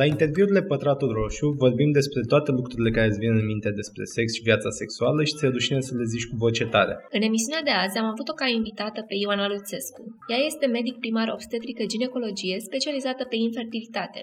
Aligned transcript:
La 0.00 0.04
interviurile 0.14 0.62
Pătratul 0.62 1.12
Roșu 1.18 1.48
vorbim 1.64 1.90
despre 1.98 2.20
toate 2.32 2.50
lucrurile 2.58 2.90
care 2.96 3.06
îți 3.08 3.22
vin 3.24 3.34
în 3.40 3.46
minte 3.52 3.70
despre 3.80 4.04
sex 4.04 4.26
și 4.36 4.46
viața 4.48 4.70
sexuală 4.80 5.20
și 5.24 5.34
ți-e 5.36 5.48
rușine 5.56 5.80
să 5.80 5.92
le 5.98 6.04
zici 6.14 6.28
cu 6.30 6.36
voce 6.44 6.64
tare. 6.74 6.94
În 7.16 7.22
emisiunea 7.28 7.62
de 7.68 7.74
azi 7.84 7.98
am 7.98 8.08
avut-o 8.12 8.38
ca 8.40 8.46
invitată 8.58 9.00
pe 9.08 9.14
Ioana 9.22 9.46
Luțescu. 9.48 10.02
Ea 10.32 10.40
este 10.50 10.66
medic 10.66 10.96
primar 10.98 11.28
obstetrică 11.36 11.82
ginecologie 11.94 12.56
specializată 12.68 13.22
pe 13.30 13.36
infertilitate. 13.46 14.20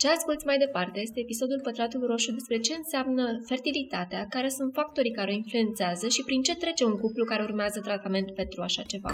Ce 0.00 0.08
asculți 0.08 0.48
mai 0.48 0.58
departe 0.64 0.98
este 1.00 1.18
episodul 1.20 1.60
Pătratul 1.66 2.02
Roșu 2.10 2.30
despre 2.38 2.58
ce 2.66 2.74
înseamnă 2.82 3.24
fertilitatea, 3.50 4.20
care 4.34 4.48
sunt 4.48 4.70
factorii 4.78 5.16
care 5.18 5.30
o 5.30 5.38
influențează 5.42 6.06
și 6.14 6.22
prin 6.28 6.40
ce 6.46 6.54
trece 6.62 6.84
un 6.90 6.96
cuplu 7.02 7.24
care 7.24 7.42
urmează 7.48 7.78
tratament 7.80 8.28
pentru 8.40 8.58
așa 8.62 8.82
ceva. 8.92 9.12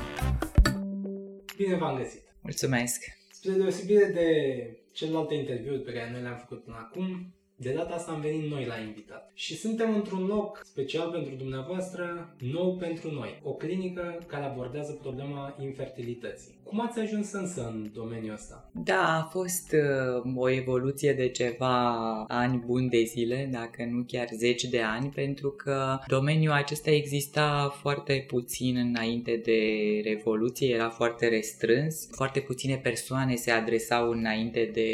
Bine 1.60 1.76
v-am 1.80 1.96
găsit! 2.00 2.22
Mulțumesc! 2.48 2.98
Spre 3.38 3.52
deosebire 3.52 4.06
de 4.18 4.28
celelalte 4.98 5.34
interviuri 5.34 5.82
pe 5.82 5.92
care 5.92 6.10
noi 6.10 6.22
le-am 6.22 6.36
făcut 6.36 6.64
până 6.64 6.76
acum, 6.76 7.34
de 7.60 7.72
data 7.72 7.94
asta 7.94 8.12
am 8.12 8.20
venit 8.20 8.50
noi 8.50 8.64
la 8.66 8.78
invitat. 8.86 9.30
Și 9.34 9.56
suntem 9.56 9.94
într-un 9.94 10.26
loc 10.26 10.60
special 10.64 11.10
pentru 11.10 11.34
dumneavoastră, 11.34 12.34
nou 12.38 12.76
pentru 12.76 13.10
noi. 13.12 13.40
O 13.44 13.52
clinică 13.52 14.18
care 14.26 14.44
abordează 14.44 14.92
problema 14.92 15.56
infertilității. 15.60 16.56
Cum 16.68 16.80
ați 16.80 16.98
ajuns 16.98 17.32
însă 17.32 17.72
în 17.74 17.90
domeniul 17.94 18.34
ăsta? 18.34 18.70
Da, 18.72 19.18
a 19.18 19.28
fost 19.30 19.72
uh, 20.24 20.32
o 20.36 20.50
evoluție 20.50 21.12
de 21.12 21.28
ceva 21.28 21.94
ani 22.28 22.62
buni 22.66 22.88
de 22.88 23.02
zile, 23.02 23.48
dacă 23.52 23.84
nu 23.90 24.04
chiar 24.06 24.28
zeci 24.36 24.64
de 24.64 24.80
ani, 24.80 25.08
pentru 25.08 25.50
că 25.50 25.98
domeniul 26.06 26.52
acesta 26.52 26.90
exista 26.90 27.76
foarte 27.80 28.24
puțin 28.26 28.76
înainte 28.76 29.40
de 29.44 29.60
Revoluție, 30.04 30.74
era 30.74 30.88
foarte 30.88 31.28
restrâns, 31.28 32.08
foarte 32.10 32.40
puține 32.40 32.76
persoane 32.76 33.34
se 33.34 33.50
adresau 33.50 34.10
înainte 34.10 34.70
de 34.72 34.90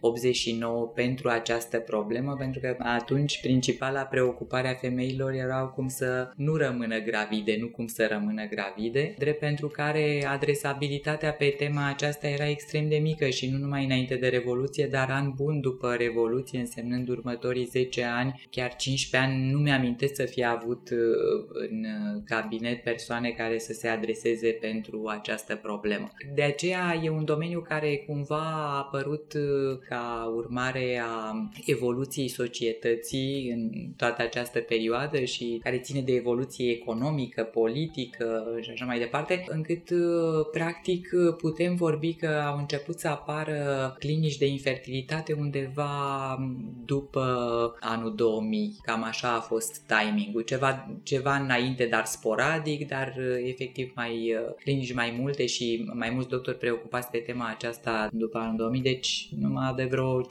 89 0.00 0.86
pentru 0.86 1.28
această 1.28 1.78
problemă, 1.78 2.04
pentru 2.38 2.60
că 2.60 2.76
atunci 2.78 3.40
principala 3.40 4.02
preocupare 4.02 4.68
a 4.68 4.74
femeilor 4.74 5.32
era 5.32 5.60
cum 5.60 5.88
să 5.88 6.30
nu 6.36 6.56
rămână 6.56 6.98
gravide, 6.98 7.56
nu 7.60 7.66
cum 7.68 7.86
să 7.86 8.08
rămână 8.10 8.46
gravide, 8.48 9.14
drept 9.18 9.38
pentru 9.38 9.68
care 9.68 10.26
adresabilitatea 10.26 10.94
activitatea 10.96 11.32
pe 11.32 11.64
tema 11.64 11.88
aceasta 11.88 12.26
era 12.26 12.48
extrem 12.48 12.88
de 12.88 12.96
mică 12.96 13.28
și 13.28 13.50
nu 13.50 13.58
numai 13.58 13.84
înainte 13.84 14.14
de 14.14 14.28
Revoluție, 14.28 14.86
dar 14.86 15.10
an 15.10 15.32
bun 15.34 15.60
după 15.60 15.94
Revoluție, 15.94 16.58
însemnând 16.58 17.08
următorii 17.08 17.64
10 17.64 18.04
ani, 18.04 18.46
chiar 18.50 18.76
15 18.76 19.30
ani, 19.30 19.50
nu 19.50 19.58
mi-amintesc 19.58 20.14
să 20.14 20.24
fie 20.24 20.44
avut 20.44 20.90
uh, 20.90 20.98
în 21.70 21.86
cabinet 22.24 22.82
persoane 22.82 23.30
care 23.30 23.58
să 23.58 23.72
se 23.72 23.88
adreseze 23.88 24.48
pentru 24.60 25.06
această 25.06 25.56
problemă. 25.56 26.10
De 26.34 26.42
aceea 26.42 27.00
e 27.02 27.10
un 27.10 27.24
domeniu 27.24 27.60
care 27.60 28.04
cumva 28.06 28.36
a 28.36 28.76
apărut 28.76 29.32
uh, 29.34 29.78
ca 29.88 30.32
urmare 30.36 31.02
a 31.04 31.48
evoluției 31.66 31.95
societății 32.28 33.50
în 33.50 33.92
toată 33.96 34.22
această 34.22 34.58
perioadă 34.58 35.24
și 35.24 35.60
care 35.62 35.78
ține 35.78 36.00
de 36.00 36.12
evoluție 36.12 36.70
economică, 36.70 37.42
politică 37.42 38.56
și 38.60 38.70
așa 38.70 38.84
mai 38.84 38.98
departe, 38.98 39.44
încât 39.48 39.90
uh, 39.90 39.98
practic 40.52 40.74
practic 40.86 41.36
putem 41.36 41.74
vorbi 41.74 42.14
că 42.14 42.26
au 42.26 42.58
început 42.58 42.98
să 42.98 43.08
apară 43.08 43.94
clinici 43.98 44.36
de 44.36 44.46
infertilitate 44.46 45.32
undeva 45.32 45.88
după 46.84 47.22
anul 47.80 48.14
2000. 48.14 48.76
Cam 48.82 49.02
așa 49.02 49.34
a 49.34 49.40
fost 49.40 49.80
timingul. 49.86 50.42
Ceva, 50.42 50.98
ceva 51.02 51.36
înainte, 51.36 51.86
dar 51.86 52.04
sporadic, 52.04 52.88
dar 52.88 53.14
efectiv 53.44 53.92
mai 53.94 54.36
clinici 54.62 54.94
mai 54.94 55.16
multe 55.18 55.46
și 55.46 55.90
mai 55.92 56.10
mulți 56.10 56.28
doctori 56.28 56.58
preocupați 56.58 57.10
pe 57.10 57.18
tema 57.18 57.48
aceasta 57.48 58.08
după 58.12 58.38
anul 58.38 58.56
2000. 58.56 58.80
Deci 58.80 59.28
numai 59.38 59.74
de 59.76 59.84
vreo 59.84 60.22
15-20 60.22 60.26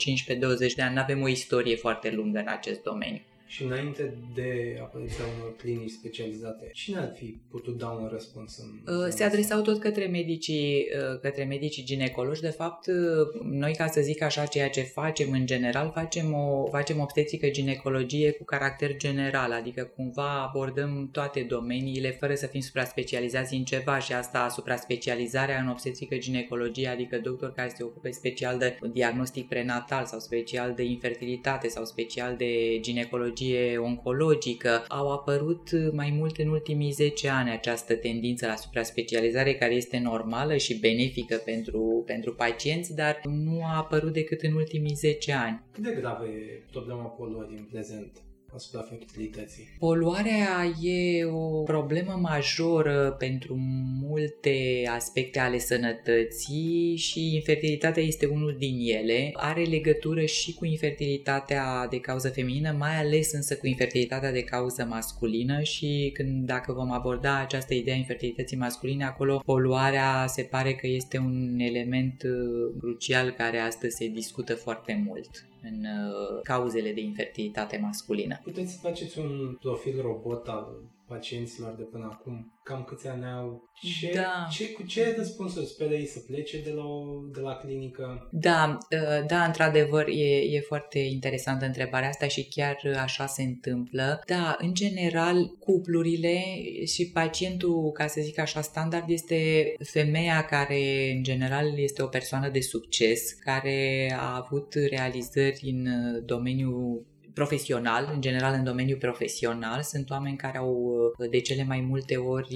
de 0.76 0.82
ani 0.82 0.94
nu 0.94 1.02
avem 1.02 1.22
o 1.22 1.28
istorie 1.28 1.55
foarte 1.76 2.12
lungă 2.12 2.40
în 2.40 2.48
acest 2.48 2.84
domeniu 2.84 3.22
și 3.46 3.64
înainte 3.64 4.18
de 4.34 4.80
apariția 4.82 5.24
unor 5.38 5.56
clinici 5.56 5.90
specializate, 5.90 6.70
cine 6.74 6.98
ar 6.98 7.14
fi 7.16 7.26
putut 7.50 7.78
da 7.78 7.88
un 7.88 8.10
răspuns 8.12 8.58
în 8.58 8.94
uh, 8.96 9.08
Se 9.10 9.24
adresau 9.24 9.62
tot 9.62 9.80
către 9.80 10.06
medicii, 10.06 10.86
uh, 11.12 11.20
către 11.20 11.44
medicii 11.44 11.84
ginecologi. 11.84 12.42
De 12.42 12.50
fapt, 12.50 12.88
uh, 12.88 13.42
noi, 13.44 13.74
ca 13.76 13.88
să 13.88 14.02
zic 14.02 14.22
așa, 14.22 14.46
ceea 14.46 14.70
ce 14.70 14.82
facem 14.82 15.32
în 15.32 15.46
general, 15.46 15.92
facem 15.94 16.34
o 16.34 16.68
facem 16.70 17.00
obstetrică 17.00 17.50
ginecologie 17.50 18.32
cu 18.32 18.44
caracter 18.44 18.96
general, 18.98 19.52
adică 19.52 19.92
cumva 19.96 20.42
abordăm 20.42 21.10
toate 21.12 21.46
domeniile 21.50 22.12
fără 22.12 22.36
să 22.36 22.48
fim 22.48 22.62
supra-specializați 22.62 23.56
în 23.56 23.64
ceva 23.64 24.00
și 24.00 24.14
asta 24.14 24.50
supra-specializarea 24.50 25.62
în 25.62 25.68
obstetrică 25.68 26.16
ginecologie, 26.16 26.88
adică 26.88 27.20
doctor 27.24 27.52
care 27.52 27.74
se 27.76 27.84
ocupe 27.84 28.12
special 28.12 28.58
de 28.58 28.78
diagnostic 28.94 29.48
prenatal 29.48 30.06
sau 30.06 30.20
special 30.20 30.74
de 30.74 30.84
infertilitate 30.84 31.68
sau 31.68 31.86
special 31.86 32.36
de 32.36 32.80
ginecologie 32.80 33.34
patologie 33.36 33.78
oncologică. 33.78 34.86
Au 34.88 35.12
apărut 35.12 35.92
mai 35.92 36.14
mult 36.18 36.38
în 36.38 36.48
ultimii 36.48 36.92
10 36.92 37.30
ani 37.30 37.52
această 37.52 37.96
tendință 37.96 38.46
la 38.46 38.56
supra-specializare 38.56 39.56
care 39.56 39.74
este 39.74 40.00
normală 40.00 40.58
și 40.58 40.80
benefică 40.80 41.36
pentru, 41.46 42.04
pentru 42.06 42.34
pacienți, 42.34 42.96
dar 42.96 43.22
nu 43.24 43.64
a 43.64 43.78
apărut 43.78 44.14
decât 44.14 44.42
în 44.42 44.54
ultimii 44.54 44.94
10 44.94 45.34
ani. 45.34 45.64
Cât 45.72 45.84
de 45.84 45.98
gravă 46.00 46.26
e 46.26 46.64
problema 46.72 47.04
poluării 47.04 47.58
în 47.58 47.64
prezent? 47.72 48.12
Asupra 48.56 48.82
fertilității? 48.82 49.64
Poluarea 49.80 50.74
e 50.82 51.26
o 51.26 51.64
problemă 51.64 52.20
majoră 52.22 53.16
pentru 53.20 53.56
multe 54.02 54.84
aspecte 54.90 55.40
ale 55.40 55.58
sănătății 55.58 56.96
și 56.98 57.36
infertilitatea 57.36 58.04
este 58.04 58.26
unul 58.26 58.56
din 58.60 58.78
ele. 58.80 59.32
Are 59.34 59.64
legătură 59.64 60.26
și 60.26 60.54
cu 60.54 60.66
infertilitatea 60.66 61.88
de 61.90 62.00
cauză 62.00 62.30
feminină, 62.30 62.76
mai 62.78 62.96
ales 63.00 63.32
însă 63.32 63.56
cu 63.56 63.68
infertilitatea 63.68 64.32
de 64.32 64.44
cauză 64.44 64.86
masculină 64.90 65.62
și 65.62 66.12
când 66.14 66.46
dacă 66.46 66.74
vom 66.74 66.92
aborda 66.92 67.40
această 67.40 67.74
idee 67.74 67.94
a 67.94 67.98
infertilității 67.98 68.58
masculine, 68.58 69.06
acolo 69.06 69.42
poluarea 69.46 70.26
se 70.28 70.42
pare 70.42 70.74
că 70.74 70.88
este 70.88 71.18
un 71.18 71.60
element 71.60 72.24
uh, 72.24 72.76
crucial 72.80 73.32
care 73.32 73.58
astăzi 73.58 73.96
se 73.96 74.08
discută 74.08 74.54
foarte 74.54 75.04
mult 75.08 75.46
în 75.72 75.86
uh, 75.86 76.42
cauzele 76.44 76.94
de 76.94 77.02
infertilitate 77.02 77.78
masculină. 77.82 78.40
Puteți 78.44 78.72
să 78.72 78.80
faceți 78.82 79.20
un 79.20 79.58
profil 79.62 80.02
robot 80.02 80.48
al 80.48 80.68
pacienților 81.08 81.76
de 81.76 81.84
până 81.84 82.10
acum? 82.12 82.60
Cam 82.64 82.84
câți 82.84 83.08
ani 83.08 83.26
au? 83.26 83.70
Ce, 84.00 84.12
da. 84.14 84.48
ce, 84.52 84.72
cu 84.72 84.84
ce 84.84 85.16
răspunsuri 85.18 85.66
speră 85.66 85.94
ei 85.94 86.06
să 86.06 86.20
plece 86.20 86.62
de 86.62 86.72
la, 86.72 86.84
o, 86.84 87.04
de 87.34 87.40
la 87.40 87.56
clinică? 87.56 88.28
Da, 88.32 88.78
ă, 88.92 89.24
da, 89.28 89.44
într-adevăr, 89.44 90.08
e, 90.08 90.56
e 90.56 90.60
foarte 90.60 91.00
interesantă 91.00 91.66
întrebarea 91.66 92.10
asta 92.10 92.28
și 92.28 92.48
chiar 92.48 92.78
așa 93.02 93.26
se 93.26 93.44
întâmplă. 93.44 94.22
Da, 94.26 94.56
în 94.60 94.74
general, 94.74 95.48
cuplurile 95.60 96.44
și 96.86 97.12
pacientul, 97.14 97.92
ca 97.92 98.08
să 98.08 98.22
zic 98.22 98.40
așa, 98.40 98.62
standard 98.62 99.10
este 99.10 99.74
femeia 99.84 100.46
care, 100.46 101.12
în 101.16 101.24
general, 101.24 101.80
este 101.80 102.02
o 102.02 102.08
persoană 102.08 102.50
de 102.50 102.62
succes, 102.62 103.34
care 103.34 104.12
a 104.18 104.36
avut 104.36 104.74
realizări 104.74 105.60
în 105.64 105.88
domeniul 106.26 107.06
profesional, 107.36 108.10
în 108.14 108.22
general 108.22 108.54
în 108.54 108.64
domeniul 108.64 108.98
profesional, 108.98 109.82
sunt 109.82 110.10
oameni 110.10 110.38
care 110.38 110.58
au 110.58 110.72
uh, 111.20 111.30
de 111.30 111.40
cele 111.40 111.64
mai 111.64 111.80
multe 111.80 112.16
ori 112.16 112.56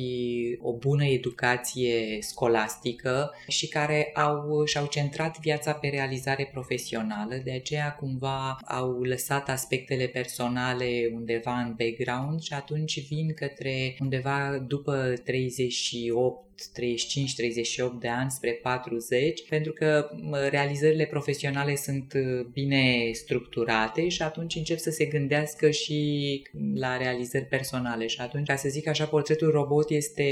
o 0.61 0.73
bună 0.73 1.05
educație 1.05 2.17
scolastică 2.21 3.31
și 3.47 3.67
care 3.67 4.11
au, 4.13 4.65
și-au 4.65 4.85
centrat 4.85 5.39
viața 5.39 5.73
pe 5.73 5.87
realizare 5.87 6.49
profesională, 6.51 7.35
de 7.43 7.51
aceea 7.51 7.93
cumva 7.93 8.57
au 8.65 9.01
lăsat 9.01 9.49
aspectele 9.49 10.05
personale 10.05 11.11
undeva 11.13 11.59
în 11.59 11.75
background 11.77 12.41
și 12.41 12.53
atunci 12.53 13.07
vin 13.07 13.33
către 13.33 13.95
undeva 13.99 14.63
după 14.67 15.13
38 15.23 16.48
35-38 16.67 17.99
de 17.99 18.07
ani 18.07 18.31
spre 18.31 18.51
40, 18.51 19.47
pentru 19.49 19.71
că 19.71 20.09
realizările 20.49 21.05
profesionale 21.05 21.75
sunt 21.75 22.13
uh, 22.15 22.45
bine 22.51 23.09
structurate 23.13 24.07
și 24.07 24.21
atunci 24.21 24.55
încep 24.55 24.77
să 24.77 24.89
se 24.89 25.05
gândească 25.05 25.69
și 25.69 26.41
la 26.73 26.97
realizări 26.97 27.45
personale. 27.45 28.07
Și 28.07 28.21
atunci, 28.21 28.47
ca 28.47 28.55
să 28.55 28.69
zic 28.69 28.87
așa, 28.87 29.05
portretul 29.05 29.51
robot 29.51 29.89
este 29.89 30.23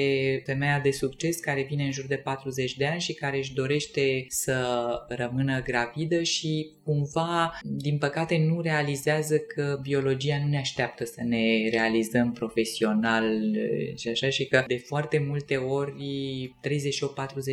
femeia 0.45 0.79
de 0.79 0.91
succes 0.91 1.39
care 1.39 1.65
vine 1.69 1.83
în 1.83 1.91
jur 1.91 2.05
de 2.05 2.15
40 2.15 2.75
de 2.75 2.85
ani 2.85 3.01
și 3.01 3.13
care 3.13 3.37
își 3.37 3.53
dorește 3.53 4.25
să 4.27 4.65
rămână 5.07 5.61
gravidă 5.61 6.23
și 6.23 6.71
cumva, 6.83 7.59
din 7.63 7.97
păcate, 7.97 8.37
nu 8.37 8.61
realizează 8.61 9.37
că 9.37 9.79
biologia 9.81 10.39
nu 10.43 10.49
ne 10.49 10.57
așteaptă 10.57 11.05
să 11.05 11.21
ne 11.23 11.69
realizăm 11.71 12.31
profesional 12.31 13.25
uh, 13.25 13.97
și 13.97 14.07
așa 14.07 14.29
și 14.29 14.45
că 14.45 14.63
de 14.67 14.77
foarte 14.77 15.23
multe 15.27 15.55
ori 15.55 15.93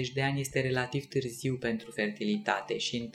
38-40 0.09 0.13
de 0.15 0.23
ani 0.23 0.41
este 0.41 0.61
relativ 0.61 1.07
târziu 1.07 1.57
pentru 1.57 1.91
fertilitate 1.91 2.79
și 2.79 3.11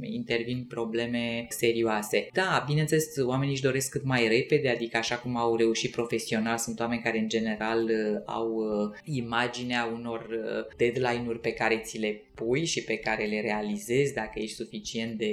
intervin 0.00 0.64
probleme 0.68 1.46
serioase. 1.48 2.28
Da, 2.32 2.64
bineînțeles, 2.66 3.16
oamenii 3.16 3.52
își 3.52 3.62
doresc 3.62 3.90
cât 3.90 4.04
mai 4.04 4.28
repede, 4.28 4.68
adică 4.68 4.96
așa 4.96 5.16
cum 5.18 5.36
au 5.36 5.56
reușit 5.56 5.90
profesional, 5.90 6.58
sunt 6.58 6.80
oameni 6.80 7.02
care 7.02 7.18
în 7.18 7.28
general 7.28 7.84
uh, 7.84 8.22
au 8.26 8.54
uh, 8.54 8.98
imaginea 9.04 9.90
unor 9.94 10.20
uh, 10.20 10.76
deadline-uri 10.76 11.40
pe 11.40 11.52
care 11.52 11.80
ți 11.84 11.98
le 11.98 12.22
pui 12.34 12.64
și 12.64 12.84
pe 12.84 12.96
care 12.96 13.24
le 13.24 13.40
realizezi 13.40 14.14
dacă 14.14 14.38
ești 14.38 14.56
suficient 14.56 15.18
de 15.18 15.32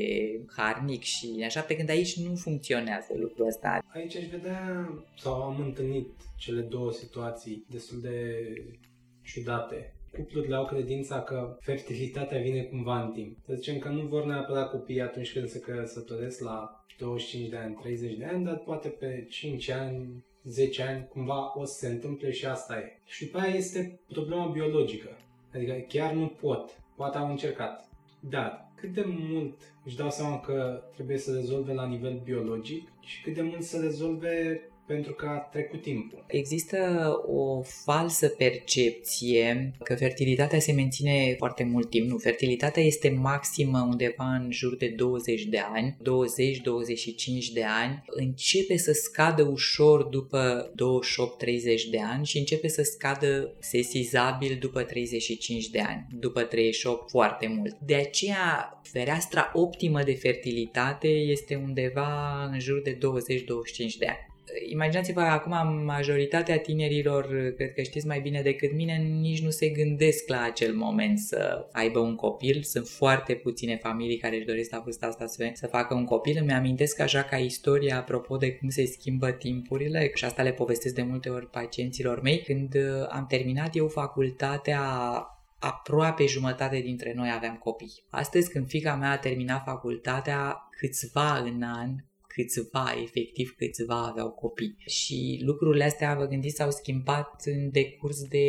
harnic 0.55 1.03
și 1.03 1.41
așa, 1.45 1.61
pe 1.61 1.75
când 1.75 1.89
aici 1.89 2.17
nu 2.17 2.35
funcționează 2.35 3.13
lucrul 3.15 3.47
ăsta. 3.47 3.79
Aici 3.93 4.15
aș 4.15 4.25
vedea, 4.25 4.89
sau 5.17 5.33
am 5.33 5.61
întâlnit 5.61 6.07
cele 6.37 6.61
două 6.61 6.91
situații 6.91 7.65
destul 7.69 8.01
de 8.01 8.35
ciudate 9.33 9.91
cuplurile 10.17 10.55
au 10.55 10.65
credința 10.65 11.21
că 11.21 11.57
fertilitatea 11.61 12.41
vine 12.41 12.61
cumva 12.61 13.01
în 13.01 13.11
timp. 13.11 13.37
Să 13.45 13.53
zicem 13.53 13.77
că 13.77 13.89
nu 13.89 14.01
vor 14.01 14.25
neapărat 14.25 14.69
copii 14.69 15.01
atunci 15.01 15.33
când 15.33 15.47
se 15.47 15.59
căsătoresc 15.59 16.41
la 16.41 16.85
25 16.97 17.49
de 17.49 17.57
ani, 17.57 17.77
30 17.81 18.17
de 18.17 18.25
ani, 18.25 18.45
dar 18.45 18.57
poate 18.57 18.87
pe 18.87 19.25
5 19.29 19.69
ani, 19.69 20.23
10 20.43 20.83
ani, 20.83 21.07
cumva 21.07 21.59
o 21.59 21.65
să 21.65 21.73
se 21.73 21.87
întâmple 21.87 22.31
și 22.31 22.45
asta 22.45 22.77
e. 22.77 23.01
Și 23.05 23.25
după 23.25 23.37
aia 23.37 23.53
este 23.53 23.99
problema 24.07 24.45
biologică. 24.45 25.17
Adică 25.53 25.85
chiar 25.87 26.13
nu 26.13 26.27
pot. 26.27 26.79
Poate 26.95 27.17
au 27.17 27.29
încercat. 27.29 27.89
Dar 28.29 28.71
cât 28.75 28.93
de 28.93 29.03
mult 29.05 29.57
își 29.85 29.95
dau 29.95 30.09
seama 30.09 30.39
că 30.39 30.83
trebuie 30.93 31.17
să 31.17 31.35
rezolve 31.35 31.73
la 31.73 31.87
nivel 31.87 32.21
biologic 32.23 32.87
și 32.99 33.21
cât 33.21 33.33
de 33.33 33.41
mult 33.41 33.63
să 33.63 33.79
rezolve 33.79 34.61
pentru 34.87 35.13
că 35.13 35.25
a 35.25 35.37
trecut 35.37 35.81
timpul. 35.81 36.25
Există 36.27 37.11
o 37.27 37.61
falsă 37.61 38.27
percepție 38.27 39.73
că 39.83 39.95
fertilitatea 39.95 40.59
se 40.59 40.71
menține 40.71 41.35
foarte 41.37 41.63
mult 41.63 41.89
timp. 41.89 42.09
Nu, 42.09 42.17
fertilitatea 42.17 42.83
este 42.83 43.09
maximă 43.09 43.79
undeva 43.89 44.25
în 44.25 44.51
jur 44.51 44.75
de 44.75 44.87
20 44.87 45.43
de 45.43 45.59
ani, 45.73 45.97
20-25 46.01 47.53
de 47.53 47.63
ani, 47.63 48.03
începe 48.05 48.77
să 48.77 48.91
scadă 48.91 49.43
ușor 49.43 50.03
după 50.03 50.71
28-30 50.71 51.89
de 51.91 51.99
ani 52.01 52.25
și 52.25 52.37
începe 52.37 52.67
să 52.67 52.81
scadă 52.83 53.55
sesizabil 53.59 54.57
după 54.59 54.83
35 54.83 55.69
de 55.69 55.79
ani, 55.79 56.07
după 56.19 56.41
38 56.41 57.09
foarte 57.09 57.47
mult. 57.47 57.77
De 57.79 57.95
aceea, 57.95 58.81
fereastra 58.83 59.51
optimă 59.53 60.03
de 60.03 60.13
fertilitate 60.13 61.07
este 61.07 61.55
undeva 61.55 62.43
în 62.51 62.59
jur 62.59 62.81
de 62.81 62.97
20-25 62.97 62.97
de 63.99 64.05
ani 64.05 64.26
imaginați-vă 64.69 65.21
acum 65.21 65.83
majoritatea 65.83 66.59
tinerilor, 66.59 67.53
cred 67.55 67.73
că 67.73 67.81
știți 67.81 68.07
mai 68.07 68.19
bine 68.19 68.41
decât 68.41 68.73
mine, 68.73 68.97
nici 68.97 69.43
nu 69.43 69.49
se 69.49 69.69
gândesc 69.69 70.27
la 70.27 70.41
acel 70.41 70.73
moment 70.73 71.19
să 71.19 71.67
aibă 71.71 71.99
un 71.99 72.15
copil. 72.15 72.63
Sunt 72.63 72.87
foarte 72.87 73.33
puține 73.33 73.77
familii 73.77 74.17
care 74.17 74.35
își 74.35 74.45
doresc 74.45 74.71
la 74.71 74.79
vârsta 74.79 75.07
asta 75.07 75.25
să, 75.25 75.49
să 75.53 75.67
facă 75.67 75.93
un 75.93 76.05
copil. 76.05 76.37
Îmi 76.39 76.53
amintesc 76.53 76.99
așa 76.99 77.23
ca 77.23 77.37
istoria 77.37 77.97
apropo 77.97 78.37
de 78.37 78.51
cum 78.51 78.69
se 78.69 78.85
schimbă 78.85 79.31
timpurile 79.31 80.11
și 80.13 80.25
asta 80.25 80.43
le 80.43 80.51
povestesc 80.51 80.95
de 80.95 81.01
multe 81.01 81.29
ori 81.29 81.49
pacienților 81.49 82.21
mei. 82.21 82.41
Când 82.41 82.75
uh, 82.75 83.07
am 83.09 83.25
terminat 83.27 83.75
eu 83.75 83.87
facultatea 83.87 84.81
aproape 85.59 86.25
jumătate 86.25 86.79
dintre 86.79 87.13
noi 87.15 87.31
aveam 87.35 87.55
copii. 87.55 88.03
Astăzi, 88.09 88.51
când 88.51 88.67
fica 88.67 88.95
mea 88.95 89.11
a 89.11 89.17
terminat 89.17 89.63
facultatea, 89.65 90.69
câțiva 90.77 91.37
în 91.37 91.61
an 91.61 91.95
câțiva, 92.37 92.85
efectiv 93.03 93.53
câțiva 93.57 94.07
aveau 94.07 94.31
copii. 94.31 94.75
Și 94.85 95.41
lucrurile 95.45 95.83
astea, 95.83 96.15
vă 96.15 96.25
gândiți, 96.25 96.55
s-au 96.55 96.71
schimbat 96.71 97.41
în 97.45 97.71
decurs 97.71 98.21
de 98.21 98.45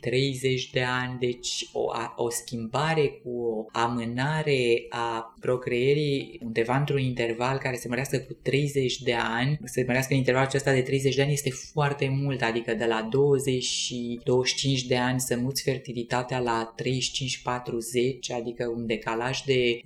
30 0.00 0.70
de 0.70 0.82
ani, 0.82 1.18
deci 1.18 1.68
o, 1.72 1.84
o 2.16 2.30
schimbare 2.30 3.06
cu 3.06 3.30
o 3.30 3.66
amânare 3.72 4.86
a 4.88 5.34
procreierii 5.40 6.40
undeva 6.44 6.76
într-un 6.76 6.98
interval 6.98 7.58
care 7.58 7.76
se 7.76 7.88
mărească 7.88 8.18
cu 8.18 8.32
30 8.42 9.02
de 9.02 9.14
ani, 9.14 9.58
se 9.64 9.84
mărească 9.86 10.12
în 10.12 10.18
intervalul 10.18 10.48
acesta 10.48 10.72
de 10.72 10.80
30 10.80 11.14
de 11.14 11.22
ani 11.22 11.32
este 11.32 11.50
foarte 11.50 12.08
mult, 12.22 12.42
adică 12.42 12.74
de 12.74 12.84
la 12.84 13.08
20 13.10 13.62
și 13.62 14.20
25 14.24 14.86
de 14.86 14.96
ani 14.96 15.20
să 15.20 15.36
muți 15.36 15.62
fertilitatea 15.62 16.38
la 16.38 16.74
35-40, 18.32 18.36
adică 18.36 18.66
un 18.66 18.86
decalaj 18.86 19.40
de 19.40 19.80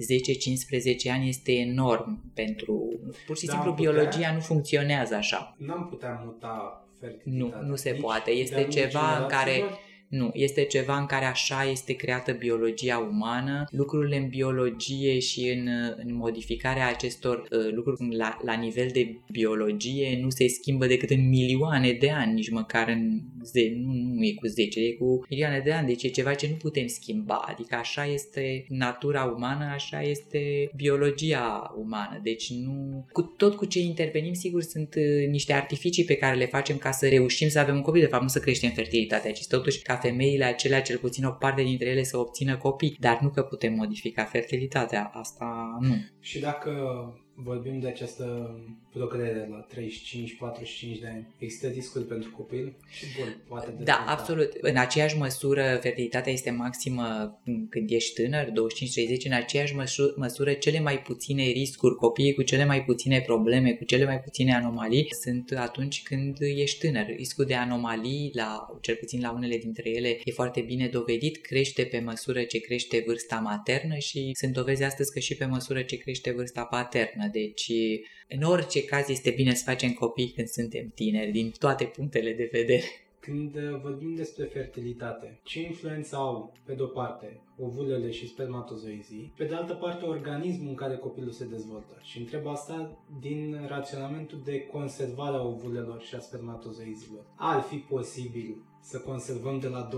10-15 1.08 1.12
ani 1.12 1.28
este 1.28 1.52
enorm 1.52 2.32
pentru... 2.34 3.00
Pur 3.26 3.36
și 3.36 3.46
da, 3.46 3.52
simplu 3.52 3.72
putea, 3.72 3.90
biologia 3.90 4.32
nu 4.32 4.40
funcționează 4.40 5.14
așa. 5.14 5.56
Nu 5.58 5.72
am 5.72 5.86
putea 5.90 6.22
muta 6.24 6.84
fertilitatea. 7.00 7.60
Nu, 7.60 7.68
nu 7.68 7.76
se 7.76 7.90
poate. 8.00 8.30
Este 8.30 8.66
ceva 8.70 9.18
în 9.18 9.26
care 9.26 9.62
nu, 10.10 10.30
este 10.32 10.64
ceva 10.64 10.98
în 10.98 11.06
care 11.06 11.24
așa 11.24 11.64
este 11.70 11.92
creată 11.92 12.32
biologia 12.32 13.08
umană. 13.10 13.64
Lucrurile 13.70 14.16
în 14.16 14.28
biologie 14.28 15.18
și 15.18 15.48
în, 15.48 15.68
în 15.96 16.14
modificarea 16.14 16.88
acestor 16.88 17.38
uh, 17.38 17.72
lucruri 17.72 18.16
la, 18.16 18.38
la 18.44 18.52
nivel 18.52 18.88
de 18.92 19.16
biologie 19.32 20.18
nu 20.22 20.30
se 20.30 20.48
schimbă 20.48 20.86
decât 20.86 21.10
în 21.10 21.28
milioane 21.28 21.92
de 21.92 22.10
ani, 22.10 22.32
nici 22.32 22.50
măcar 22.50 22.88
în 22.88 23.20
ze- 23.42 23.72
nu, 23.76 23.92
nu 23.92 24.24
e 24.24 24.32
cu 24.32 24.46
10, 24.46 24.80
e 24.80 24.92
cu 24.92 25.24
milioane 25.28 25.60
de 25.64 25.72
ani, 25.72 25.86
deci 25.86 26.02
e 26.02 26.08
ceva 26.08 26.34
ce 26.34 26.48
nu 26.50 26.54
putem 26.54 26.86
schimba. 26.86 27.44
Adică 27.48 27.74
așa 27.74 28.04
este 28.04 28.64
natura 28.68 29.24
umană, 29.24 29.64
așa 29.74 30.02
este 30.02 30.70
biologia 30.76 31.74
umană. 31.76 32.20
Deci 32.22 32.50
nu... 32.50 33.06
Cu 33.12 33.22
tot 33.22 33.56
cu 33.56 33.64
ce 33.64 33.80
intervenim, 33.80 34.32
sigur, 34.32 34.62
sunt 34.62 34.94
uh, 34.94 35.28
niște 35.28 35.52
artificii 35.52 36.04
pe 36.04 36.16
care 36.16 36.36
le 36.36 36.46
facem 36.46 36.76
ca 36.76 36.90
să 36.90 37.08
reușim 37.08 37.48
să 37.48 37.58
avem 37.58 37.74
un 37.74 37.82
copil, 37.82 38.00
de 38.00 38.06
fapt 38.06 38.22
nu 38.22 38.28
să 38.28 38.38
creștem 38.38 38.70
fertilitatea, 38.70 39.32
ci 39.32 39.46
totuși 39.46 39.82
ca 39.82 39.98
femeile 40.00 40.44
acelea, 40.44 40.82
cel 40.82 40.99
puțin 40.99 41.25
o 41.25 41.31
parte 41.31 41.62
dintre 41.62 41.88
ele, 41.88 42.02
să 42.02 42.19
obțină 42.19 42.56
copii, 42.56 42.97
dar 43.00 43.19
nu 43.20 43.29
că 43.29 43.43
putem 43.43 43.75
modifica 43.75 44.25
fertilitatea, 44.25 45.11
asta 45.14 45.79
nu. 45.81 45.94
Și 46.20 46.41
dacă 46.41 46.73
vorbim 47.35 47.79
de 47.79 47.88
această 47.88 48.56
procreere 48.92 49.48
la 49.50 49.66
35-45 49.75 51.00
de 51.00 51.06
ani, 51.06 51.26
există 51.38 51.66
riscuri 51.66 52.04
pentru 52.04 52.31
copil 52.31 52.72
și 52.90 53.04
bun, 53.19 53.37
poate 53.48 53.70
de 53.78 53.84
Da, 53.84 54.04
absolut. 54.06 54.52
În 54.60 54.76
aceeași 54.76 55.16
măsură, 55.16 55.78
fertilitatea 55.82 56.32
este 56.32 56.50
maximă 56.50 57.38
când 57.70 57.90
ești 57.90 58.22
tânăr, 58.22 58.44
25-30, 58.44 58.50
în 59.25 59.32
aceeași 59.32 59.75
măsură, 60.16 60.52
cele 60.52 60.81
mai 60.81 61.02
puține 61.02 61.42
riscuri, 61.42 61.94
copiii 61.94 62.34
cu 62.34 62.42
cele 62.42 62.64
mai 62.64 62.84
puține 62.84 63.20
probleme, 63.20 63.72
cu 63.72 63.84
cele 63.84 64.04
mai 64.04 64.20
puține 64.20 64.54
anomalii, 64.54 65.08
sunt 65.22 65.52
atunci 65.56 66.02
când 66.02 66.37
ești 66.40 66.87
tânăr. 66.87 67.06
Riscul 67.06 67.44
de 67.44 67.54
anomalii, 67.54 68.31
la, 68.34 68.78
cel 68.81 68.94
puțin 68.94 69.20
la 69.20 69.32
unele 69.32 69.56
dintre 69.56 69.90
ele, 69.90 70.08
e 70.25 70.32
foarte 70.32 70.60
bine 70.60 70.87
dovedit, 70.87 71.40
crește 71.40 71.82
pe 71.82 71.98
măsură 71.98 72.42
ce 72.42 72.58
crește 72.58 73.02
vârsta 73.06 73.37
maternă 73.37 73.96
și 73.96 74.31
sunt 74.32 74.52
dovezi 74.52 74.82
astăzi 74.82 75.12
că 75.12 75.19
și 75.19 75.37
pe 75.37 75.44
măsură 75.44 75.82
ce 75.82 75.96
crește 75.96 76.32
vârsta 76.32 76.64
paternă. 76.64 77.28
Deci, 77.32 77.70
în 78.36 78.42
orice 78.42 78.84
caz, 78.84 79.08
este 79.08 79.30
bine 79.30 79.54
să 79.54 79.64
facem 79.64 79.92
copii 79.92 80.32
când 80.36 80.48
suntem 80.48 80.92
tineri, 80.94 81.30
din 81.30 81.52
toate 81.58 81.84
punctele 81.84 82.32
de 82.32 82.48
vedere. 82.52 82.84
Când 83.20 83.56
uh, 83.56 83.80
vorbim 83.82 84.14
despre 84.14 84.44
fertilitate, 84.44 85.40
ce 85.42 85.60
influență 85.60 86.16
au, 86.16 86.52
pe 86.64 86.74
de-o 86.74 86.86
parte, 86.86 87.42
ovulele 87.58 88.10
și 88.10 88.28
spermatozoizii, 88.28 89.32
pe 89.36 89.44
de 89.44 89.54
altă 89.54 89.74
parte, 89.74 90.04
organismul 90.04 90.68
în 90.68 90.74
care 90.74 90.96
copilul 90.96 91.30
se 91.30 91.46
dezvoltă? 91.46 91.98
Și 92.02 92.18
întreb 92.18 92.46
asta 92.46 93.04
din 93.20 93.66
raționamentul 93.68 94.42
de 94.44 94.60
conservare 94.60 95.37
a 95.37 95.46
ovulelor 95.46 96.00
și 96.02 96.14
a 96.14 96.18
spermatozoizilor. 96.18 97.25
Ar 97.37 97.60
fi 97.60 97.76
posibil 97.76 98.56
să 98.82 98.99
conservăm 98.99 99.58
de 99.58 99.68
la 99.68 99.88
20-25 99.88 99.92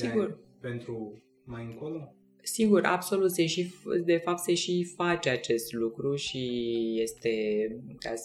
de 0.00 0.06
ani 0.06 0.34
pentru 0.60 1.22
mai 1.44 1.64
încolo? 1.64 2.14
Sigur, 2.52 2.84
absolut, 2.84 3.30
se 3.30 3.46
și, 3.46 3.74
de 4.04 4.16
fapt 4.24 4.38
se 4.38 4.54
și 4.54 4.84
face 4.96 5.28
acest 5.28 5.72
lucru 5.72 6.14
și 6.14 6.68
este, 7.02 7.30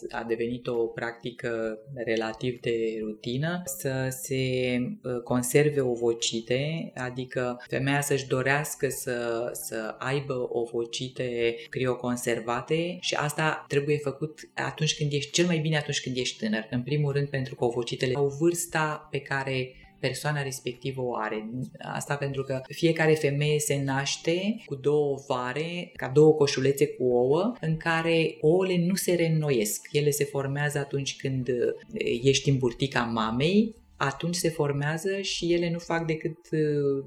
a 0.10 0.24
devenit 0.24 0.68
o 0.68 0.76
practică 0.76 1.80
relativ 1.94 2.60
de 2.60 3.00
rutină 3.02 3.62
să 3.66 4.08
se 4.10 4.76
ă, 5.04 5.20
conserve 5.20 5.82
ovocite, 5.82 6.92
adică 6.96 7.64
femeia 7.68 8.02
să-și 8.02 8.28
dorească 8.28 8.90
să, 8.90 9.50
să 9.54 9.96
aibă 10.00 10.48
ovocite 10.52 11.56
crioconservate 11.70 12.98
și 13.00 13.16
asta 13.16 13.66
trebuie 13.68 13.98
făcut 13.98 14.40
atunci 14.54 14.98
când 14.98 15.12
ești, 15.14 15.32
cel 15.32 15.46
mai 15.46 15.58
bine 15.58 15.78
atunci 15.78 16.02
când 16.02 16.18
ești 16.18 16.38
tânăr. 16.38 16.68
În 16.70 16.82
primul 16.84 17.12
rând 17.12 17.28
pentru 17.28 17.56
că 17.56 17.66
ovocitele 17.66 18.14
au 18.16 18.28
vârsta 18.40 19.08
pe 19.12 19.20
care 19.20 19.76
persoana 20.00 20.42
respectivă 20.42 21.02
o 21.02 21.16
are. 21.16 21.50
Asta 21.80 22.16
pentru 22.16 22.44
că 22.44 22.62
fiecare 22.68 23.14
femeie 23.14 23.60
se 23.60 23.82
naște 23.84 24.56
cu 24.66 24.76
două 24.76 25.18
vare, 25.28 25.92
ca 25.96 26.08
două 26.08 26.34
coșulețe 26.34 26.88
cu 26.88 27.04
ouă, 27.04 27.54
în 27.62 27.78
care 27.78 28.38
ouăle 28.42 28.78
nu 28.78 28.96
se 28.96 29.14
reînnoiesc. 29.14 29.88
Ele 29.92 30.10
se 30.10 30.24
formează 30.24 30.78
atunci 30.78 31.16
când 31.16 31.50
ești 32.22 32.50
în 32.50 32.58
burtica 32.58 33.02
mamei, 33.02 33.76
atunci 33.98 34.36
se 34.36 34.50
formează 34.50 35.22
și 35.22 35.54
ele 35.54 35.72
nu 35.72 35.80
fac 35.80 36.06
decât 36.06 36.38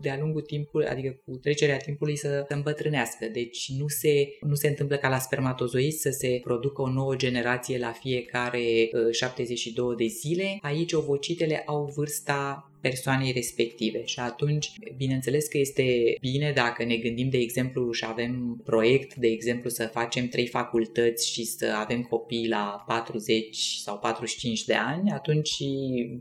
de-a 0.01 0.19
lungul 0.21 0.41
timpului, 0.41 0.87
adică 0.87 1.21
cu 1.25 1.37
trecerea 1.37 1.77
timpului 1.77 2.17
să 2.17 2.45
se 2.49 2.55
îmbătrânească. 2.55 3.27
Deci 3.33 3.73
nu 3.79 3.89
se, 3.89 4.29
nu 4.41 4.55
se 4.55 4.69
întâmplă 4.69 4.97
ca 4.97 5.09
la 5.09 5.19
spermatozoizi 5.19 6.01
să 6.01 6.11
se 6.11 6.41
producă 6.45 6.83
o 6.83 6.91
nouă 6.91 7.17
generație 7.17 7.79
la 7.79 7.93
fiecare 7.93 8.91
72 9.11 9.97
de 9.97 10.07
zile. 10.07 10.59
Aici 10.61 10.93
ovocitele 10.93 11.63
au 11.67 11.93
vârsta 11.97 12.68
persoanei 12.81 13.33
respective. 13.33 14.05
Și 14.05 14.21
atunci, 14.21 14.73
bineînțeles 14.97 15.47
că 15.47 15.59
este 15.59 16.17
bine 16.21 16.53
dacă 16.55 16.85
ne 16.85 16.97
gândim, 16.97 17.29
de 17.29 17.39
exemplu, 17.39 17.93
și 17.93 18.05
avem 18.07 18.61
proiect, 18.65 19.15
de 19.15 19.27
exemplu, 19.27 19.71
să 19.71 19.87
facem 19.93 20.29
trei 20.29 20.47
facultăți 20.47 21.31
și 21.31 21.45
să 21.45 21.75
avem 21.77 22.03
copii 22.03 22.49
la 22.49 22.85
40 22.87 23.57
sau 23.57 23.99
45 23.99 24.65
de 24.65 24.75
ani, 24.75 25.11
atunci 25.11 25.55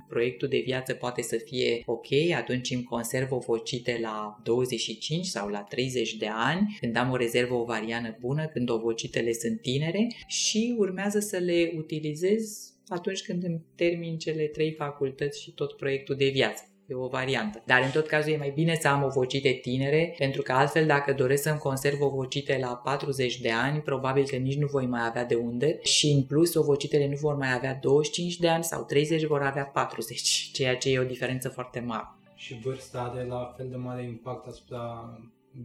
proiectul 0.10 0.48
de 0.48 0.62
viață 0.66 0.94
poate 0.94 1.22
să 1.22 1.38
fie 1.46 1.82
ok, 1.86 2.08
atunci 2.36 2.72
îmi 2.72 2.84
conserv 2.84 3.32
ovocite 3.32 4.00
la 4.02 4.42
25 4.44 5.26
sau 5.26 5.48
la 5.48 5.60
30 5.60 6.14
de 6.14 6.28
ani, 6.32 6.78
când 6.80 6.96
am 6.96 7.12
o 7.12 7.16
rezervă 7.16 7.54
ovariană 7.54 8.18
bună, 8.20 8.48
când 8.48 8.70
ovocitele 8.70 9.34
sunt 9.34 9.62
tinere 9.62 10.08
și 10.28 10.76
urmează 10.78 11.20
să 11.20 11.38
le 11.38 11.74
utilizez 11.78 12.72
atunci 12.88 13.24
când 13.24 13.44
îmi 13.44 13.62
termin 13.76 14.18
cele 14.18 14.46
trei 14.46 14.72
facultăți 14.72 15.42
și 15.42 15.52
tot 15.52 15.78
proiectul 15.78 16.16
de 16.16 16.30
viață. 16.30 16.64
E 16.88 16.94
o 16.94 17.08
variantă. 17.08 17.64
Dar 17.66 17.82
în 17.84 17.92
tot 17.92 18.08
cazul 18.08 18.32
e 18.32 18.38
mai 18.38 18.52
bine 18.56 18.76
să 18.76 18.88
am 18.88 19.04
ovocite 19.04 19.52
tinere, 19.52 20.16
pentru 20.18 20.42
că 20.42 20.52
altfel 20.52 20.86
dacă 20.86 21.14
doresc 21.14 21.44
să-mi 21.44 21.60
conserv 21.60 22.02
ovocite 22.02 22.58
la 22.62 22.76
40 22.76 23.42
de 23.42 23.52
ani, 23.52 23.82
probabil 23.82 24.26
că 24.26 24.36
nici 24.36 24.58
nu 24.58 24.68
voi 24.68 24.86
mai 24.86 25.06
avea 25.06 25.26
de 25.26 25.36
unde 25.36 25.80
și 25.82 26.08
în 26.08 26.24
plus 26.24 26.54
ovocitele 26.54 27.08
nu 27.08 27.16
vor 27.16 27.36
mai 27.36 27.54
avea 27.54 27.80
25 27.82 28.38
de 28.38 28.48
ani 28.48 28.64
sau 28.64 28.84
30, 28.84 29.24
vor 29.24 29.42
avea 29.42 29.66
40, 29.66 30.22
ceea 30.54 30.78
ce 30.78 30.90
e 30.90 31.00
o 31.00 31.04
diferență 31.04 31.50
foarte 31.50 31.80
mare. 31.80 32.08
Și 32.36 32.60
vârsta 32.60 33.00
are 33.00 33.24
la 33.24 33.54
fel 33.58 33.70
de 33.70 33.76
mare 33.76 34.04
impact 34.04 34.48
asupra 34.48 35.14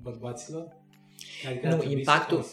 bărbaților? 0.02 0.81
Adică 1.48 1.68
nu, 1.68 1.90
impactul, 1.90 2.44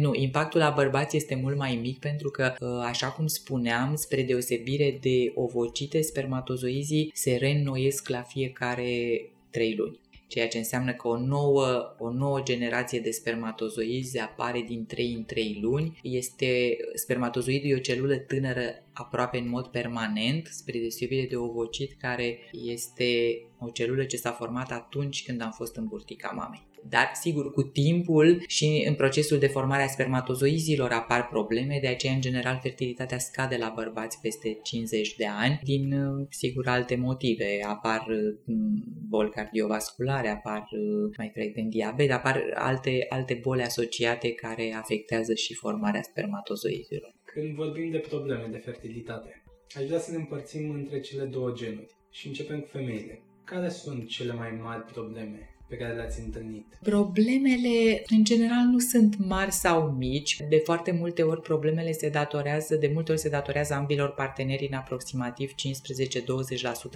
nu, 0.00 0.14
impactul 0.14 0.60
la 0.60 0.70
bărbați 0.70 1.16
este 1.16 1.34
mult 1.34 1.56
mai 1.56 1.78
mic 1.82 1.98
pentru 1.98 2.30
că, 2.30 2.54
ă, 2.60 2.82
așa 2.82 3.08
cum 3.08 3.26
spuneam, 3.26 3.94
spre 3.94 4.22
deosebire 4.22 4.98
de 5.00 5.32
ovocite, 5.34 6.00
spermatozoizii 6.00 7.10
se 7.14 7.36
reînnoiesc 7.36 8.08
la 8.08 8.22
fiecare 8.22 9.20
3 9.50 9.74
luni 9.74 9.98
ceea 10.34 10.48
ce 10.48 10.58
înseamnă 10.58 10.92
că 10.92 11.08
o 11.08 11.18
nouă, 11.18 11.94
o 11.98 12.12
nouă 12.12 12.42
generație 12.42 13.00
de 13.00 13.10
spermatozoizi 13.10 14.18
apare 14.18 14.60
din 14.60 14.86
3 14.86 15.12
în 15.12 15.24
3 15.24 15.58
luni. 15.62 15.98
Este, 16.02 16.76
spermatozoidul 16.94 17.70
e 17.70 17.74
o 17.74 17.78
celulă 17.78 18.16
tânără 18.16 18.82
aproape 18.92 19.38
în 19.38 19.48
mod 19.48 19.66
permanent, 19.66 20.46
spre 20.50 20.78
deosebire 20.78 21.26
de 21.26 21.36
ovocit, 21.36 21.92
care 22.00 22.38
este 22.52 23.40
o 23.58 23.70
celulă 23.70 24.04
ce 24.04 24.16
s-a 24.16 24.30
format 24.30 24.70
atunci 24.70 25.24
când 25.24 25.40
am 25.40 25.50
fost 25.50 25.76
în 25.76 25.86
burtica 25.86 26.32
mamei. 26.34 26.66
Dar, 26.88 27.10
sigur, 27.20 27.52
cu 27.52 27.62
timpul 27.62 28.42
și 28.46 28.84
în 28.86 28.94
procesul 28.94 29.38
de 29.38 29.46
formare 29.46 29.82
a 29.82 29.86
spermatozoizilor 29.86 30.90
apar 30.90 31.28
probleme, 31.28 31.78
de 31.80 31.88
aceea, 31.88 32.12
în 32.12 32.20
general, 32.20 32.58
fertilitatea 32.62 33.18
scade 33.18 33.56
la 33.56 33.72
bărbați 33.74 34.20
peste 34.20 34.58
50 34.62 35.14
de 35.14 35.26
ani, 35.26 35.60
din, 35.62 35.94
sigur, 36.30 36.68
alte 36.68 36.96
motive. 36.96 37.60
Apar 37.66 38.06
mm, 38.44 38.84
boli 39.08 39.30
cardiovasculare, 39.30 40.28
apar 40.28 40.68
mai 41.16 41.30
frecvent 41.32 41.70
diabet, 41.70 42.10
apar 42.10 42.52
alte, 42.54 43.06
alte 43.08 43.38
boli 43.42 43.62
asociate 43.62 44.32
care 44.32 44.74
afectează 44.78 45.34
și 45.34 45.54
formarea 45.54 46.02
spermatozoizilor. 46.02 47.14
Când 47.24 47.54
vorbim 47.54 47.90
de 47.90 47.98
probleme 47.98 48.48
de 48.50 48.58
fertilitate, 48.58 49.42
aș 49.76 49.84
vrea 49.84 49.98
să 49.98 50.10
ne 50.10 50.16
împărțim 50.16 50.70
între 50.70 51.00
cele 51.00 51.24
două 51.24 51.52
genuri 51.52 51.96
și 52.10 52.26
începem 52.26 52.60
cu 52.60 52.66
femeile. 52.66 53.22
Care 53.44 53.68
sunt 53.68 54.08
cele 54.08 54.32
mai 54.32 54.58
mari 54.62 54.82
probleme 54.82 55.53
pe 55.68 55.76
care 55.76 55.94
le-ați 55.94 56.20
întâlnit? 56.20 56.66
Problemele, 56.82 58.02
în 58.16 58.24
general, 58.24 58.64
nu 58.70 58.78
sunt 58.78 59.16
mari 59.18 59.52
sau 59.52 59.94
mici. 59.98 60.36
De 60.48 60.56
foarte 60.64 60.90
multe 60.92 61.22
ori 61.22 61.40
problemele 61.40 61.92
se 61.92 62.08
datorează, 62.08 62.76
de 62.76 62.90
multe 62.94 63.12
ori 63.12 63.20
se 63.20 63.28
datorează 63.28 63.74
ambilor 63.74 64.14
parteneri 64.14 64.68
în 64.70 64.76
aproximativ 64.76 65.52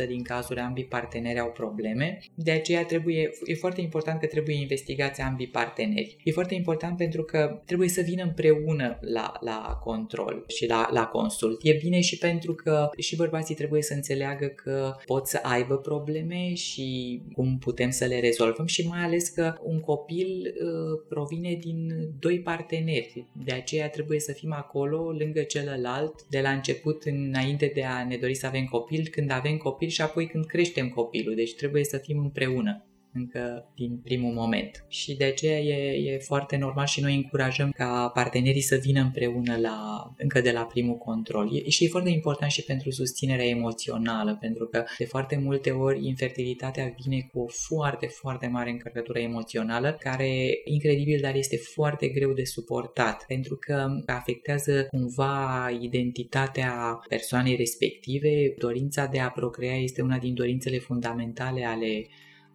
15-20% 0.05 0.07
din 0.07 0.23
cazuri 0.23 0.61
ambii 0.61 0.85
parteneri 0.85 1.39
au 1.39 1.51
probleme. 1.51 2.19
De 2.35 2.51
aceea 2.51 2.85
trebuie, 2.85 3.31
e 3.45 3.55
foarte 3.55 3.81
important 3.81 4.21
că 4.21 4.27
trebuie 4.27 4.61
investigați 4.61 5.21
ambii 5.21 5.49
parteneri. 5.49 6.17
E 6.25 6.31
foarte 6.33 6.55
important 6.55 6.97
pentru 6.97 7.23
că 7.23 7.63
trebuie 7.65 7.89
să 7.89 8.01
vină 8.01 8.23
împreună 8.23 8.99
la, 9.01 9.33
la 9.41 9.79
control 9.85 10.45
și 10.47 10.67
la, 10.67 10.89
la 10.93 11.07
consult. 11.07 11.61
E 11.63 11.73
bine 11.73 12.01
și 12.01 12.19
pentru 12.19 12.55
că 12.55 12.91
și 12.99 13.17
bărbații 13.17 13.55
trebuie 13.55 13.83
să 13.83 13.95
înțeleagă 13.95 14.47
că 14.47 14.95
pot 15.05 15.27
să 15.27 15.41
aibă 15.43 15.77
probleme 15.77 16.55
și 16.55 17.21
cum 17.33 17.59
putem 17.59 17.91
să 17.91 18.05
le 18.05 18.21
rezolvăm 18.21 18.58
și 18.67 18.87
mai 18.87 19.05
ales 19.05 19.29
că 19.29 19.55
un 19.63 19.81
copil 19.81 20.27
uh, 20.29 21.01
provine 21.09 21.59
din 21.61 22.09
doi 22.19 22.41
parteneri. 22.41 23.27
De 23.45 23.53
aceea 23.53 23.89
trebuie 23.89 24.21
să 24.21 24.33
fim 24.33 24.53
acolo 24.53 25.11
lângă 25.11 25.43
celălalt 25.43 26.27
de 26.29 26.41
la 26.41 26.51
început 26.51 27.03
înainte 27.03 27.71
de 27.75 27.85
a 27.85 28.05
ne 28.05 28.17
dori 28.17 28.35
să 28.35 28.47
avem 28.47 28.65
copil, 28.65 29.09
când 29.11 29.31
avem 29.31 29.57
copil 29.57 29.89
și 29.89 30.03
apoi 30.03 30.27
când 30.27 30.47
creștem 30.47 30.89
copilul. 30.89 31.35
Deci 31.35 31.55
trebuie 31.55 31.85
să 31.85 31.97
fim 31.97 32.19
împreună 32.19 32.88
încă 33.19 33.69
din 33.75 34.01
primul 34.05 34.33
moment. 34.33 34.85
Și 34.89 35.17
de 35.17 35.25
aceea 35.25 35.59
e, 35.59 36.13
e 36.13 36.19
foarte 36.19 36.57
normal 36.57 36.87
și 36.87 37.01
noi 37.01 37.15
încurajăm 37.15 37.71
ca 37.71 38.11
partenerii 38.15 38.61
să 38.61 38.77
vină 38.77 39.01
împreună 39.01 39.57
la, 39.57 40.11
încă 40.17 40.41
de 40.41 40.51
la 40.51 40.63
primul 40.63 40.97
control. 40.97 41.57
E, 41.57 41.69
și 41.69 41.85
e 41.85 41.89
foarte 41.89 42.11
important 42.11 42.51
și 42.51 42.65
pentru 42.65 42.91
susținerea 42.91 43.47
emoțională, 43.47 44.37
pentru 44.41 44.67
că 44.67 44.85
de 44.99 45.05
foarte 45.05 45.37
multe 45.37 45.71
ori 45.71 46.07
infertilitatea 46.07 46.95
vine 47.03 47.29
cu 47.33 47.41
o 47.41 47.47
foarte, 47.47 48.07
foarte 48.07 48.47
mare 48.47 48.71
încărcătură 48.71 49.19
emoțională, 49.19 49.97
care, 50.01 50.51
incredibil, 50.65 51.21
dar 51.21 51.35
este 51.35 51.57
foarte 51.57 52.09
greu 52.09 52.33
de 52.33 52.45
suportat, 52.45 53.25
pentru 53.27 53.57
că 53.57 53.87
afectează 54.07 54.87
cumva 54.91 55.69
identitatea 55.81 57.01
persoanei 57.09 57.57
respective. 57.57 58.55
Dorința 58.59 59.07
de 59.07 59.19
a 59.19 59.31
procrea 59.31 59.77
este 59.77 60.03
una 60.03 60.19
din 60.19 60.35
dorințele 60.35 60.79
fundamentale 60.79 61.65
ale 61.65 62.07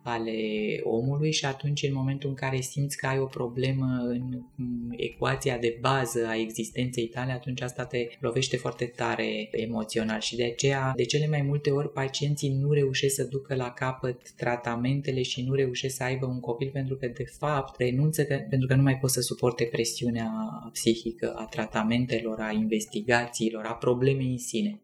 ale 0.03 0.33
omului 0.83 1.31
și 1.31 1.45
atunci 1.45 1.83
în 1.83 1.93
momentul 1.93 2.29
în 2.29 2.35
care 2.35 2.61
simți 2.61 2.97
că 2.97 3.07
ai 3.07 3.19
o 3.19 3.25
problemă 3.25 3.85
în 4.07 4.41
ecuația 4.91 5.57
de 5.57 5.77
bază 5.81 6.25
a 6.27 6.35
existenței 6.35 7.07
tale, 7.07 7.31
atunci 7.31 7.61
asta 7.61 7.85
te 7.85 8.07
lovește 8.19 8.57
foarte 8.57 8.85
tare 8.85 9.47
emoțional. 9.51 10.19
Și 10.19 10.35
de 10.35 10.43
aceea 10.43 10.93
de 10.95 11.05
cele 11.05 11.27
mai 11.27 11.41
multe 11.41 11.71
ori 11.71 11.91
pacienții 11.91 12.57
nu 12.61 12.71
reușesc 12.71 13.15
să 13.15 13.23
ducă 13.23 13.55
la 13.55 13.71
capăt 13.71 14.31
tratamentele 14.31 15.21
și 15.21 15.41
nu 15.41 15.53
reușesc 15.53 15.95
să 15.95 16.03
aibă 16.03 16.25
un 16.25 16.39
copil 16.39 16.69
pentru 16.73 16.95
că 16.95 17.07
de 17.07 17.25
fapt 17.37 17.79
renunță 17.79 18.25
că, 18.25 18.39
pentru 18.49 18.67
că 18.67 18.75
nu 18.75 18.81
mai 18.81 18.97
pot 18.97 19.09
să 19.09 19.21
suporte 19.21 19.63
presiunea 19.63 20.31
psihică 20.71 21.33
a 21.35 21.45
tratamentelor, 21.45 22.39
a 22.39 22.51
investigațiilor, 22.51 23.65
a 23.65 23.73
problemei 23.73 24.31
în 24.31 24.37
sine 24.37 24.82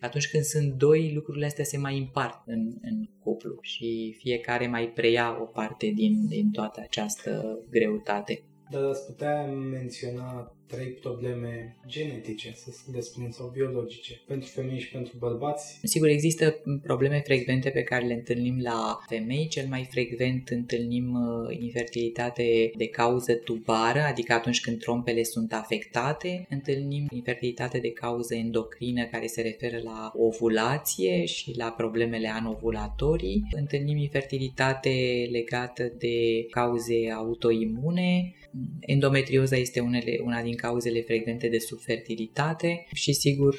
atunci 0.00 0.30
când 0.30 0.42
sunt 0.42 0.72
doi, 0.72 1.12
lucrurile 1.14 1.46
astea 1.46 1.64
se 1.64 1.78
mai 1.78 1.98
împart 1.98 2.42
în, 2.46 2.72
în 2.82 3.08
cuplu 3.22 3.58
și 3.60 4.16
fiecare 4.18 4.66
mai 4.66 4.88
preia 4.88 5.38
o 5.40 5.44
parte 5.44 5.86
din, 5.86 6.26
din 6.26 6.50
toată 6.50 6.80
această 6.82 7.58
greutate. 7.70 8.42
Dar 8.70 8.82
ați 8.82 9.06
putea 9.06 9.44
menționa 9.46 10.54
trei 10.70 10.86
probleme 10.86 11.76
genetice, 11.86 12.52
să 12.54 12.70
le 12.92 13.00
spunem, 13.00 13.30
sau 13.30 13.50
biologice, 13.52 14.20
pentru 14.26 14.48
femei 14.48 14.78
și 14.78 14.90
pentru 14.90 15.16
bărbați? 15.18 15.78
Sigur, 15.82 16.08
există 16.08 16.60
probleme 16.82 17.20
frecvente 17.24 17.70
pe 17.70 17.82
care 17.82 18.06
le 18.06 18.12
întâlnim 18.12 18.60
la 18.62 18.98
femei. 19.08 19.48
Cel 19.48 19.66
mai 19.68 19.88
frecvent 19.90 20.48
întâlnim 20.48 21.12
uh, 21.12 21.56
infertilitate 21.60 22.70
de 22.76 22.86
cauză 22.86 23.34
tubară, 23.34 24.00
adică 24.00 24.32
atunci 24.32 24.60
când 24.60 24.78
trompele 24.78 25.22
sunt 25.22 25.52
afectate. 25.52 26.46
Întâlnim 26.50 27.06
infertilitate 27.10 27.78
de 27.78 27.90
cauză 27.92 28.34
endocrină, 28.34 29.04
care 29.04 29.26
se 29.26 29.42
referă 29.42 29.80
la 29.82 30.12
ovulație 30.14 31.24
și 31.24 31.56
la 31.56 31.70
problemele 31.70 32.28
anovulatorii. 32.28 33.42
Întâlnim 33.50 33.96
infertilitate 33.96 34.90
legată 35.30 35.92
de 35.98 36.46
cauze 36.50 37.10
autoimune. 37.16 38.34
Endometrioza 38.80 39.56
este 39.56 39.80
unele, 39.80 40.20
una 40.24 40.42
din 40.42 40.54
cauzele 40.54 41.00
frecvente 41.00 41.48
de 41.48 41.58
subfertilitate 41.58 42.86
și 42.92 43.12
sigur 43.12 43.58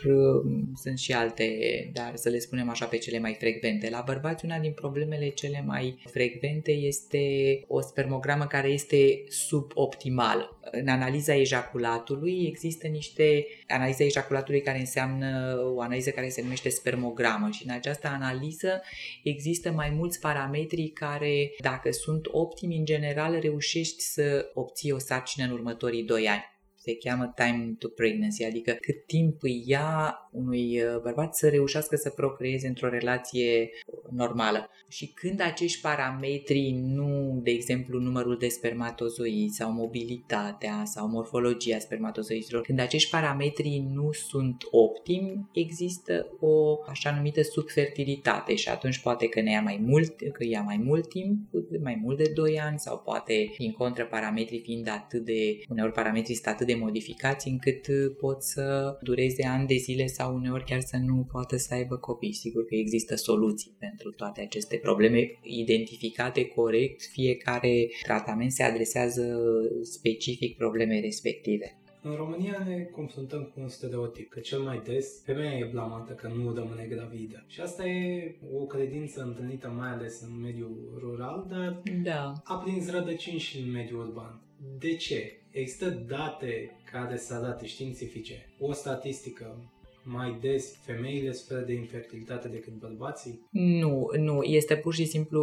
sunt 0.75 0.98
și 0.98 1.12
alte, 1.12 1.50
dar 1.93 2.12
să 2.15 2.29
le 2.29 2.39
spunem 2.39 2.69
așa 2.69 2.86
pe 2.86 2.98
cele 2.98 3.19
mai 3.19 3.36
frecvente. 3.39 3.89
La 3.89 4.03
bărbați 4.05 4.45
una 4.45 4.60
din 4.60 4.71
problemele 4.71 5.29
cele 5.29 5.63
mai 5.67 6.01
frecvente 6.10 6.71
este 6.71 7.19
o 7.67 7.81
spermogramă 7.81 8.45
care 8.45 8.67
este 8.67 9.24
suboptimală. 9.27 10.60
În 10.71 10.88
analiza 10.88 11.36
ejaculatului 11.36 12.45
există 12.48 12.88
niște 12.88 13.45
analiza 13.67 14.03
ejaculatului 14.03 14.62
care 14.62 14.79
înseamnă 14.79 15.60
o 15.75 15.81
analiză 15.81 16.10
care 16.10 16.29
se 16.29 16.41
numește 16.41 16.69
spermogramă 16.69 17.50
și 17.51 17.65
în 17.67 17.74
această 17.74 18.07
analiză 18.07 18.81
există 19.24 19.71
mai 19.71 19.89
mulți 19.89 20.19
parametri 20.19 20.88
care 20.88 21.51
dacă 21.60 21.91
sunt 21.91 22.25
optimi 22.31 22.77
în 22.77 22.86
general 22.86 23.39
reușești 23.39 24.01
să 24.01 24.51
obții 24.53 24.80
o 24.89 24.97
sarcină 24.97 25.45
în 25.45 25.51
următorii 25.51 26.03
2 26.03 26.29
ani. 26.29 26.43
Se 26.75 26.97
cheamă 26.97 27.33
time 27.35 27.75
to 27.79 27.88
pregnancy, 27.88 28.43
adică 28.43 28.71
cât 28.71 29.05
timp 29.05 29.39
ia 29.65 30.15
unui 30.31 30.81
uh, 30.81 31.01
bărbat 31.01 31.35
să 31.35 31.50
reușească 31.50 31.95
să 31.95 32.09
procreeze 32.09 32.67
într-o 32.67 32.89
relație 32.89 33.69
normală. 34.09 34.69
Și 34.88 35.07
când 35.07 35.41
acești 35.41 35.81
parametri 35.81 36.71
nu, 36.71 37.39
de 37.43 37.51
exemplu, 37.51 38.00
numărul 38.00 38.38
de 38.38 38.47
spermatozoizi 38.47 39.55
sau 39.55 39.71
mobilitatea 39.71 40.81
sau 40.85 41.07
morfologia 41.07 41.79
spermatozoizilor, 41.79 42.61
când 42.61 42.79
acești 42.79 43.09
parametri 43.09 43.85
nu 43.93 44.11
sunt 44.11 44.63
optimi, 44.71 45.50
există 45.53 46.27
o 46.39 46.79
așa 46.88 47.15
numită 47.15 47.41
subfertilitate 47.41 48.55
și 48.55 48.69
atunci 48.69 49.00
poate 49.00 49.27
că 49.27 49.41
ne 49.41 49.51
ia 49.51 49.61
mai 49.61 49.79
mult, 49.85 50.15
că 50.33 50.43
ia 50.43 50.61
mai 50.61 50.81
mult 50.83 51.09
timp, 51.09 51.39
mai 51.83 52.00
mult 52.03 52.17
de 52.17 52.31
2 52.35 52.59
ani 52.59 52.79
sau 52.79 52.97
poate, 52.97 53.51
în 53.57 53.71
contră, 53.71 54.05
parametrii 54.05 54.61
fiind 54.61 54.88
atât 54.89 55.25
de, 55.25 55.57
uneori 55.69 55.91
parametrii 55.91 56.35
sunt 56.35 56.47
atât 56.47 56.67
de 56.67 56.75
modificați 56.75 57.47
încât 57.47 57.88
pot 58.19 58.43
să 58.43 58.97
dureze 59.01 59.45
ani 59.45 59.67
de 59.67 59.75
zile 59.75 60.05
sau 60.05 60.20
uneori 60.27 60.63
chiar 60.63 60.81
să 60.81 60.97
nu 60.97 61.27
poată 61.31 61.57
să 61.57 61.73
aibă 61.73 61.95
copii. 61.95 62.33
Sigur 62.33 62.65
că 62.65 62.75
există 62.75 63.15
soluții 63.15 63.75
pentru 63.79 64.11
toate 64.11 64.41
aceste 64.41 64.77
probleme 64.77 65.31
identificate 65.43 66.45
corect, 66.45 67.01
fiecare 67.01 67.87
tratament 68.03 68.51
se 68.51 68.63
adresează 68.63 69.39
specific 69.81 70.57
probleme 70.57 70.99
respective. 70.99 71.75
În 72.03 72.15
România 72.15 72.63
ne 72.67 72.83
confruntăm 72.83 73.43
cu 73.43 73.61
un 73.61 73.67
stereotip, 73.67 74.29
că 74.29 74.39
cel 74.39 74.59
mai 74.59 74.81
des 74.85 75.21
femeia 75.23 75.57
e 75.57 75.69
blamată 75.71 76.13
că 76.13 76.27
nu 76.27 76.53
rămâne 76.53 76.85
gravidă. 76.89 77.43
Și 77.47 77.61
asta 77.61 77.87
e 77.87 78.35
o 78.53 78.65
credință 78.65 79.21
întâlnită 79.21 79.73
mai 79.77 79.89
ales 79.89 80.21
în 80.21 80.41
mediul 80.41 80.97
rural, 80.99 81.45
dar 81.49 81.81
da. 82.03 82.33
a 82.43 82.55
prins 82.55 82.89
rădăcini 82.89 83.39
și 83.39 83.59
în 83.59 83.71
mediul 83.71 83.99
urban. 83.99 84.41
De 84.79 84.95
ce? 84.95 85.33
Există 85.51 85.89
date 85.89 86.71
care 86.91 87.17
să 87.17 87.33
arate 87.33 87.65
științifice, 87.65 88.49
o 88.59 88.71
statistică 88.71 89.71
mai 90.03 90.38
des 90.41 90.75
femeile 90.86 91.31
suferă 91.31 91.60
de 91.60 91.74
infertilitate 91.74 92.48
decât 92.48 92.74
bărbații? 92.74 93.48
Nu, 93.50 94.10
nu. 94.17 94.43
Este 94.43 94.75
pur 94.75 94.93
și 94.93 95.05
simplu, 95.05 95.41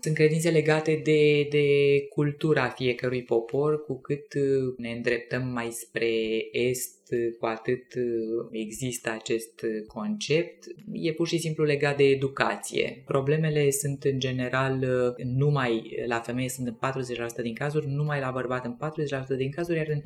sunt 0.00 0.14
credințe 0.14 0.50
legate 0.50 1.00
de, 1.04 1.46
de 1.50 1.66
cultura 2.08 2.68
fiecărui 2.68 3.22
popor, 3.22 3.84
cu 3.84 4.00
cât 4.00 4.34
ne 4.76 4.90
îndreptăm 4.90 5.48
mai 5.48 5.70
spre 5.70 6.38
est, 6.52 6.95
cu 7.38 7.46
atât 7.46 7.84
există 8.50 9.10
acest 9.10 9.66
concept, 9.86 10.64
e 10.92 11.12
pur 11.12 11.26
și 11.26 11.38
simplu 11.38 11.64
legat 11.64 11.96
de 11.96 12.04
educație. 12.04 13.02
Problemele 13.06 13.70
sunt 13.70 14.04
în 14.04 14.18
general 14.18 14.86
numai 15.36 15.96
la 16.06 16.20
femeie 16.20 16.48
sunt 16.48 16.66
în 16.66 16.76
40% 17.38 17.42
din 17.42 17.54
cazuri, 17.54 17.86
numai 17.88 18.20
la 18.20 18.30
bărbat 18.30 18.64
în 18.64 18.76
40% 19.34 19.36
din 19.36 19.50
cazuri, 19.50 19.78
iar 19.78 19.88
în 19.88 20.00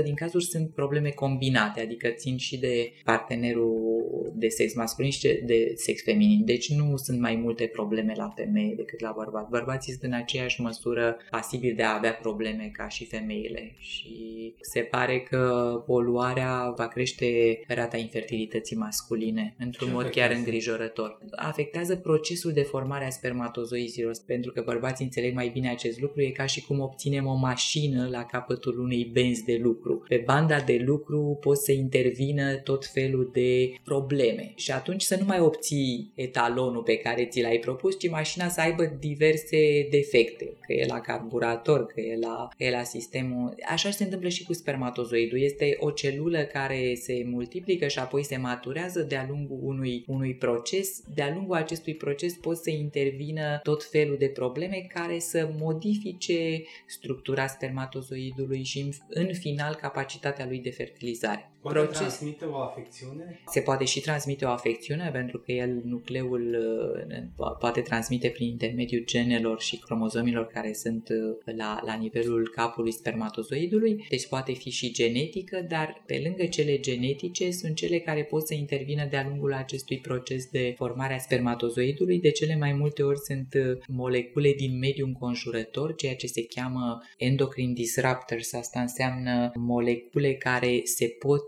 20% 0.00 0.04
din 0.04 0.14
cazuri 0.14 0.44
sunt 0.44 0.70
probleme 0.70 1.10
combinate, 1.10 1.80
adică 1.80 2.08
țin 2.08 2.36
și 2.36 2.58
de 2.58 2.92
partenerul 3.04 4.32
de 4.34 4.48
sex 4.48 4.74
masculin 4.74 5.10
și 5.10 5.40
de 5.44 5.72
sex 5.74 6.02
feminin. 6.02 6.44
Deci 6.44 6.72
nu 6.72 6.96
sunt 6.96 7.20
mai 7.20 7.36
multe 7.36 7.66
probleme 7.66 8.12
la 8.16 8.32
femeie 8.36 8.74
decât 8.76 9.00
la 9.00 9.12
bărbat. 9.16 9.48
Bărbații 9.48 9.92
sunt 9.92 10.12
în 10.12 10.18
aceeași 10.18 10.60
măsură 10.60 11.16
pasibili 11.30 11.74
de 11.74 11.82
a 11.82 11.94
avea 11.94 12.12
probleme 12.12 12.70
ca 12.72 12.88
și 12.88 13.06
femeile 13.06 13.74
și 13.78 14.54
se 14.60 14.80
pare 14.80 15.20
că 15.20 15.72
poluarea 15.86 16.28
va 16.76 16.88
crește 16.88 17.60
rata 17.68 17.96
infertilității 17.96 18.76
masculine 18.76 19.54
într-un 19.58 19.88
Ce 19.88 19.94
mod 19.94 20.08
chiar 20.08 20.30
îngrijorător. 20.30 21.18
Afectează 21.30 21.96
procesul 21.96 22.52
de 22.52 22.62
formare 22.62 23.06
a 23.06 23.10
spermatozoizilor 23.10 24.14
pentru 24.26 24.52
că 24.52 24.62
bărbații 24.64 25.04
înțeleg 25.04 25.34
mai 25.34 25.48
bine 25.48 25.70
acest 25.70 26.00
lucru. 26.00 26.20
E 26.20 26.30
ca 26.30 26.46
și 26.46 26.64
cum 26.64 26.80
obținem 26.80 27.26
o 27.26 27.34
mașină 27.34 28.08
la 28.10 28.24
capătul 28.24 28.78
unei 28.78 29.10
benzi 29.12 29.44
de 29.44 29.58
lucru. 29.62 30.04
Pe 30.08 30.22
banda 30.26 30.60
de 30.60 30.82
lucru 30.86 31.38
pot 31.40 31.56
să 31.56 31.72
intervină 31.72 32.56
tot 32.56 32.86
felul 32.86 33.30
de 33.32 33.72
probleme 33.84 34.52
și 34.56 34.70
atunci 34.70 35.02
să 35.02 35.16
nu 35.16 35.24
mai 35.24 35.40
obții 35.40 36.12
etalonul 36.14 36.82
pe 36.82 36.96
care 36.96 37.26
ți 37.26 37.42
l-ai 37.42 37.58
propus, 37.58 37.98
ci 37.98 38.10
mașina 38.10 38.48
să 38.48 38.60
aibă 38.60 38.96
diverse 38.98 39.88
defecte, 39.90 40.56
că 40.66 40.72
e 40.72 40.86
la 40.86 41.00
carburator, 41.00 41.86
că 41.86 42.00
e 42.00 42.16
la, 42.20 42.48
că 42.56 42.64
e 42.64 42.70
la 42.70 42.82
sistemul... 42.82 43.54
Așa 43.70 43.90
se 43.90 44.04
întâmplă 44.04 44.28
și 44.28 44.44
cu 44.44 44.52
spermatozoidul. 44.52 45.42
Este 45.42 45.76
o 45.78 45.90
celulă 45.90 46.19
care 46.28 46.94
se 46.94 47.22
multiplică 47.26 47.86
și 47.86 47.98
apoi 47.98 48.24
se 48.24 48.36
maturează 48.36 49.00
de-a 49.00 49.26
lungul 49.28 49.58
unui, 49.62 50.04
unui 50.06 50.34
proces. 50.34 51.02
De-a 51.14 51.32
lungul 51.34 51.56
acestui 51.56 51.94
proces 51.94 52.34
pot 52.34 52.56
să 52.56 52.70
intervină 52.70 53.60
tot 53.62 53.84
felul 53.84 54.16
de 54.18 54.28
probleme 54.28 54.86
care 54.94 55.18
să 55.18 55.50
modifice 55.58 56.62
structura 56.86 57.46
spermatozoidului 57.46 58.62
și 58.62 58.80
în, 58.80 58.90
în 59.08 59.34
final 59.34 59.74
capacitatea 59.74 60.46
lui 60.46 60.58
de 60.58 60.70
fertilizare. 60.70 61.50
Poate 61.60 61.78
proces... 61.78 61.98
transmite 61.98 62.44
o 62.44 62.56
afecțiune? 62.56 63.40
Se 63.46 63.60
poate 63.60 63.84
și 63.84 64.00
transmite 64.00 64.44
o 64.44 64.48
afecțiune 64.48 65.10
pentru 65.12 65.38
că 65.38 65.52
el, 65.52 65.80
nucleul, 65.84 66.56
uh, 67.36 67.52
poate 67.58 67.80
transmite 67.80 68.28
prin 68.28 68.48
intermediul 68.48 69.04
genelor 69.04 69.60
și 69.60 69.78
cromozomilor 69.78 70.46
care 70.46 70.72
sunt 70.72 71.08
uh, 71.08 71.56
la, 71.56 71.80
la 71.84 71.94
nivelul 71.94 72.50
capului 72.54 72.92
spermatozoidului, 72.92 74.06
deci 74.08 74.26
poate 74.26 74.52
fi 74.52 74.70
și 74.70 74.92
genetică, 74.92 75.64
dar 75.68 76.02
pe 76.10 76.20
lângă 76.24 76.46
cele 76.46 76.78
genetice 76.78 77.50
sunt 77.50 77.74
cele 77.76 77.98
care 77.98 78.24
pot 78.24 78.46
să 78.46 78.54
intervină 78.54 79.06
de-a 79.10 79.26
lungul 79.28 79.52
acestui 79.52 79.98
proces 79.98 80.46
de 80.46 80.74
formare 80.76 81.14
a 81.14 81.18
spermatozoidului. 81.18 82.20
De 82.20 82.30
cele 82.30 82.56
mai 82.56 82.72
multe 82.72 83.02
ori 83.02 83.18
sunt 83.18 83.54
uh, 83.54 83.78
molecule 83.88 84.52
din 84.52 84.78
mediul 84.78 85.06
înconjurător, 85.06 85.94
ceea 85.94 86.16
ce 86.16 86.26
se 86.26 86.46
cheamă 86.46 86.98
endocrine 87.18 87.72
disruptors. 87.72 88.52
Asta 88.52 88.80
înseamnă 88.80 89.50
molecule 89.54 90.34
care 90.34 90.80
se 90.84 91.06
pot 91.06 91.44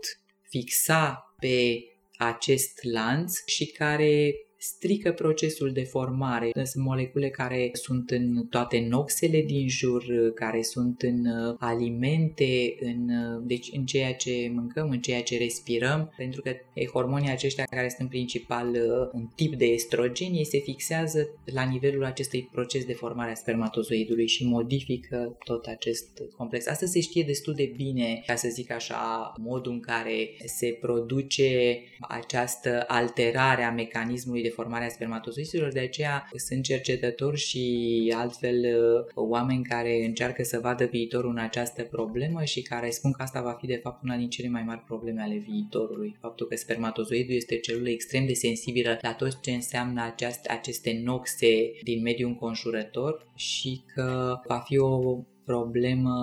fixa 0.49 1.35
pe 1.39 1.83
acest 2.17 2.83
lanț 2.83 3.33
și 3.45 3.65
care 3.65 4.35
strică 4.63 5.11
procesul 5.11 5.71
de 5.71 5.83
formare. 5.83 6.51
Sunt 6.63 6.85
molecule 6.85 7.29
care 7.29 7.69
sunt 7.73 8.09
în 8.09 8.47
toate 8.49 8.85
noxele 8.89 9.41
din 9.41 9.69
jur, 9.69 10.03
care 10.35 10.61
sunt 10.61 11.01
în 11.01 11.25
uh, 11.25 11.55
alimente, 11.59 12.75
în, 12.79 13.09
uh, 13.09 13.41
deci 13.45 13.69
în 13.73 13.85
ceea 13.85 14.13
ce 14.13 14.51
mâncăm, 14.53 14.89
în 14.89 14.99
ceea 14.99 15.23
ce 15.23 15.37
respirăm, 15.37 16.13
pentru 16.17 16.41
că 16.41 16.51
hormonii 16.93 17.29
aceștia 17.29 17.63
care 17.63 17.93
sunt 17.97 18.09
principal 18.09 18.69
uh, 18.69 19.09
un 19.13 19.27
tip 19.35 19.55
de 19.55 19.65
estrogen, 19.65 20.33
ei 20.33 20.45
se 20.45 20.57
fixează 20.57 21.29
la 21.45 21.63
nivelul 21.63 22.05
acestui 22.05 22.49
proces 22.51 22.85
de 22.85 22.93
formare 22.93 23.31
a 23.31 23.35
spermatozoidului 23.35 24.27
și 24.27 24.45
modifică 24.45 25.37
tot 25.43 25.65
acest 25.65 26.23
complex. 26.37 26.67
Asta 26.67 26.85
se 26.85 27.01
știe 27.01 27.23
destul 27.23 27.53
de 27.53 27.73
bine, 27.75 28.23
ca 28.25 28.35
să 28.35 28.47
zic 28.51 28.71
așa, 28.71 29.33
modul 29.39 29.71
în 29.71 29.79
care 29.79 30.29
se 30.45 30.77
produce 30.81 31.79
această 31.99 32.83
alterare 32.87 33.63
a 33.63 33.71
mecanismului 33.71 34.41
de 34.41 34.51
formarea 34.53 34.89
spermatozoizilor, 34.89 35.71
de 35.71 35.79
aceea 35.79 36.29
sunt 36.35 36.63
cercetători 36.63 37.37
și 37.37 38.13
altfel 38.15 38.55
uh, 38.55 39.11
oameni 39.15 39.63
care 39.63 40.05
încearcă 40.05 40.43
să 40.43 40.59
vadă 40.59 40.85
viitorul 40.85 41.29
în 41.29 41.37
această 41.37 41.83
problemă 41.83 42.43
și 42.43 42.61
care 42.61 42.89
spun 42.89 43.11
că 43.11 43.21
asta 43.21 43.41
va 43.41 43.57
fi 43.59 43.65
de 43.65 43.79
fapt 43.83 44.03
una 44.03 44.15
din 44.15 44.29
cele 44.29 44.47
mai 44.47 44.63
mari 44.63 44.83
probleme 44.85 45.21
ale 45.21 45.35
viitorului. 45.35 46.15
Faptul 46.19 46.47
că 46.47 46.55
spermatozoidul 46.55 47.35
este 47.35 47.55
o 47.55 47.59
celulă 47.59 47.89
extrem 47.89 48.25
de 48.25 48.33
sensibilă 48.33 48.97
la 49.01 49.13
tot 49.13 49.41
ce 49.41 49.51
înseamnă 49.51 50.03
aceast, 50.03 50.45
aceste 50.45 51.01
noxe 51.03 51.71
din 51.83 52.01
mediul 52.01 52.29
înconjurător 52.29 53.27
și 53.35 53.81
că 53.93 54.39
va 54.47 54.57
fi 54.57 54.77
o 54.77 55.17
problemă 55.45 56.13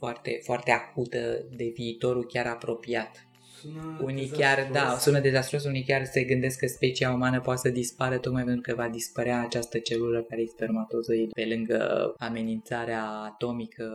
foarte, 0.00 0.40
foarte 0.42 0.70
acută 0.70 1.44
de 1.56 1.72
viitorul 1.74 2.24
chiar 2.26 2.46
apropiat. 2.46 3.29
Sună 3.60 3.98
unii 4.02 4.28
chiar, 4.28 4.68
da, 4.72 4.96
sună 4.98 5.20
dezastruos, 5.20 5.64
unii 5.64 5.84
chiar 5.84 6.04
se 6.04 6.24
gândesc 6.24 6.58
că 6.58 6.66
specia 6.66 7.12
umană 7.12 7.40
poate 7.40 7.60
să 7.60 7.70
dispară 7.70 8.18
tocmai 8.18 8.44
pentru 8.44 8.60
că 8.60 8.74
va 8.74 8.88
dispărea 8.88 9.40
această 9.40 9.78
celulă 9.78 10.22
care 10.22 10.40
e 10.40 10.46
spermatozoid 10.46 11.32
pe 11.32 11.46
lângă 11.46 12.12
amenințarea 12.18 13.04
atomică, 13.04 13.88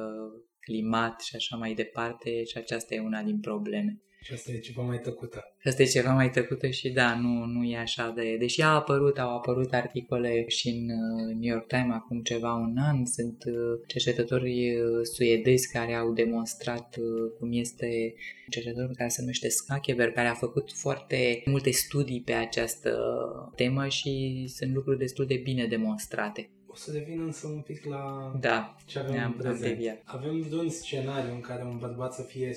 climat 0.59 1.21
și 1.21 1.35
așa 1.35 1.55
mai 1.55 1.73
departe 1.73 2.43
și 2.43 2.57
aceasta 2.57 2.95
e 2.95 2.99
una 2.99 3.21
din 3.21 3.39
probleme. 3.39 3.99
Și 4.25 4.33
asta 4.33 4.51
e 4.51 4.57
ceva 4.57 4.81
mai 4.81 4.99
tăcută. 4.99 5.39
Și 5.59 5.67
asta 5.67 5.81
e 5.81 5.85
ceva 5.85 6.13
mai 6.13 6.29
tăcută 6.29 6.67
și 6.67 6.89
da, 6.89 7.15
nu, 7.15 7.45
nu 7.45 7.63
e 7.63 7.77
așa 7.77 8.13
de... 8.15 8.35
Deși 8.39 8.61
a 8.61 8.67
apărut, 8.67 9.17
au 9.19 9.35
apărut 9.35 9.73
articole 9.73 10.47
și 10.47 10.69
în 10.69 10.89
uh, 10.89 11.35
New 11.39 11.53
York 11.53 11.67
Times 11.67 11.93
acum 11.95 12.21
ceva 12.21 12.53
un 12.53 12.77
an, 12.77 13.05
sunt 13.05 13.43
uh, 13.45 13.79
cercetători 13.87 14.75
uh, 14.75 14.99
suedezi 15.13 15.71
care 15.71 15.93
au 15.93 16.13
demonstrat 16.13 16.95
cum 17.39 17.49
este 17.51 18.13
cercetător 18.49 18.91
care 18.95 19.09
se 19.09 19.21
numește 19.21 19.49
Skakeber, 19.49 20.11
care 20.11 20.27
a 20.27 20.33
făcut 20.33 20.71
foarte 20.73 21.41
multe 21.45 21.71
studii 21.71 22.21
pe 22.21 22.33
această 22.33 22.97
temă 23.55 23.87
și 23.87 24.43
sunt 24.47 24.73
lucruri 24.73 24.97
destul 24.97 25.25
de 25.25 25.41
bine 25.43 25.65
demonstrate 25.65 26.49
O 26.75 26.77
să 26.77 26.91
revin 26.93 27.21
însă 27.21 27.47
un 27.47 27.59
pic 27.59 27.85
la 27.85 28.33
Da, 28.39 28.75
ce 28.85 28.99
avem 28.99 29.11
ne-am 29.11 29.33
în 29.37 29.43
prezent. 29.43 29.75
deviat. 29.75 30.01
Avem 30.03 30.41
vreun 30.41 30.69
scenariu 30.69 31.33
în 31.33 31.39
care 31.39 31.63
un 31.63 31.77
bărbat 31.77 32.13
să 32.13 32.21
fie 32.21 32.51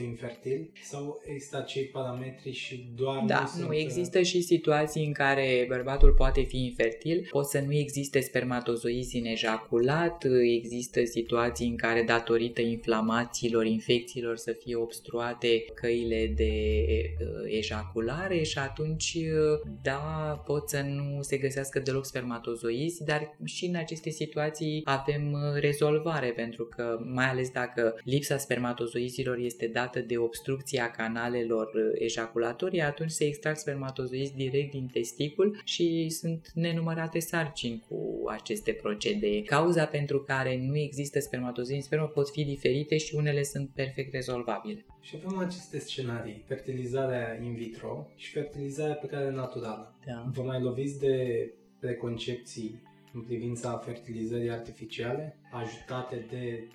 100% 0.00 0.02
infertil? 0.02 0.70
Sau 0.82 1.22
există 1.26 1.56
acei 1.56 1.84
parametri 1.84 2.52
și 2.52 2.88
doar 2.96 3.22
Da, 3.26 3.38
nu, 3.38 3.60
nu, 3.60 3.66
sunt, 3.66 3.70
există 3.72 4.22
și 4.22 4.40
situații 4.40 5.06
în 5.06 5.12
care 5.12 5.64
bărbatul 5.68 6.12
poate 6.12 6.42
fi 6.42 6.64
infertil, 6.64 7.28
pot 7.30 7.46
să 7.46 7.60
nu 7.60 7.72
existe 7.72 8.20
spermatozoizi 8.20 9.16
în 9.16 9.24
ejaculat, 9.24 10.24
există 10.56 11.04
situații 11.04 11.68
în 11.68 11.76
care 11.76 12.02
datorită 12.02 12.60
inflamațiilor, 12.60 13.66
infecțiilor 13.66 14.36
să 14.36 14.52
fie 14.52 14.76
obstruate 14.76 15.64
căile 15.74 16.32
de 16.36 16.52
uh, 17.20 17.26
ejaculare 17.58 18.42
și 18.42 18.58
atunci, 18.58 19.14
uh, 19.14 19.70
da, 19.82 20.42
pot 20.46 20.68
să 20.68 20.80
nu 20.80 21.22
se 21.22 21.36
găsească 21.36 21.78
deloc 21.78 22.04
spermatozoizi, 22.04 23.04
dar 23.04 23.36
și 23.46 23.64
în 23.64 23.74
aceste 23.74 24.10
situații 24.10 24.80
avem 24.84 25.32
uh, 25.32 25.60
rezolvare, 25.60 26.30
pentru 26.30 26.64
că 26.64 26.98
mai 27.04 27.24
ales 27.24 27.50
dacă 27.50 28.00
lipsa 28.04 28.36
spermatozoizilor 28.36 29.38
este 29.38 29.66
dată 29.66 30.00
de 30.00 30.16
obstrucția 30.16 30.90
canalelor 30.90 31.66
uh, 31.74 31.82
ejaculatorii, 31.94 32.80
atunci 32.80 33.10
se 33.10 33.24
extrag 33.24 33.56
spermatozoizi 33.56 34.34
direct 34.34 34.70
din 34.70 34.86
testicul 34.86 35.60
și 35.64 36.08
sunt 36.08 36.50
nenumărate 36.54 37.18
sarcini 37.18 37.84
cu 37.88 38.22
aceste 38.28 38.72
procedee. 38.72 39.42
Cauza 39.42 39.84
pentru 39.84 40.20
care 40.20 40.60
nu 40.66 40.76
există 40.76 41.20
spermatozoizi 41.20 41.74
în 41.74 41.82
spermă 41.82 42.06
pot 42.06 42.30
fi 42.30 42.44
diferite 42.44 42.96
și 42.96 43.14
unele 43.14 43.42
sunt 43.42 43.70
perfect 43.74 44.12
rezolvabile. 44.12 44.84
Și 45.00 45.16
avem 45.24 45.38
aceste 45.38 45.78
scenarii, 45.78 46.44
fertilizarea 46.46 47.38
in 47.42 47.54
vitro 47.54 48.10
și 48.16 48.30
fertilizarea 48.30 48.94
pe 48.94 49.06
care 49.06 49.30
naturală. 49.30 49.94
Da. 50.06 50.30
Vă 50.32 50.42
mai 50.42 50.60
loviți 50.60 50.98
de 50.98 51.14
preconcepții 51.80 52.82
în 53.16 53.22
privința 53.22 53.82
fertilizării 53.84 54.50
artificiale, 54.50 55.36
ajutate 55.52 56.26
de 56.30 56.68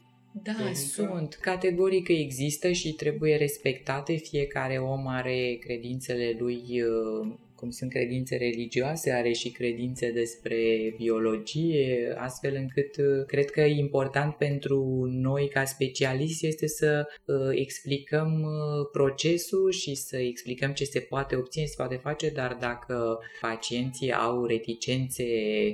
Da, 0.43 0.51
Tehnică? 0.51 0.73
sunt. 0.73 1.33
Categoric 1.33 2.07
există 2.07 2.71
și 2.71 2.93
trebuie 2.93 3.35
respectate. 3.35 4.15
Fiecare 4.15 4.77
om 4.77 5.07
are 5.07 5.57
credințele 5.59 6.35
lui, 6.39 6.61
uh, 6.81 7.33
cum 7.61 7.69
sunt 7.69 7.89
credințe 7.89 8.35
religioase, 8.35 9.11
are 9.11 9.31
și 9.31 9.49
credințe 9.49 10.11
despre 10.11 10.93
biologie, 10.97 12.15
astfel 12.17 12.55
încât 12.55 12.97
uh, 12.97 13.25
cred 13.25 13.49
că 13.49 13.61
e 13.61 13.77
important 13.77 14.35
pentru 14.35 15.07
noi 15.09 15.47
ca 15.47 15.65
specialiști 15.65 16.47
este 16.47 16.67
să 16.67 17.07
uh, 17.25 17.35
explicăm 17.51 18.41
uh, 18.41 18.87
procesul 18.91 19.71
și 19.71 19.95
să 19.95 20.17
explicăm 20.17 20.71
ce 20.71 20.83
se 20.83 20.99
poate 20.99 21.35
obține, 21.35 21.65
se 21.65 21.73
poate 21.77 21.95
face, 21.95 22.29
dar 22.29 22.57
dacă 22.59 23.19
pacienții 23.41 24.13
au 24.13 24.45
reticențe 24.45 25.25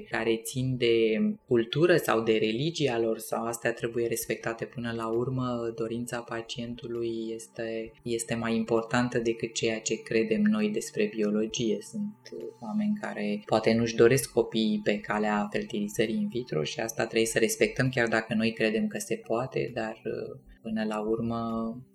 care 0.10 0.41
țin 0.43 0.78
de 0.78 0.95
cultură 1.47 1.97
sau 1.97 2.21
de 2.21 2.38
religia 2.38 3.00
lor 3.00 3.17
sau 3.17 3.45
astea 3.45 3.73
trebuie 3.73 4.08
respectate 4.08 4.65
până 4.65 4.93
la 4.95 5.08
urmă, 5.08 5.73
dorința 5.76 6.19
pacientului 6.19 7.32
este, 7.34 7.91
este 8.02 8.36
mai 8.36 8.56
importantă 8.56 9.19
decât 9.19 9.54
ceea 9.54 9.80
ce 9.80 10.02
credem 10.02 10.41
noi 10.41 10.69
despre 10.69 11.12
biologie. 11.15 11.77
Sunt 11.82 12.18
uh, 12.32 12.44
oameni 12.60 12.98
care 13.02 13.42
poate 13.46 13.74
nu-și 13.74 13.96
doresc 13.96 14.32
copiii 14.32 14.82
pe 14.84 15.00
calea 15.00 15.48
fertilizării 15.52 16.16
in 16.16 16.28
vitro 16.28 16.63
și 16.63 16.80
asta 16.80 17.06
trebuie 17.06 17.26
să 17.28 17.40
respectăm 17.40 17.90
chiar 17.90 18.08
dacă 18.08 18.34
noi 18.34 18.54
credem 18.54 18.88
că 18.88 18.98
se 18.98 19.16
poate, 19.16 19.72
dar 19.74 20.02
uh, 20.04 20.40
până 20.62 20.86
la 20.86 21.00
urmă 21.00 21.42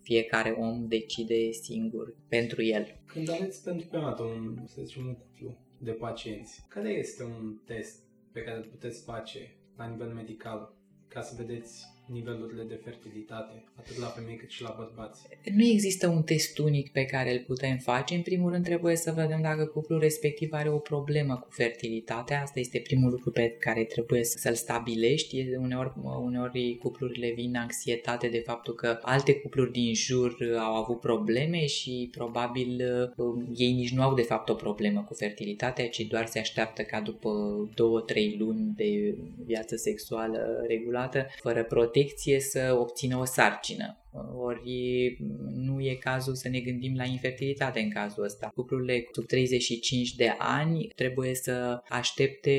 fiecare 0.03 0.51
om 0.51 0.87
decide 0.89 1.51
singur 1.51 2.17
pentru 2.29 2.63
el. 2.63 3.01
Când 3.07 3.31
aveți 3.31 3.63
pentru 3.65 3.87
prima 3.87 4.05
dată 4.05 4.23
un, 4.23 4.63
să 4.67 4.83
zicem, 4.85 5.07
un 5.07 5.15
cuplu 5.15 5.59
de 5.79 5.91
pacienți, 5.91 6.65
care 6.69 6.91
este 6.91 7.23
un 7.23 7.59
test 7.65 8.03
pe 8.33 8.41
care 8.43 8.57
îl 8.57 8.65
puteți 8.71 9.05
face 9.05 9.57
la 9.77 9.87
nivel 9.87 10.09
medical 10.09 10.75
ca 11.09 11.21
să 11.21 11.35
vedeți 11.37 11.85
nivelurile 12.07 12.63
de 12.63 12.81
fertilitate, 12.85 13.65
atât 13.79 13.99
la 13.99 14.07
femei 14.07 14.37
cât 14.37 14.49
și 14.51 14.63
la 14.63 14.75
bărbați? 14.79 15.21
Nu 15.55 15.65
există 15.65 16.07
un 16.09 16.23
test 16.23 16.59
unic 16.59 16.93
pe 16.93 17.05
care 17.05 17.33
îl 17.33 17.45
putem 17.47 17.77
face. 17.77 18.15
În 18.15 18.23
primul 18.23 18.51
rând 18.51 18.65
trebuie 18.65 18.97
să 18.97 19.13
vedem 19.17 19.41
dacă 19.43 19.65
cuplul 19.65 20.01
respectiv 20.01 20.53
are 20.53 20.69
o 20.71 20.79
problemă 20.79 21.35
cu 21.37 21.49
fertilitatea. 21.51 22.43
Asta 22.43 22.61
este 22.61 22.79
primul 22.79 23.11
lucru 23.11 23.31
pe 23.31 23.51
care 23.59 23.85
trebuie 23.85 24.25
să- 24.25 24.39
să-l 24.39 24.55
stabilești. 24.55 25.39
E- 25.39 25.57
Uneori, 25.63 25.93
uneori 26.23 26.77
cuplurile 26.83 27.33
vin 27.35 27.57
anxietate 27.57 28.29
de 28.29 28.39
faptul 28.39 28.75
că 28.75 28.99
alte 29.03 29.35
cupluri 29.35 29.73
din 29.73 29.95
jur 29.95 30.37
au 30.59 30.75
avut 30.75 31.01
probleme 31.01 31.67
și 31.67 32.09
probabil 32.13 32.83
uh, 33.17 33.43
ei 33.57 33.73
nici 33.73 33.93
nu 33.93 34.03
au 34.03 34.15
de 34.15 34.23
fapt 34.23 34.49
o 34.49 34.55
problemă 34.55 35.05
cu 35.09 35.15
fertilitatea, 35.15 35.89
ci 35.89 36.01
doar 36.01 36.27
se 36.27 36.39
așteaptă 36.39 36.83
ca 36.83 37.01
după 37.01 37.31
2-3 37.71 38.37
luni 38.39 38.73
de 38.77 39.15
viață 39.45 39.77
sexuală 39.77 40.65
regulată, 40.67 41.27
fără 41.41 41.63
protecție, 41.93 42.41
să 42.41 42.77
obțină 42.79 43.17
o 43.17 43.25
sarcină. 43.25 44.02
Ori 44.37 45.17
nu 45.55 45.81
e 45.81 45.95
cazul 45.95 46.35
să 46.35 46.49
ne 46.49 46.61
gândim 46.61 46.97
la 46.97 47.05
infertilitate 47.05 47.81
în 47.81 47.91
cazul 47.91 48.25
ăsta. 48.25 48.51
Cuplurile 48.55 49.09
sub 49.13 49.27
35 49.27 50.15
de 50.15 50.35
ani 50.39 50.89
trebuie 50.95 51.35
să 51.35 51.83
aștepte 51.89 52.57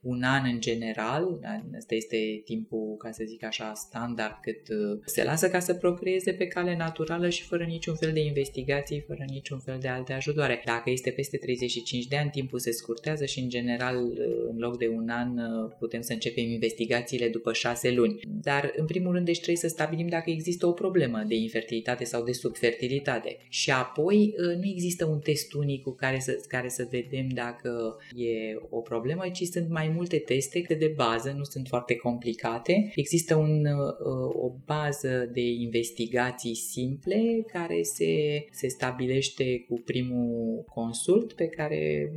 un 0.00 0.22
an 0.22 0.42
în 0.52 0.60
general, 0.60 1.40
asta 1.76 1.94
este 1.94 2.40
timpul, 2.44 2.96
ca 2.98 3.10
să 3.10 3.24
zic 3.26 3.44
așa, 3.44 3.72
standard 3.74 4.34
cât 4.42 4.68
uh, 4.68 5.00
se 5.04 5.24
lasă 5.24 5.48
ca 5.48 5.58
să 5.58 5.74
procreeze 5.74 6.32
pe 6.32 6.46
cale 6.46 6.76
naturală 6.76 7.28
și 7.28 7.42
fără 7.42 7.64
niciun 7.64 7.94
fel 7.94 8.12
de 8.12 8.20
investigații, 8.20 9.04
fără 9.06 9.24
niciun 9.26 9.58
fel 9.58 9.78
de 9.80 9.88
alte 9.88 10.12
ajutoare. 10.12 10.62
Dacă 10.64 10.90
este 10.90 11.10
peste 11.10 11.36
35 11.36 12.06
de 12.06 12.16
ani, 12.16 12.30
timpul 12.30 12.58
se 12.58 12.70
scurtează 12.70 13.24
și 13.24 13.40
în 13.40 13.48
general 13.48 13.96
uh, 14.04 14.16
în 14.50 14.58
loc 14.58 14.78
de 14.78 14.88
un 14.88 15.08
an 15.08 15.38
uh, 15.38 15.72
putem 15.78 16.00
să 16.00 16.12
începem 16.12 16.44
investigațiile 16.44 17.28
după 17.28 17.52
6 17.52 17.90
luni. 17.90 18.20
Dar 18.42 18.72
în 18.76 18.86
primul 18.86 19.12
rând 19.12 19.24
deci 19.24 19.36
trebuie 19.36 19.56
să 19.56 19.68
stabilim 19.68 20.06
dacă 20.06 20.30
există 20.30 20.66
o 20.66 20.72
problemă 20.72 20.92
de 21.26 21.34
infertilitate 21.34 22.04
sau 22.04 22.24
de 22.24 22.32
subfertilitate. 22.32 23.36
Și 23.48 23.70
apoi 23.70 24.34
uh, 24.38 24.56
nu 24.56 24.66
există 24.66 25.04
un 25.04 25.18
test 25.18 25.52
unic 25.52 25.82
cu 25.82 25.90
care 25.90 26.18
să, 26.18 26.40
care 26.48 26.68
să 26.68 26.88
vedem 26.90 27.28
dacă 27.28 27.96
e 28.16 28.58
o 28.70 28.80
problemă, 28.80 29.22
ci 29.32 29.42
sunt 29.42 29.68
mai 29.68 29.88
multe 29.88 30.18
teste 30.18 30.62
cât 30.62 30.78
de 30.78 30.92
bază, 30.96 31.34
nu 31.36 31.44
sunt 31.44 31.68
foarte 31.68 31.96
complicate. 31.96 32.92
Există 32.94 33.34
un, 33.34 33.66
uh, 33.66 34.44
o 34.44 34.52
bază 34.66 35.30
de 35.32 35.40
investigații 35.40 36.54
simple 36.54 37.44
care 37.52 37.82
se, 37.82 38.44
se 38.50 38.68
stabilește 38.68 39.64
cu 39.68 39.82
primul 39.84 40.64
consult 40.74 41.32
pe 41.32 41.46
care 41.46 42.12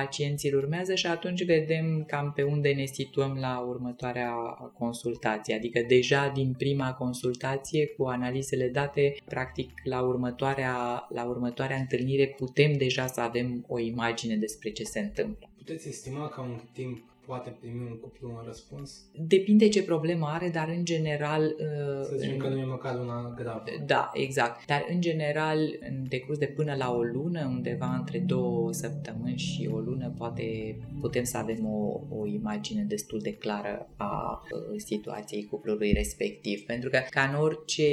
pacienții 0.00 0.50
îl 0.50 0.58
urmează 0.58 0.94
și 0.94 1.06
atunci 1.06 1.44
vedem 1.44 2.04
cam 2.06 2.32
pe 2.32 2.42
unde 2.42 2.72
ne 2.72 2.84
situăm 2.84 3.36
la 3.40 3.58
următoarea 3.58 4.30
consultație. 4.78 5.54
Adică 5.54 5.84
deja 5.88 6.32
din 6.34 6.54
prima 6.58 6.92
consultație 6.92 7.86
cu 7.86 8.04
analizele 8.04 8.68
date, 8.68 9.14
practic 9.24 9.70
la 9.84 10.00
următoarea, 10.00 11.06
la 11.08 11.24
următoarea 11.24 11.76
întâlnire 11.76 12.26
putem 12.26 12.72
deja 12.72 13.06
să 13.06 13.20
avem 13.20 13.64
o 13.68 13.78
imagine 13.78 14.36
despre 14.36 14.70
ce 14.70 14.84
se 14.84 15.00
întâmplă. 15.00 15.50
Puteți 15.56 15.88
estima 15.88 16.28
ca 16.28 16.40
un 16.40 16.60
timp 16.72 17.13
poate 17.26 17.56
primi 17.60 17.86
un 17.90 17.98
cuplu 17.98 18.28
un 18.28 18.42
răspuns? 18.46 19.04
Depinde 19.18 19.68
ce 19.68 19.82
problemă 19.82 20.26
are, 20.26 20.48
dar 20.48 20.68
în 20.68 20.84
general... 20.84 21.54
Să 22.02 22.16
zicem 22.16 22.36
că 22.36 22.48
nu 22.48 22.58
e 22.58 22.64
măcar 22.64 22.98
una 23.00 23.34
gravă. 23.36 23.62
Da, 23.86 24.10
exact. 24.14 24.66
Dar 24.66 24.86
în 24.90 25.00
general, 25.00 25.58
în 25.88 26.04
decurs 26.08 26.38
de 26.38 26.46
până 26.46 26.74
la 26.74 26.94
o 26.94 27.02
lună, 27.02 27.46
undeva 27.46 27.94
între 27.98 28.18
două 28.18 28.72
săptămâni 28.72 29.38
și 29.38 29.70
o 29.72 29.78
lună, 29.78 30.14
poate 30.18 30.76
putem 31.00 31.24
să 31.24 31.36
avem 31.36 31.66
o, 31.66 32.00
o 32.08 32.26
imagine 32.26 32.82
destul 32.82 33.18
de 33.18 33.34
clară 33.34 33.88
a 33.96 34.42
uh, 34.42 34.80
situației 34.80 35.44
cuplului 35.44 35.92
respectiv. 35.92 36.60
Pentru 36.60 36.90
că, 36.90 36.98
ca 37.10 37.22
în 37.32 37.40
orice 37.40 37.84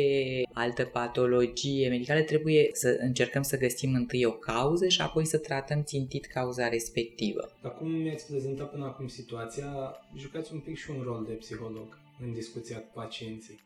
altă 0.53 0.83
patologie 0.83 1.89
medicală, 1.89 2.21
trebuie 2.21 2.69
să 2.71 2.97
încercăm 2.99 3.41
să 3.41 3.57
găsim 3.57 3.93
întâi 3.93 4.25
o 4.25 4.31
cauză 4.31 4.87
și 4.87 5.01
apoi 5.01 5.25
să 5.25 5.37
tratăm 5.37 5.83
țintit 5.83 6.25
cauza 6.25 6.67
respectivă. 6.67 7.51
Dar 7.61 7.73
cum 7.73 7.89
mi-ați 7.89 8.27
prezentat 8.27 8.71
până 8.71 8.85
acum 8.85 9.07
situația, 9.21 9.95
jucați 10.17 10.53
un 10.53 10.59
pic 10.59 10.77
și 10.77 10.89
un 10.91 11.01
rol 11.03 11.25
de 11.27 11.33
psiholog 11.33 11.99
în 12.19 12.33
discuția 12.33 12.77
cu 12.77 12.89
pacienții. 12.93 13.59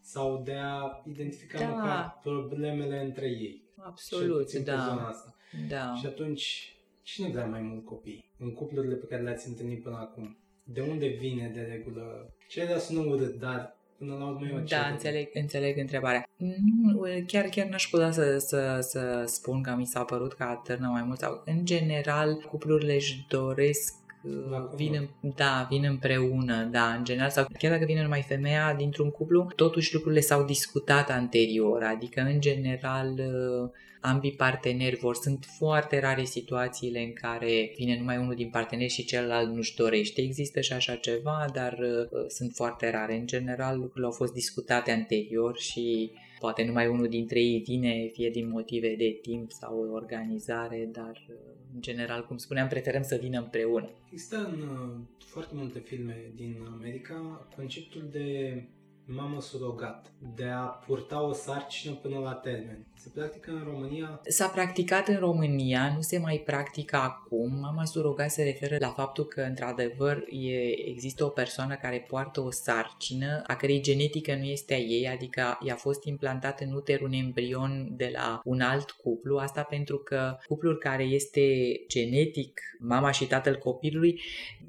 Sau 0.00 0.42
de 0.44 0.54
a 0.62 1.02
identifica 1.06 1.58
Da. 1.58 1.66
măcar 1.68 2.18
problemele 2.22 3.00
între 3.04 3.26
ei. 3.26 3.64
Cel 3.74 3.84
Absolut, 3.84 4.42
puțin 4.42 4.62
pe 4.62 4.70
zona 4.70 4.94
da. 4.96 5.06
asta. 5.08 5.34
da. 5.68 5.94
Și 6.00 6.06
atunci, 6.06 6.74
cine 7.02 7.28
vrea 7.28 7.46
mai 7.46 7.60
mult 7.60 7.84
copii? 7.84 8.30
În 8.38 8.52
cuplurile 8.52 8.94
pe 8.94 9.06
care 9.06 9.22
le-ați 9.22 9.48
întâlnit 9.48 9.82
până 9.82 9.96
acum. 9.96 10.38
De 10.64 10.80
unde 10.80 11.06
vine 11.06 11.50
de 11.54 11.60
regulă? 11.60 12.34
Cererea 12.48 12.78
sună 12.78 13.00
urât, 13.00 13.34
dar 13.38 13.76
până 13.98 14.14
la 14.16 14.26
urmă 14.26 14.46
e 14.46 14.54
o 14.54 14.58
Da, 14.58 14.64
cerere. 14.66 14.90
înțeleg, 14.92 15.28
înțeleg 15.32 15.78
întrebarea. 15.78 16.24
Nu, 16.36 17.02
chiar, 17.26 17.44
chiar 17.44 17.66
n-aș 17.66 17.88
putea 17.90 18.10
să, 18.10 18.38
să, 18.38 18.78
să 18.80 19.22
spun 19.26 19.62
că 19.62 19.74
mi 19.76 19.86
s-a 19.86 20.04
părut 20.04 20.32
că 20.32 20.42
atârnă 20.42 20.88
mai 20.88 21.02
mult 21.02 21.18
sau 21.18 21.42
în 21.44 21.64
general 21.64 22.46
cuplurile 22.50 22.94
își 22.94 23.26
doresc 23.28 23.94
uh, 24.26 24.74
vin, 24.74 25.08
da, 25.20 25.66
vin 25.70 25.84
împreună, 25.84 26.68
da, 26.70 26.94
în 26.94 27.04
general, 27.04 27.30
sau 27.30 27.46
chiar 27.58 27.72
dacă 27.72 27.84
vine 27.84 28.02
numai 28.02 28.22
femeia 28.22 28.74
dintr-un 28.74 29.10
cuplu, 29.10 29.52
totuși 29.56 29.94
lucrurile 29.94 30.20
s-au 30.20 30.44
discutat 30.44 31.10
anterior, 31.10 31.82
adică 31.82 32.20
în 32.20 32.40
general 32.40 33.12
uh, 33.18 33.70
ambii 34.00 34.32
parteneri 34.32 34.96
vor. 34.96 35.14
Sunt 35.14 35.44
foarte 35.58 36.00
rare 36.00 36.24
situațiile 36.24 37.00
în 37.00 37.12
care 37.12 37.72
vine 37.76 37.98
numai 37.98 38.16
unul 38.16 38.34
din 38.34 38.50
parteneri 38.50 38.92
și 38.92 39.04
celălalt 39.04 39.54
nu-și 39.54 39.76
dorește. 39.76 40.20
Există 40.20 40.60
și 40.60 40.72
așa 40.72 40.94
ceva, 40.94 41.46
dar 41.52 41.72
uh, 41.72 42.24
sunt 42.28 42.52
foarte 42.54 42.90
rare. 42.90 43.14
În 43.14 43.26
general, 43.26 43.78
lucrurile 43.78 44.06
au 44.06 44.12
fost 44.12 44.32
discutate 44.32 44.90
anterior 44.90 45.58
și 45.58 46.12
poate 46.38 46.64
numai 46.64 46.88
unul 46.88 47.08
dintre 47.08 47.40
ei 47.40 47.62
vine, 47.66 48.08
fie 48.12 48.30
din 48.30 48.48
motive 48.48 48.94
de 48.94 49.18
timp 49.22 49.50
sau 49.50 49.90
organizare, 49.92 50.88
dar 50.92 51.26
uh, 51.28 51.36
în 51.74 51.80
general, 51.80 52.26
cum 52.26 52.36
spuneam, 52.36 52.68
preferăm 52.68 53.02
să 53.02 53.18
vină 53.20 53.38
împreună. 53.38 53.90
Există 54.10 54.36
în 54.36 54.60
uh, 54.60 55.00
foarte 55.18 55.54
multe 55.54 55.78
filme 55.78 56.32
din 56.34 56.56
America 56.74 57.48
conceptul 57.56 58.08
de 58.12 58.62
mamă 59.06 59.40
surogat, 59.40 60.12
de 60.34 60.44
a 60.44 60.64
purta 60.64 61.22
o 61.22 61.32
sarcină 61.32 61.94
până 61.94 62.18
la 62.18 62.32
termen. 62.32 62.86
Se 62.98 63.08
practică 63.14 63.50
în 63.50 63.62
România? 63.64 64.20
S-a 64.28 64.46
practicat 64.46 65.08
în 65.08 65.16
România, 65.16 65.92
nu 65.94 66.00
se 66.00 66.18
mai 66.18 66.42
practică 66.46 66.96
acum. 66.96 67.58
Mama 67.60 67.84
surogat 67.84 68.30
se 68.30 68.42
referă 68.42 68.76
la 68.78 68.88
faptul 68.88 69.24
că, 69.24 69.40
într-adevăr, 69.40 70.24
e, 70.30 70.88
există 70.88 71.24
o 71.24 71.28
persoană 71.28 71.74
care 71.74 72.04
poartă 72.08 72.40
o 72.40 72.50
sarcină 72.50 73.42
a 73.46 73.56
cărei 73.56 73.80
genetică 73.80 74.34
nu 74.34 74.44
este 74.44 74.74
a 74.74 74.76
ei, 74.76 75.08
adică 75.08 75.58
i-a 75.62 75.74
fost 75.74 76.04
implantat 76.04 76.60
în 76.60 76.72
uter 76.72 77.00
un 77.00 77.12
embrion 77.12 77.88
de 77.90 78.10
la 78.12 78.40
un 78.44 78.60
alt 78.60 78.90
cuplu, 78.90 79.36
asta 79.36 79.62
pentru 79.62 79.98
că 79.98 80.36
cuplul 80.46 80.76
care 80.76 81.02
este 81.02 81.40
genetic, 81.88 82.60
mama 82.78 83.10
și 83.10 83.26
tatăl 83.26 83.56
copilului, 83.56 84.20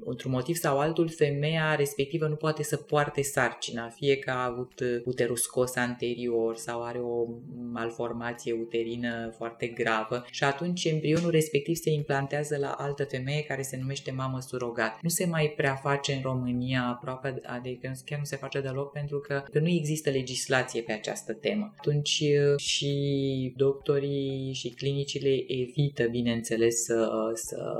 într-un 0.04 0.30
motiv 0.30 0.56
sau 0.56 0.78
altul, 0.78 1.08
femeia 1.08 1.74
respectivă 1.74 2.26
nu 2.26 2.36
poate 2.36 2.62
să 2.62 2.76
poarte 2.76 3.22
sarcina, 3.22 3.88
fie 3.88 4.16
că 4.16 4.30
a 4.30 4.44
avut 4.44 4.80
uterus 5.04 5.42
scos 5.42 5.76
anterior 5.76 6.56
sau 6.56 6.82
are 6.82 6.98
o 6.98 7.24
malformație 8.28 8.52
uterină 8.52 9.34
foarte 9.36 9.66
gravă 9.66 10.24
și 10.30 10.44
atunci 10.44 10.84
embrionul 10.84 11.30
respectiv 11.30 11.76
se 11.76 11.90
implantează 11.90 12.56
la 12.56 12.70
altă 12.70 13.04
femeie 13.04 13.42
care 13.42 13.62
se 13.62 13.76
numește 13.76 14.10
mamă 14.10 14.40
surogat. 14.40 14.98
Nu 15.02 15.08
se 15.08 15.26
mai 15.26 15.52
prea 15.56 15.74
face 15.74 16.12
în 16.12 16.22
România 16.22 16.82
aproape, 16.82 17.40
adică 17.44 17.92
chiar 18.04 18.18
nu 18.18 18.24
se 18.24 18.36
face 18.36 18.60
deloc 18.60 18.92
pentru 18.92 19.18
că, 19.18 19.44
că 19.52 19.58
nu 19.58 19.68
există 19.68 20.10
legislație 20.10 20.82
pe 20.82 20.92
această 20.92 21.32
temă. 21.32 21.72
Atunci 21.78 22.22
și 22.56 23.54
doctorii 23.56 24.52
și 24.52 24.68
clinicile 24.68 25.44
evită, 25.46 26.04
bineînțeles, 26.04 26.84
să, 26.84 27.10
să 27.34 27.72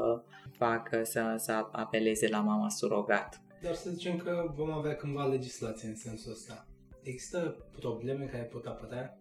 facă, 0.56 1.02
să, 1.04 1.34
să 1.38 1.52
apeleze 1.72 2.28
la 2.28 2.40
mama 2.40 2.68
surogat. 2.68 3.40
Dar 3.62 3.74
să 3.74 3.90
zicem 3.90 4.16
că 4.16 4.52
vom 4.56 4.70
avea 4.70 4.96
cândva 4.96 5.24
legislație 5.24 5.88
în 5.88 5.96
sensul 5.96 6.32
ăsta. 6.32 6.66
Există 7.02 7.56
probleme 7.80 8.24
care 8.24 8.42
pot 8.42 8.66
apărea 8.66 9.18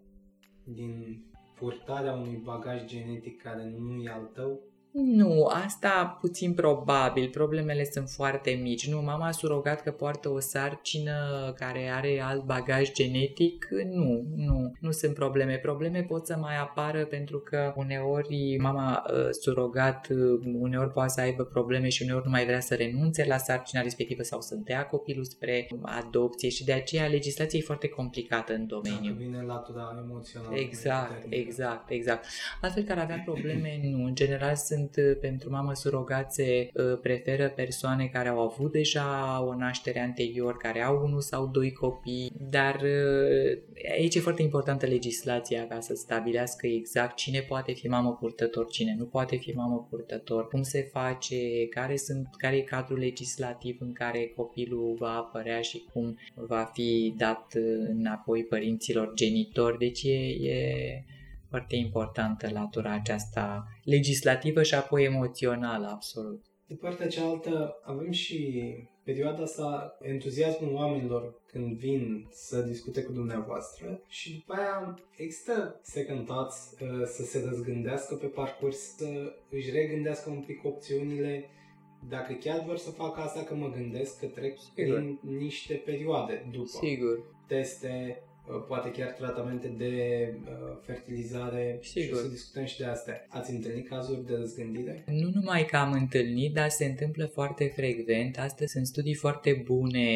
din 0.73 1.23
purtarea 1.55 2.13
unui 2.13 2.41
bagaj 2.43 2.85
genetic 2.85 3.41
care 3.41 3.63
nu 3.77 4.01
e 4.01 4.09
al 4.09 4.23
tău 4.33 4.61
nu, 5.03 5.45
asta 5.45 6.17
puțin 6.21 6.53
probabil. 6.53 7.29
Problemele 7.29 7.83
sunt 7.91 8.09
foarte 8.09 8.59
mici. 8.61 8.89
Nu, 8.89 9.01
mama 9.01 9.27
a 9.27 9.31
surogat 9.31 9.81
că 9.81 9.91
poartă 9.91 10.29
o 10.29 10.39
sarcină 10.39 11.13
care 11.57 11.89
are 11.93 12.21
alt 12.21 12.43
bagaj 12.43 12.91
genetic. 12.91 13.67
Nu, 13.93 14.25
nu, 14.35 14.71
nu 14.79 14.91
sunt 14.91 15.13
probleme. 15.13 15.55
Probleme 15.55 16.01
pot 16.01 16.25
să 16.25 16.37
mai 16.39 16.57
apară 16.57 17.05
pentru 17.05 17.39
că 17.39 17.73
uneori 17.75 18.57
mama 18.59 19.03
uh, 19.13 19.27
surogat 19.31 20.07
uh, 20.09 20.39
uneori 20.59 20.91
poate 20.91 21.09
să 21.09 21.21
aibă 21.21 21.43
probleme 21.43 21.89
și 21.89 22.03
uneori 22.03 22.25
nu 22.25 22.31
mai 22.31 22.45
vrea 22.45 22.59
să 22.59 22.75
renunțe 22.75 23.25
la 23.27 23.37
sarcina 23.37 23.81
respectivă 23.81 24.23
sau 24.23 24.41
să 24.41 24.55
dea 24.55 24.85
copilul 24.85 25.23
spre 25.23 25.67
adopție 25.81 26.49
și 26.49 26.63
de 26.65 26.73
aceea 26.73 27.07
legislația 27.07 27.59
e 27.59 27.61
foarte 27.61 27.87
complicată 27.87 28.53
în 28.53 28.67
domeniu. 28.67 29.11
Dacă 29.11 29.15
vine 29.17 29.41
latura 29.41 30.03
emoțională. 30.05 30.55
Exact, 30.55 31.25
exact, 31.29 31.89
exact. 31.89 32.25
Altfel 32.61 32.83
care 32.83 32.99
avea 32.99 33.21
probleme, 33.25 33.79
nu. 33.83 34.03
În 34.03 34.15
general 34.15 34.55
sunt 34.55 34.86
sunt 34.91 35.07
uh, 35.07 35.17
pentru 35.21 35.49
mamă 35.49 35.73
surogațe 35.73 36.69
uh, 36.73 36.99
preferă 37.01 37.49
persoane 37.49 38.05
care 38.05 38.29
au 38.29 38.39
avut 38.39 38.71
deja 38.71 39.43
o 39.47 39.55
naștere 39.55 39.99
anterior, 39.99 40.57
care 40.57 40.81
au 40.81 41.01
unul 41.05 41.21
sau 41.21 41.47
doi 41.47 41.71
copii, 41.71 42.31
dar 42.49 42.75
uh, 42.75 43.57
aici 43.97 44.15
e 44.15 44.19
foarte 44.19 44.41
importantă 44.41 44.85
legislația 44.85 45.67
ca 45.67 45.79
să 45.79 45.93
stabilească 45.95 46.67
exact 46.67 47.15
cine 47.15 47.39
poate 47.39 47.73
fi 47.73 47.87
mamă 47.87 48.17
purtător, 48.19 48.67
cine 48.67 48.95
nu 48.97 49.05
poate 49.05 49.35
fi 49.35 49.51
mamă 49.51 49.87
purtător, 49.89 50.47
cum 50.47 50.61
se 50.61 50.89
face, 50.91 51.67
care, 51.69 51.97
sunt, 51.97 52.27
care 52.37 52.55
e 52.55 52.61
cadrul 52.61 52.97
legislativ 52.97 53.77
în 53.79 53.93
care 53.93 54.33
copilul 54.35 54.95
va 54.99 55.15
apărea 55.15 55.61
și 55.61 55.83
cum 55.93 56.17
va 56.33 56.69
fi 56.73 57.13
dat 57.17 57.53
înapoi 57.89 58.43
părinților 58.43 59.11
genitori. 59.13 59.77
Deci 59.77 60.03
e, 60.03 60.17
e 60.49 61.03
foarte 61.49 61.75
importantă 61.75 62.49
latura 62.51 62.91
aceasta 62.91 63.67
legislativă 63.83 64.63
și 64.63 64.75
apoi 64.75 65.03
emoțională, 65.03 65.87
absolut. 65.87 66.45
De 66.67 66.75
partea 66.75 67.07
cealaltă, 67.07 67.79
avem 67.83 68.11
și 68.11 68.63
perioada 69.03 69.43
asta, 69.43 69.97
entuziasmul 70.01 70.73
oamenilor 70.73 71.41
când 71.45 71.77
vin 71.77 72.27
să 72.31 72.61
discute 72.61 73.03
cu 73.03 73.11
dumneavoastră 73.11 74.01
și 74.07 74.33
după 74.33 74.53
aia 74.53 74.99
există 75.17 75.79
second 75.81 76.25
thoughts, 76.25 76.75
uh, 76.81 77.05
să 77.05 77.23
se 77.23 77.43
răzgândească 77.49 78.15
pe 78.15 78.25
parcurs, 78.25 78.77
să 78.77 79.33
își 79.49 79.71
regândească 79.71 80.29
un 80.29 80.41
pic 80.41 80.63
opțiunile 80.63 81.49
dacă 82.09 82.33
chiar 82.33 82.63
vor 82.65 82.77
să 82.77 82.91
fac 82.91 83.17
asta, 83.17 83.43
că 83.43 83.55
mă 83.55 83.69
gândesc 83.69 84.19
că 84.19 84.25
trec 84.25 84.57
Sigur. 84.57 84.95
prin 84.95 85.19
niște 85.37 85.73
perioade 85.73 86.47
după. 86.51 86.67
Sigur. 86.81 87.35
Teste, 87.47 88.21
Uh, 88.21 88.36
poate 88.67 88.91
chiar 88.91 89.07
tratamente 89.07 89.67
de 89.77 89.93
uh, 90.43 90.77
fertilizare 90.85 91.79
Sigur. 91.81 92.07
și 92.07 92.13
o 92.13 92.15
să 92.15 92.27
discutăm 92.27 92.65
și 92.65 92.77
de 92.77 92.85
astea. 92.85 93.25
Ați 93.29 93.51
întâlnit 93.51 93.87
cazuri 93.87 94.25
de 94.25 94.35
răzgândire? 94.35 95.03
Nu 95.05 95.29
numai 95.33 95.65
că 95.65 95.77
am 95.77 95.91
întâlnit, 95.91 96.53
dar 96.53 96.69
se 96.69 96.85
întâmplă 96.85 97.25
foarte 97.25 97.71
frecvent. 97.75 98.37
Astăzi 98.37 98.71
sunt 98.71 98.87
studii 98.87 99.13
foarte 99.13 99.61
bune 99.65 100.09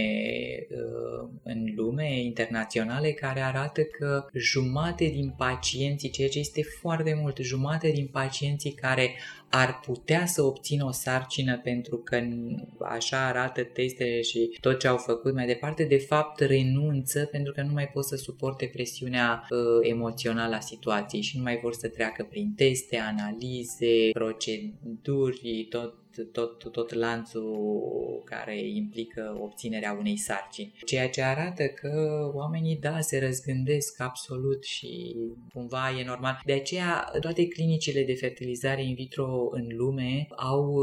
uh, 0.70 1.30
în 1.44 1.74
lume, 1.76 2.22
internaționale, 2.22 3.12
care 3.12 3.40
arată 3.40 3.84
că 3.84 4.26
jumate 4.34 5.06
din 5.06 5.34
pacienții, 5.38 6.10
ceea 6.10 6.30
ce 6.30 6.40
este 6.40 6.62
foarte 6.64 7.18
mult, 7.22 7.38
jumate 7.38 7.90
din 7.90 8.08
pacienții 8.12 8.72
care 8.72 9.14
ar 9.52 9.80
putea 9.80 10.26
să 10.26 10.42
obțină 10.42 10.86
o 10.86 10.92
sarcină 10.92 11.60
pentru 11.60 11.98
că 11.98 12.22
așa 12.80 13.28
arată 13.28 13.64
testele 13.64 14.22
și 14.22 14.58
tot 14.62 14.80
ce 14.80 14.88
au 14.88 14.98
făcut 14.98 15.34
mai 15.34 15.46
departe, 15.46 15.84
de 15.84 15.98
fapt 15.98 16.40
renunță 16.40 17.26
pentru 17.26 17.54
că 17.54 17.62
nu 17.62 17.74
mai 17.74 17.88
pot 17.88 18.06
să 18.06 18.16
suporte 18.16 18.70
presiunea 18.74 19.48
uh, 19.50 19.58
emoțională 19.82 20.56
a 20.56 20.60
situației 20.60 21.22
și 21.22 21.38
nu 21.38 21.44
mai 21.44 21.60
vor 21.64 21.74
să 21.74 21.88
treacă 21.88 22.28
prin 22.30 22.54
teste, 22.56 22.98
analize, 22.98 24.10
proceduri, 24.12 25.68
tot 25.70 26.01
tot, 26.32 26.72
tot 26.72 26.94
lanțul 26.94 28.22
care 28.26 28.68
implică 28.68 29.38
obținerea 29.40 29.98
unei 30.00 30.18
sarcini. 30.18 30.74
Ceea 30.86 31.10
ce 31.10 31.22
arată 31.22 31.64
că 31.64 31.92
oamenii, 32.34 32.76
da, 32.76 33.00
se 33.00 33.20
răzgândesc 33.20 34.02
absolut 34.02 34.64
și 34.64 35.16
cumva 35.54 36.00
e 36.00 36.06
normal. 36.06 36.42
De 36.46 36.54
aceea, 36.54 37.12
toate 37.20 37.48
clinicile 37.48 38.04
de 38.04 38.14
fertilizare 38.14 38.84
in 38.84 38.94
vitro 38.94 39.48
în 39.52 39.68
lume 39.78 40.28
au 40.36 40.76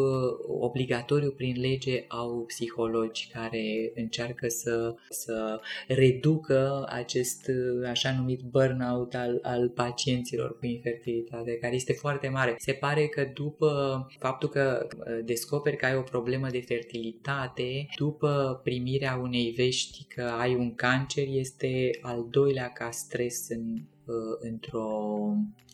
obligatoriu 0.61 1.31
prin 1.31 1.61
lege 1.61 2.05
au 2.09 2.45
psihologi 2.47 3.29
care 3.33 3.93
încearcă 3.95 4.49
să, 4.49 4.95
să 5.09 5.61
reducă 5.89 6.87
acest 6.89 7.51
așa 7.89 8.15
numit 8.19 8.41
burnout 8.41 9.15
al, 9.15 9.39
al 9.43 9.69
pacienților 9.69 10.59
cu 10.59 10.67
infertilitate, 10.67 11.57
care 11.57 11.75
este 11.75 11.93
foarte 11.93 12.29
mare. 12.29 12.55
Se 12.59 12.73
pare 12.73 13.07
că 13.07 13.31
după 13.35 14.07
faptul 14.19 14.49
că 14.49 14.87
descoperi 15.25 15.77
că 15.77 15.87
ai 15.87 15.97
o 15.97 16.03
problemă 16.03 16.49
de 16.51 16.61
fertilitate, 16.61 17.87
după 17.97 18.61
primirea 18.65 19.17
unei 19.23 19.51
vești 19.51 20.05
că 20.05 20.23
ai 20.23 20.55
un 20.55 20.75
cancer, 20.75 21.25
este 21.29 21.91
al 22.01 22.27
doilea 22.31 22.69
ca 22.69 22.91
stres 22.91 23.49
în, 23.49 23.75
uh, 24.05 24.37
într-o 24.41 24.89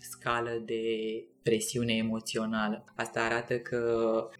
scală 0.01 0.63
de 0.65 0.83
presiune 1.43 1.93
emoțională. 1.93 2.85
Asta 2.97 3.21
arată 3.21 3.59
că 3.59 3.83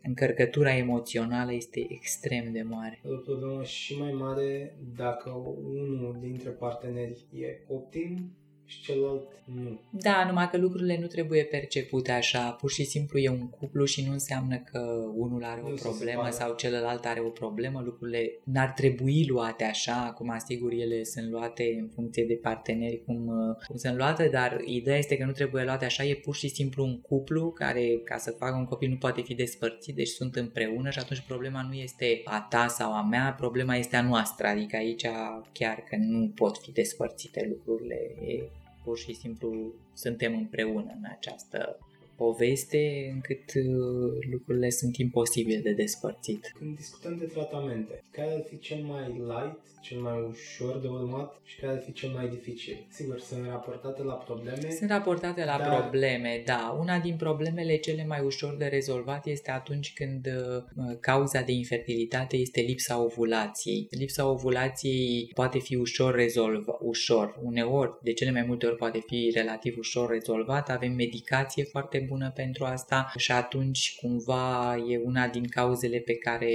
încărcătura 0.03 0.77
emoțională 0.77 1.53
este 1.53 1.87
extrem 1.89 2.53
de 2.53 2.63
mare. 2.63 3.01
O 3.05 3.17
problemă 3.17 3.63
și 3.63 3.99
mai 3.99 4.13
mare 4.13 4.77
dacă 4.97 5.31
unul 5.31 6.17
dintre 6.21 6.51
parteneri 6.51 7.27
e 7.33 7.65
optim 7.69 8.33
și 8.67 8.83
celălalt 8.83 9.29
nu. 9.45 9.81
Da, 9.91 10.25
numai 10.27 10.49
că 10.51 10.57
lucrurile 10.57 10.99
nu 11.01 11.07
trebuie 11.07 11.45
percepute 11.45 12.13
așa. 12.13 12.51
Pur 12.51 12.71
și 12.71 12.85
simplu 12.85 13.19
e 13.19 13.29
un 13.29 13.49
cuplu 13.49 13.85
și 13.85 14.05
nu 14.07 14.13
înseamnă 14.13 14.59
că 14.59 14.79
unul 15.15 15.45
are 15.45 15.61
Nu 15.61 15.73
o 15.73 15.77
se 15.77 15.83
problemă 15.83 16.29
separă. 16.31 16.31
sau 16.35 16.55
celălalt 16.55 17.05
are 17.05 17.21
o 17.21 17.29
problemă. 17.29 17.83
Lucrurile 17.85 18.39
n-ar 18.45 18.69
trebui 18.69 19.27
luate 19.27 19.65
așa, 19.65 20.13
cum 20.17 20.31
asigur 20.31 20.73
ele 20.73 21.05
sunt 21.05 21.31
luate 21.31 21.77
în 21.81 21.89
funcție 21.95 22.25
de 22.25 22.35
parteneri 22.35 23.03
cum, 23.07 23.27
uh, 23.27 23.67
cum 23.67 23.77
sunt 23.77 23.97
luate, 23.97 24.29
dar 24.29 24.61
ideea 24.65 24.99
este 24.99 25.17
că 25.17 25.25
nu 25.25 25.33
trebuie 25.33 25.65
luate 25.65 25.85
așa. 25.85 26.05
E 26.05 26.15
pur 26.15 26.35
și 26.35 26.49
simplu 26.49 26.85
un 26.85 27.01
cuplu 27.01 27.51
care, 27.51 28.01
ca 28.05 28.17
să 28.17 28.31
facă 28.31 28.57
un 28.57 28.65
copil, 28.65 28.89
nu 28.89 28.97
poate 28.97 29.21
fi 29.21 29.35
despărțit, 29.35 29.95
deci 29.95 30.09
sunt 30.09 30.37
împreună 30.37 30.91
și 30.91 30.99
atunci 30.99 31.21
problema 31.21 31.67
nu 31.69 31.75
este 31.75 32.21
a 32.25 32.47
ta 32.51 32.67
sau 32.67 32.93
a 32.93 33.03
mea, 33.03 33.35
problema 33.39 33.75
este 33.77 33.97
a 33.97 34.03
noastră. 34.03 34.47
Adică 34.47 34.77
aici 34.77 35.07
chiar 35.53 35.85
că 35.89 35.97
nu 35.99 36.33
pot 36.35 36.59
fi 36.59 36.73
despărțite 36.73 37.47
lucrurile. 37.49 37.95
E 38.27 38.63
pur 38.85 38.99
și 38.99 39.15
simplu 39.15 39.73
suntem 39.93 40.37
împreună 40.37 40.93
în 40.97 41.05
această 41.11 41.79
poveste 42.17 43.11
încât 43.13 43.55
uh, 43.55 44.27
lucrurile 44.31 44.71
sunt 44.71 44.97
imposibile 44.97 45.59
de 45.59 45.73
despărțit. 45.73 46.53
Când 46.59 46.77
discutăm 46.77 47.19
de 47.19 47.25
tratamente, 47.25 48.03
care 48.11 48.33
ar 48.33 48.43
fi 48.49 48.59
cel 48.59 48.83
mai 48.83 49.09
light, 49.09 49.61
cel 49.85 49.99
mai 50.01 50.27
ușor 50.31 50.79
de 50.79 50.89
urmat 50.89 51.41
și 51.45 51.61
care 51.61 51.73
ar 51.73 51.83
fi 51.85 51.93
cel 51.93 52.11
mai 52.11 52.29
dificil? 52.29 52.87
Sigur, 52.91 53.19
sunt 53.21 53.47
raportate 53.47 54.03
la 54.03 54.13
probleme. 54.13 54.71
Sunt 54.71 54.91
raportate 54.91 55.45
la 55.45 55.59
Da. 55.59 55.65
probleme, 55.65 56.43
da. 56.45 56.77
Una 56.81 56.99
din 56.99 57.17
problemele 57.17 57.77
cele 57.77 58.05
mai 58.05 58.21
ușor 58.25 58.57
de 58.57 58.67
rezolvat 58.67 59.27
este 59.27 59.51
atunci 59.51 59.93
când 59.95 60.27
uh, 60.27 60.97
cauza 61.01 61.41
de 61.41 61.53
infertilitate 61.53 62.37
este 62.37 62.61
lipsa 62.61 63.03
ovulației. 63.03 63.87
Lipsa 63.91 64.31
ovulației 64.31 65.31
poate 65.35 65.59
fi 65.59 65.75
ușor 65.75 66.15
rezolvat, 66.15 66.77
ușor, 66.81 67.39
uneori, 67.43 67.99
de 68.03 68.13
cele 68.13 68.31
mai 68.31 68.45
multe 68.47 68.67
ori 68.67 68.77
poate 68.77 69.01
fi 69.07 69.31
relativ 69.35 69.75
ușor 69.79 70.11
rezolvat. 70.11 70.71
Avem 70.71 70.93
medicație 70.93 71.65
foarte 71.65 72.05
bună 72.09 72.33
pentru 72.35 72.65
asta 72.65 73.13
și 73.17 73.33
atunci 73.33 73.97
cumva 74.01 74.77
e 74.89 75.01
una 75.05 75.29
din 75.29 75.47
cauzele 75.49 75.99
pe 75.99 76.15
care, 76.15 76.53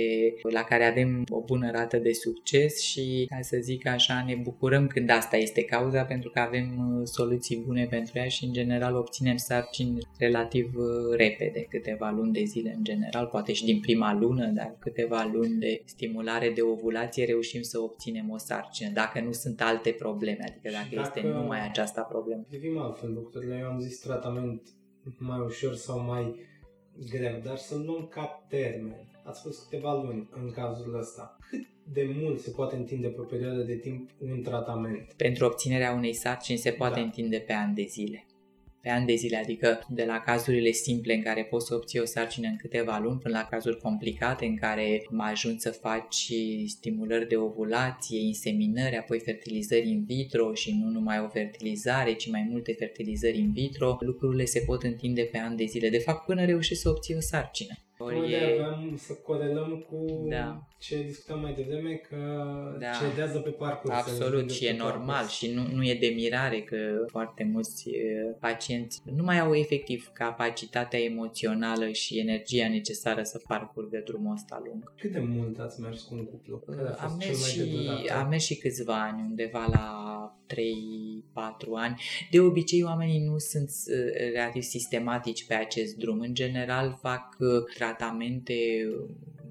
la 0.52 0.64
care 0.64 0.86
avem 0.86 1.24
o 1.30 1.42
bună 1.42 1.72
rată 1.72 1.98
de 1.98 2.14
succes 2.14 2.82
și, 2.82 3.19
ca 3.26 3.42
să 3.42 3.58
zic 3.62 3.88
așa, 3.88 4.24
ne 4.28 4.36
bucurăm 4.36 4.88
când 4.88 5.10
asta 5.10 5.38
este 5.38 5.64
cauza 5.64 6.04
pentru 6.04 6.30
că 6.30 6.40
avem 6.40 6.98
uh, 6.98 7.02
soluții 7.08 7.64
bune 7.66 7.86
pentru 7.86 8.18
ea 8.18 8.28
și 8.28 8.46
în 8.46 8.54
general 8.54 8.96
obținem 8.96 9.38
sarcini 9.38 9.98
relativ 10.18 10.74
uh, 10.76 11.16
repede, 11.18 11.66
câteva 11.70 12.10
luni 12.10 12.32
de 12.34 12.44
zile 12.44 12.74
în 12.78 12.84
general, 12.84 13.26
poate 13.26 13.54
și 13.54 13.66
din 13.66 13.80
prima 13.80 14.14
lună, 14.14 14.48
dar 14.48 14.76
câteva 14.80 15.30
luni 15.34 15.60
de 15.60 15.82
stimulare 15.86 16.50
de 16.50 16.62
ovulație 16.62 17.26
reușim 17.26 17.62
să 17.62 17.80
obținem 17.80 18.30
o 18.30 18.38
sarcină, 18.38 18.90
dacă 18.94 19.22
nu 19.22 19.32
sunt 19.32 19.62
alte 19.62 19.90
probleme, 19.92 20.44
adică 20.48 20.70
dacă, 20.72 20.88
Și 20.90 21.00
este 21.00 21.22
dacă- 21.22 21.34
numai 21.38 21.68
aceasta 21.68 22.02
problemă. 22.02 22.46
Privim 22.50 22.78
altfel 22.78 23.14
lucrurile. 23.14 23.58
Eu 23.62 23.68
am 23.68 23.80
zis 23.80 24.00
tratament 24.00 24.62
mai 25.18 25.40
ușor 25.40 25.76
sau 25.76 26.00
mai 26.00 26.36
greu, 27.10 27.40
dar 27.44 27.58
să 27.58 27.76
luăm 27.76 28.08
ca 28.12 28.46
termen. 28.50 29.09
Ați 29.30 29.40
spus 29.40 29.58
câteva 29.58 30.02
luni 30.04 30.30
în 30.44 30.52
cazul 30.52 30.98
ăsta. 31.00 31.38
Cât 31.50 31.68
de 31.94 32.16
mult 32.22 32.40
se 32.40 32.52
poate 32.52 32.76
întinde 32.76 33.08
pe 33.08 33.22
o 33.22 33.24
perioadă 33.24 33.62
de 33.62 33.76
timp 33.76 34.10
un 34.20 34.42
tratament? 34.42 35.14
Pentru 35.18 35.46
obținerea 35.46 35.92
unei 35.92 36.14
sarcini 36.14 36.58
se 36.58 36.72
poate 36.72 37.00
Da. 37.00 37.06
întinde 37.06 37.38
pe 37.38 37.54
ani 37.54 37.76
de 37.76 37.86
zile. 37.90 38.26
Pe 38.82 38.90
ani 38.90 39.06
de 39.06 39.16
zile, 39.16 39.38
adică 39.38 39.86
de 39.90 40.06
la 40.06 40.20
cazurile 40.20 40.72
simple 40.72 41.14
în 41.14 41.22
care 41.22 41.44
poți 41.44 41.68
să 41.68 41.76
obții 41.76 42.00
o 42.00 42.06
sarcină 42.06 42.48
în 42.48 42.56
câteva 42.56 43.00
luni 43.04 43.20
până 43.20 43.38
la 43.38 43.48
cazuri 43.50 43.78
complicate 43.78 44.46
în 44.46 44.56
care 44.56 45.06
mai 45.10 45.32
ajungi 45.32 45.60
să 45.60 45.72
faci 45.72 46.32
stimulări 46.66 47.28
de 47.28 47.36
ovulație, 47.36 48.20
inseminări, 48.20 48.98
apoi 48.98 49.20
fertilizări 49.20 49.90
in 49.90 50.04
vitro 50.04 50.54
și 50.54 50.78
nu 50.82 50.90
numai 50.90 51.20
o 51.20 51.28
fertilizare, 51.28 52.14
ci 52.14 52.30
mai 52.30 52.48
multe 52.50 52.74
fertilizări 52.74 53.40
in 53.40 53.52
vitro, 53.52 53.98
lucrurile 54.00 54.46
se 54.46 54.64
pot 54.66 54.84
întinde 54.84 55.22
pe 55.22 55.38
ani 55.38 55.58
de 55.58 55.66
zile. 55.66 55.90
De 55.90 56.00
fapt, 56.00 56.26
până 56.26 56.46
reușești 56.46 56.84
să 56.84 56.90
obții 56.90 57.16
o 57.16 57.20
sarcină. 57.20 57.74
Ori 58.02 58.16
Noi 58.18 58.32
e... 58.32 58.54
aveam 58.54 58.96
să 58.98 59.14
corelăm 59.14 59.86
cu 59.90 60.26
Da. 60.30 60.60
ce 60.80 61.04
discutam 61.04 61.40
mai 61.42 61.54
devreme, 61.54 61.94
că 62.10 62.18
Da. 62.80 62.88
cedează 62.92 63.40
pe 63.40 63.50
parcurs. 63.50 63.94
se 63.94 64.00
Absolut 64.00 64.34
întinde 64.40 64.54
și 64.54 64.64
pe 64.64 64.70
e 64.74 64.78
normal 64.78 65.06
parcurs. 65.08 65.34
și 65.34 65.52
nu, 65.54 65.62
nu 65.76 65.84
e 65.84 65.98
de 66.00 66.08
mirare 66.16 66.62
că 66.62 66.78
foarte 67.08 67.50
mulți 67.54 67.90
e, 67.90 68.36
pacienți 68.40 69.02
nu 69.16 69.24
mai 69.24 69.40
au 69.40 69.56
efectiv 69.56 70.10
capacitatea 70.14 71.00
emoțională 71.00 71.90
și 71.92 72.20
energia 72.20 72.68
necesară 72.70 73.24
să 73.24 73.42
parcurgă 73.48 74.02
drumul 74.06 74.34
ăsta 74.34 74.62
lung. 74.66 74.94
Cât 74.98 75.12
de 75.12 75.20
mult 75.20 75.60
ați 75.60 75.82
mers 75.82 76.02
cu 76.02 76.14
un 76.16 76.26
cuplu? 76.26 76.58
Care 76.58 76.82
a 76.88 77.04
Am 77.04 77.10
fost 77.10 77.20
cel 77.20 77.28
mers, 77.30 77.42
mai 77.42 77.50
și, 77.50 77.58
de 77.58 77.84
durată? 77.84 78.14
am 78.14 78.28
mers 78.30 78.44
și 78.44 78.58
câțiva 78.58 79.02
ani, 79.04 79.22
undeva 79.30 79.66
la 79.72 79.88
3-4 81.40 81.68
ani. 81.76 82.02
De 82.32 82.40
obicei 82.40 82.84
oamenii 82.84 83.20
nu 83.20 83.38
sunt 83.38 83.70
uh, 83.70 84.32
relativ 84.34 84.62
sistematici 84.62 85.46
pe 85.46 85.54
acest 85.54 85.96
drum. 85.96 86.20
În 86.20 86.34
general 86.34 86.98
fac 87.02 87.36
uh, 87.40 87.64
tratamente 87.74 88.54
uh, 88.54 89.10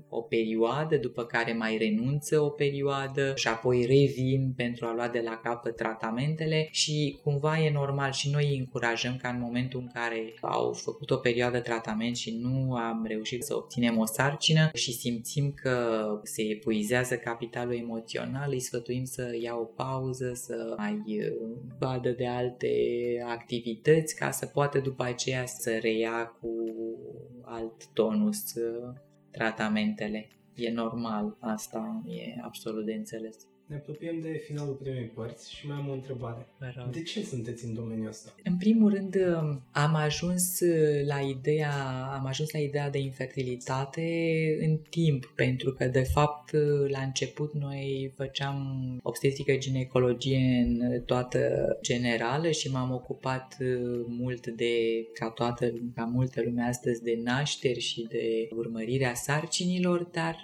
o 0.09 0.21
perioadă, 0.21 0.97
după 0.97 1.25
care 1.25 1.53
mai 1.53 1.77
renunță 1.77 2.41
o 2.41 2.49
perioadă 2.49 3.33
și 3.35 3.49
apoi 3.49 3.85
revin 3.85 4.53
pentru 4.57 4.87
a 4.87 4.95
lua 4.95 5.09
de 5.09 5.21
la 5.25 5.41
capăt 5.43 5.77
tratamentele 5.77 6.69
și 6.71 7.19
cumva 7.23 7.61
e 7.61 7.71
normal 7.71 8.13
și 8.13 8.31
noi 8.31 8.47
îi 8.49 8.59
încurajăm 8.59 9.17
ca 9.17 9.29
în 9.29 9.41
momentul 9.41 9.81
în 9.81 9.91
care 9.95 10.35
au 10.41 10.73
făcut 10.73 11.11
o 11.11 11.17
perioadă 11.17 11.61
tratament 11.61 12.17
și 12.17 12.39
nu 12.41 12.75
am 12.75 13.05
reușit 13.09 13.43
să 13.43 13.57
obținem 13.57 13.99
o 13.99 14.05
sarcină 14.05 14.71
și 14.75 14.93
simțim 14.93 15.53
că 15.63 16.07
se 16.23 16.43
epuizează 16.43 17.17
capitalul 17.17 17.75
emoțional, 17.75 18.51
îi 18.51 18.61
sfătuim 18.61 19.05
să 19.05 19.37
ia 19.41 19.55
o 19.55 19.65
pauză, 19.65 20.33
să 20.35 20.75
mai 20.77 21.03
uh, 21.07 21.57
vadă 21.79 22.11
de 22.11 22.27
alte 22.27 22.73
activități 23.29 24.17
ca 24.17 24.31
să 24.31 24.47
poată 24.47 24.79
după 24.79 25.03
aceea 25.03 25.47
să 25.47 25.79
reia 25.81 26.37
cu 26.41 26.49
alt 27.43 27.87
tonus 27.93 28.55
uh, 28.55 28.95
tratamentele. 29.31 30.29
E 30.55 30.71
normal, 30.71 31.37
asta 31.41 32.03
e 32.07 32.41
absolut 32.41 32.85
de 32.85 32.93
înțeles. 32.93 33.37
Ne 33.69 33.77
apropiem 33.77 34.21
de 34.21 34.43
finalul 34.47 34.75
primei 34.75 35.11
părți 35.15 35.55
și 35.55 35.67
mai 35.67 35.77
am 35.77 35.89
o 35.89 35.93
întrebare. 35.93 36.47
De 36.91 37.03
ce 37.03 37.25
sunteți 37.25 37.65
în 37.65 37.75
domeniul 37.75 38.09
ăsta? 38.09 38.35
În 38.45 38.57
primul 38.57 38.95
rând, 38.95 39.17
am 39.71 39.95
ajuns 39.95 40.61
la 41.07 41.21
ideea, 41.21 41.73
am 42.19 42.27
ajuns 42.27 42.51
la 42.51 42.59
ideea 42.59 42.91
de 42.91 42.99
infertilitate 42.99 44.03
în 44.61 44.79
timp, 44.91 45.33
pentru 45.35 45.73
că, 45.73 45.85
de 45.85 46.03
fapt, 46.03 46.53
la 46.89 47.01
început 47.01 47.55
noi 47.55 48.13
făceam 48.17 48.57
obstetrică 49.03 49.57
ginecologie 49.57 50.67
în 50.67 51.03
toată 51.03 51.39
generală 51.83 52.51
și 52.51 52.71
m-am 52.71 52.93
ocupat 52.93 53.57
mult 54.07 54.47
de, 54.47 54.73
ca 55.15 55.31
toată, 55.31 55.73
ca 55.95 56.05
multă 56.05 56.43
lume 56.45 56.63
astăzi, 56.63 57.03
de 57.03 57.21
nașteri 57.23 57.81
și 57.81 58.07
de 58.11 58.49
urmărirea 58.57 59.15
sarcinilor, 59.15 60.03
dar 60.13 60.41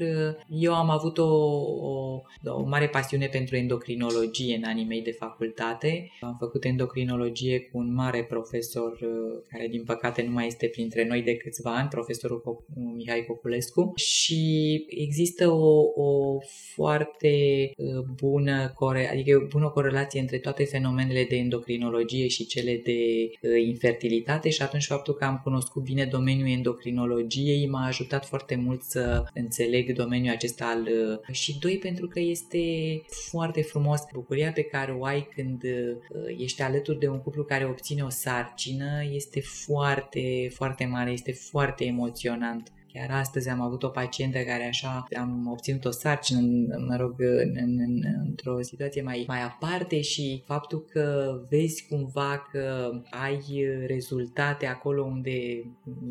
eu 0.49 0.75
am 0.75 0.91
avut 0.91 1.19
o, 1.19 1.25
o, 1.25 2.23
o 2.45 2.63
mare 2.63 2.89
pasiune 2.89 3.13
pentru 3.23 3.57
endocrinologie 3.57 4.57
în 4.57 4.65
anii 4.65 4.85
mei 4.85 5.03
de 5.03 5.11
facultate. 5.11 6.11
Am 6.21 6.37
făcut 6.39 6.65
endocrinologie 6.65 7.61
cu 7.61 7.79
un 7.79 7.95
mare 7.95 8.25
profesor 8.25 8.93
uh, 8.93 9.43
care 9.49 9.67
din 9.67 9.85
păcate 9.85 10.23
nu 10.23 10.31
mai 10.31 10.47
este 10.47 10.67
printre 10.67 11.07
noi 11.07 11.23
de 11.23 11.37
câțiva 11.37 11.77
ani, 11.77 11.89
profesorul 11.89 12.41
Co- 12.41 12.75
Mihai 12.97 13.25
Coculescu 13.27 13.93
și 13.95 14.85
există 14.89 15.51
o, 15.51 15.81
o 15.95 16.39
foarte 16.75 17.31
uh, 17.77 18.05
bună, 18.21 18.73
core- 18.75 19.11
adică 19.11 19.37
o 19.37 19.47
bună 19.47 19.69
corelație 19.69 20.21
între 20.21 20.39
toate 20.39 20.65
fenomenele 20.65 21.27
de 21.29 21.37
endocrinologie 21.37 22.29
și 22.29 22.47
cele 22.47 22.81
de 22.85 22.99
uh, 23.41 23.67
infertilitate 23.67 24.51
și 24.51 24.63
atunci 24.63 24.85
faptul 24.85 25.15
că 25.15 25.25
am 25.25 25.41
cunoscut 25.45 25.83
bine 25.83 26.05
domeniul 26.05 26.49
endocrinologiei 26.49 27.69
m-a 27.69 27.87
ajutat 27.87 28.27
foarte 28.27 28.57
mult 28.57 28.83
să 28.83 29.25
înțeleg 29.35 29.93
domeniul 29.93 30.35
acesta 30.35 30.65
al 30.65 30.89
și 31.33 31.59
doi 31.59 31.79
pentru 31.79 32.07
că 32.07 32.21
este 32.21 32.59
foarte 33.09 33.63
frumos 33.63 34.01
bucuria 34.13 34.53
pe 34.53 34.63
care 34.63 34.93
o 34.93 35.05
ai 35.05 35.29
când 35.35 35.63
uh, 35.63 35.97
ești 36.37 36.63
alături 36.63 36.99
de 36.99 37.09
un 37.09 37.21
cuplu 37.23 37.45
care 37.45 37.65
obține 37.67 38.03
o 38.03 38.09
sarcină 38.09 39.05
este 39.11 39.41
foarte, 39.41 40.51
foarte 40.55 40.85
mare, 40.85 41.11
este 41.11 41.33
foarte 41.33 41.85
emoționant. 41.85 42.73
Chiar 42.97 43.11
astăzi 43.11 43.49
am 43.49 43.61
avut 43.61 43.83
o 43.83 43.89
pacientă 43.89 44.39
care 44.39 44.67
așa 44.67 45.07
am 45.17 45.49
obținut 45.51 45.85
o 45.85 45.91
sarcină, 45.91 46.41
mă 46.89 46.97
rog, 46.97 47.15
în, 47.19 47.53
în, 47.55 47.79
în, 47.79 48.03
într-o 48.27 48.63
situație 48.63 49.03
mai, 49.03 49.25
mai 49.27 49.43
aparte 49.43 50.01
și 50.01 50.43
faptul 50.47 50.85
că 50.85 51.35
vezi 51.49 51.87
cumva 51.89 52.49
că 52.53 52.91
ai 53.11 53.67
rezultate 53.87 54.67
acolo 54.67 55.05
unde 55.05 55.65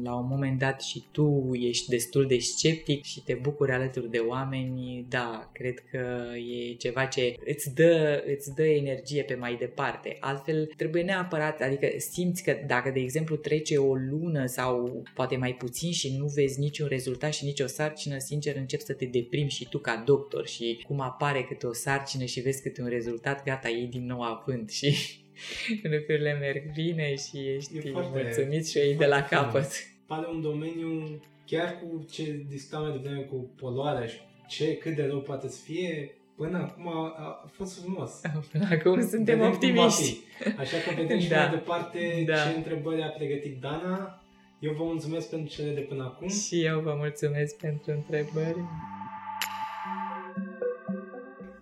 la 0.04 0.16
un 0.16 0.28
moment 0.28 0.60
dat 0.60 0.82
și 0.82 1.04
tu 1.12 1.50
ești 1.54 1.90
destul 1.90 2.28
de 2.28 2.38
sceptic 2.38 3.04
și 3.04 3.24
te 3.24 3.34
bucuri 3.42 3.72
alături 3.72 4.10
de 4.10 4.18
oameni, 4.18 5.06
da, 5.10 5.50
cred 5.54 5.80
că 5.92 6.26
e 6.36 6.74
ceva 6.74 7.06
ce 7.06 7.36
îți 7.46 7.74
dă, 7.76 8.24
îți 8.36 8.56
dă 8.56 8.66
energie 8.66 9.24
pe 9.24 9.36
mai 9.36 9.56
departe. 9.56 10.18
Altfel 10.20 10.72
trebuie 10.78 11.04
neapărat, 11.04 11.62
adică 11.62 11.88
simți 11.98 12.44
că 12.44 12.56
dacă 12.68 12.90
de 12.90 13.00
exemplu 13.00 13.36
trece 13.36 13.78
o 13.78 13.96
lună 13.96 14.46
sau 14.46 15.04
poate 15.14 15.36
mai 15.36 15.54
puțin 15.54 15.92
și 15.92 16.18
nu 16.18 16.26
vezi 16.26 16.60
nici 16.60 16.73
niciun 16.74 16.88
rezultat 16.88 17.34
și 17.34 17.46
nicio 17.46 17.68
sarcină, 17.68 18.18
sincer 18.18 18.56
încep 18.56 18.80
să 18.80 18.94
te 18.94 19.06
deprimi 19.06 19.50
și 19.50 19.68
tu 19.70 19.78
ca 19.78 20.04
doctor 20.06 20.48
și 20.48 20.84
cum 20.88 21.00
apare 21.00 21.44
câte 21.44 21.68
o 21.68 21.74
sarcină 21.74 22.26
și 22.26 22.40
vezi 22.40 22.62
câte 22.62 22.82
un 22.82 22.88
rezultat, 22.88 23.44
gata, 23.44 23.70
ei 23.70 23.88
din 23.88 24.06
nou 24.06 24.22
avânt 24.22 24.70
și 24.70 24.96
lucrurile 25.98 26.34
merg 26.34 26.74
bine 26.74 27.16
și 27.16 27.38
ești 27.56 27.78
e 27.78 27.92
foarte, 27.92 28.22
mulțumit 28.24 28.68
și 28.68 28.78
ei 28.78 28.96
de 28.96 29.06
la 29.06 29.24
capăt. 29.24 29.72
Pare 30.08 30.28
un 30.32 30.42
domeniu, 30.42 31.22
chiar 31.46 31.80
cu 31.80 32.06
ce 32.12 32.46
discutam 32.50 32.82
mai 32.82 32.92
devreme 32.92 33.22
cu 33.22 33.52
poluarea 33.56 34.08
și 34.08 34.18
ce, 34.48 34.78
cât 34.78 34.96
de 34.96 35.06
rău 35.06 35.22
poate 35.22 35.48
să 35.48 35.62
fie, 35.64 36.18
Până 36.36 36.58
acum 36.58 36.88
a, 36.88 37.16
a 37.18 37.50
fost 37.52 37.82
frumos. 37.82 38.22
Până 38.52 38.68
acum 38.72 39.08
suntem 39.08 39.38
vedem 39.38 39.52
optimiști. 39.52 40.20
Așa 40.58 40.78
că 40.78 40.94
vedem 40.96 41.20
și 41.24 41.30
da. 41.30 41.38
mai 41.38 41.50
departe 41.50 42.24
da. 42.26 42.36
ce 42.36 42.56
întrebări 42.56 43.04
a 43.04 43.08
pregătit 43.08 43.62
Dana. 43.62 44.23
Eu 44.64 44.74
vă 44.74 44.84
mulțumesc 44.84 45.30
pentru 45.30 45.54
cele 45.54 45.74
de 45.74 45.80
până 45.80 46.04
acum. 46.04 46.30
Și 46.30 46.64
eu 46.64 46.80
vă 46.80 46.94
mulțumesc 46.98 47.56
pentru 47.56 47.92
întrebări. 47.92 48.64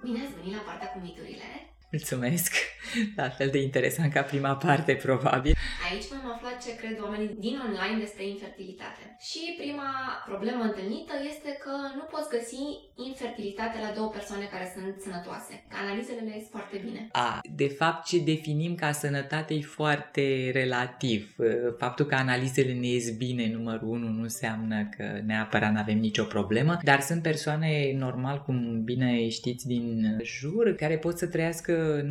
Bine 0.03 0.19
ați 0.25 0.35
venit 0.35 0.53
la 0.53 0.63
partea 0.65 0.87
cu 0.87 0.99
miturile. 1.03 1.49
Mulțumesc! 1.91 2.53
La 3.15 3.30
fel 3.30 3.49
de 3.49 3.62
interesant 3.62 4.13
ca 4.13 4.21
prima 4.21 4.56
parte, 4.56 4.93
probabil. 4.93 5.54
Aici 5.91 6.08
vom 6.13 6.32
afla 6.34 6.51
ce 6.63 6.71
cred 6.82 6.95
oamenii 7.06 7.36
din 7.45 7.56
online 7.67 7.99
despre 8.06 8.23
infertilitate. 8.27 9.01
Și 9.30 9.41
prima 9.62 9.91
problemă 10.30 10.62
întâlnită 10.63 11.13
este 11.32 11.51
că 11.63 11.73
nu 11.99 12.06
poți 12.13 12.30
găsi 12.36 12.63
infertilitate 13.10 13.77
la 13.86 13.91
două 13.97 14.10
persoane 14.17 14.45
care 14.54 14.67
sunt 14.75 14.93
sănătoase. 15.06 15.54
Analizele 15.84 16.21
le 16.27 16.34
ies 16.36 16.47
foarte 16.56 16.77
bine. 16.86 17.01
A, 17.12 17.39
de 17.62 17.67
fapt, 17.80 18.06
ce 18.10 18.17
definim 18.19 18.75
ca 18.75 18.91
sănătate 18.91 19.54
e 19.54 19.75
foarte 19.80 20.23
relativ. 20.54 21.36
Faptul 21.77 22.06
că 22.06 22.15
analizele 22.15 22.73
ne 22.73 22.88
ies 22.88 23.08
bine, 23.23 23.51
numărul 23.58 23.88
unu, 23.88 24.08
nu 24.08 24.21
înseamnă 24.21 24.89
că 24.97 25.06
neapărat 25.25 25.71
nu 25.71 25.80
avem 25.80 25.97
nicio 25.97 26.23
problemă, 26.23 26.78
dar 26.84 26.99
sunt 27.01 27.22
persoane 27.22 27.93
normal, 27.97 28.41
cum 28.45 28.84
bine 28.84 29.30
știți 29.30 29.68
din 29.68 30.18
jur, 30.24 30.74
care 30.76 30.97
pot 30.97 31.18
să 31.18 31.28
trăiască 31.28 32.05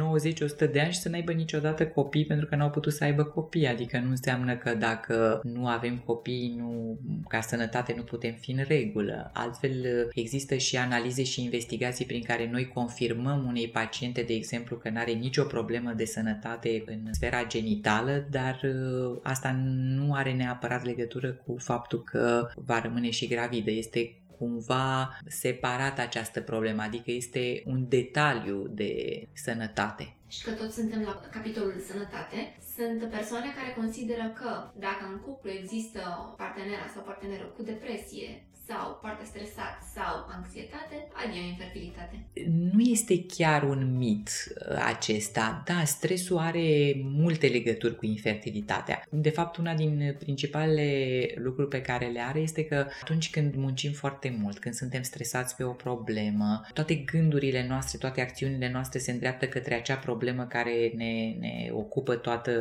90-100 0.66 0.69
de 0.72 0.80
ani 0.80 0.92
și 0.92 0.98
să 0.98 1.08
n-aibă 1.08 1.32
niciodată 1.32 1.86
copii 1.86 2.26
pentru 2.26 2.46
că 2.46 2.56
n-au 2.56 2.70
putut 2.70 2.92
să 2.92 3.04
aibă 3.04 3.24
copii. 3.24 3.66
Adică 3.66 3.98
nu 3.98 4.10
înseamnă 4.10 4.56
că 4.56 4.74
dacă 4.74 5.40
nu 5.44 5.66
avem 5.66 5.98
copii, 6.04 6.54
nu, 6.58 6.98
ca 7.28 7.40
sănătate 7.40 7.94
nu 7.96 8.02
putem 8.02 8.34
fi 8.40 8.50
în 8.50 8.64
regulă. 8.68 9.30
Altfel 9.34 10.08
există 10.14 10.54
și 10.54 10.76
analize 10.76 11.22
și 11.22 11.42
investigații 11.42 12.04
prin 12.04 12.22
care 12.22 12.48
noi 12.50 12.68
confirmăm 12.68 13.44
unei 13.48 13.68
paciente, 13.68 14.22
de 14.22 14.32
exemplu, 14.32 14.76
că 14.76 14.90
nu 14.90 14.98
are 14.98 15.12
nicio 15.12 15.44
problemă 15.44 15.92
de 15.96 16.04
sănătate 16.04 16.82
în 16.86 17.12
sfera 17.12 17.44
genitală, 17.46 18.26
dar 18.30 18.60
uh, 18.64 19.18
asta 19.22 19.52
nu 19.96 20.12
are 20.14 20.32
neapărat 20.32 20.84
legătură 20.84 21.32
cu 21.46 21.56
faptul 21.58 22.02
că 22.02 22.48
va 22.54 22.80
rămâne 22.80 23.10
și 23.10 23.26
gravidă. 23.26 23.70
Este 23.70 24.19
cumva 24.40 25.18
separat 25.26 25.98
această 25.98 26.40
problemă, 26.40 26.82
adică 26.82 27.10
este 27.10 27.62
un 27.66 27.80
detaliu 27.88 28.58
de 28.80 28.92
sănătate. 29.32 30.14
Și 30.28 30.42
că 30.44 30.50
toți 30.50 30.74
suntem 30.74 31.00
la 31.02 31.20
capitolul 31.30 31.84
sănătate, 31.90 32.38
sunt 32.76 33.10
persoane 33.10 33.48
care 33.58 33.80
consideră 33.80 34.26
că 34.40 34.50
dacă 34.86 35.02
în 35.12 35.18
cuplu 35.26 35.50
există 35.50 36.00
partenera 36.36 36.86
sau 36.94 37.02
parteneră 37.02 37.44
cu 37.56 37.62
depresie, 37.62 38.28
sau 38.68 38.98
foarte 39.00 39.24
stresat 39.24 39.76
sau 39.96 40.14
anxietate, 40.36 40.98
adio 41.26 41.42
infertilitate. 41.48 42.24
Nu 42.72 42.80
este 42.80 43.24
chiar 43.24 43.62
un 43.62 43.96
mit 43.96 44.28
uh, 44.28 44.84
acesta. 44.86 45.62
Da, 45.66 45.84
stresul 45.84 46.38
are 46.38 46.94
multe 47.02 47.46
legături 47.46 47.96
cu 47.96 48.06
infertilitatea. 48.06 49.02
De 49.10 49.30
fapt, 49.30 49.56
una 49.56 49.74
din 49.74 50.16
principalele 50.18 51.20
lucruri 51.34 51.68
pe 51.68 51.80
care 51.80 52.06
le 52.06 52.20
are 52.20 52.38
este 52.38 52.64
că 52.64 52.86
atunci 53.00 53.30
când 53.30 53.54
muncim 53.54 53.92
foarte 53.92 54.36
mult, 54.42 54.58
când 54.58 54.74
suntem 54.74 55.02
stresați 55.02 55.56
pe 55.56 55.62
o 55.62 55.72
problemă, 55.72 56.60
toate 56.72 56.94
gândurile 56.94 57.66
noastre, 57.68 57.98
toate 57.98 58.20
acțiunile 58.20 58.70
noastre 58.70 58.98
se 58.98 59.10
îndreaptă 59.10 59.46
către 59.46 59.74
acea 59.74 59.96
problemă 59.96 60.44
care 60.44 60.92
ne, 60.96 61.34
ne 61.38 61.70
ocupă 61.72 62.14
toată 62.14 62.52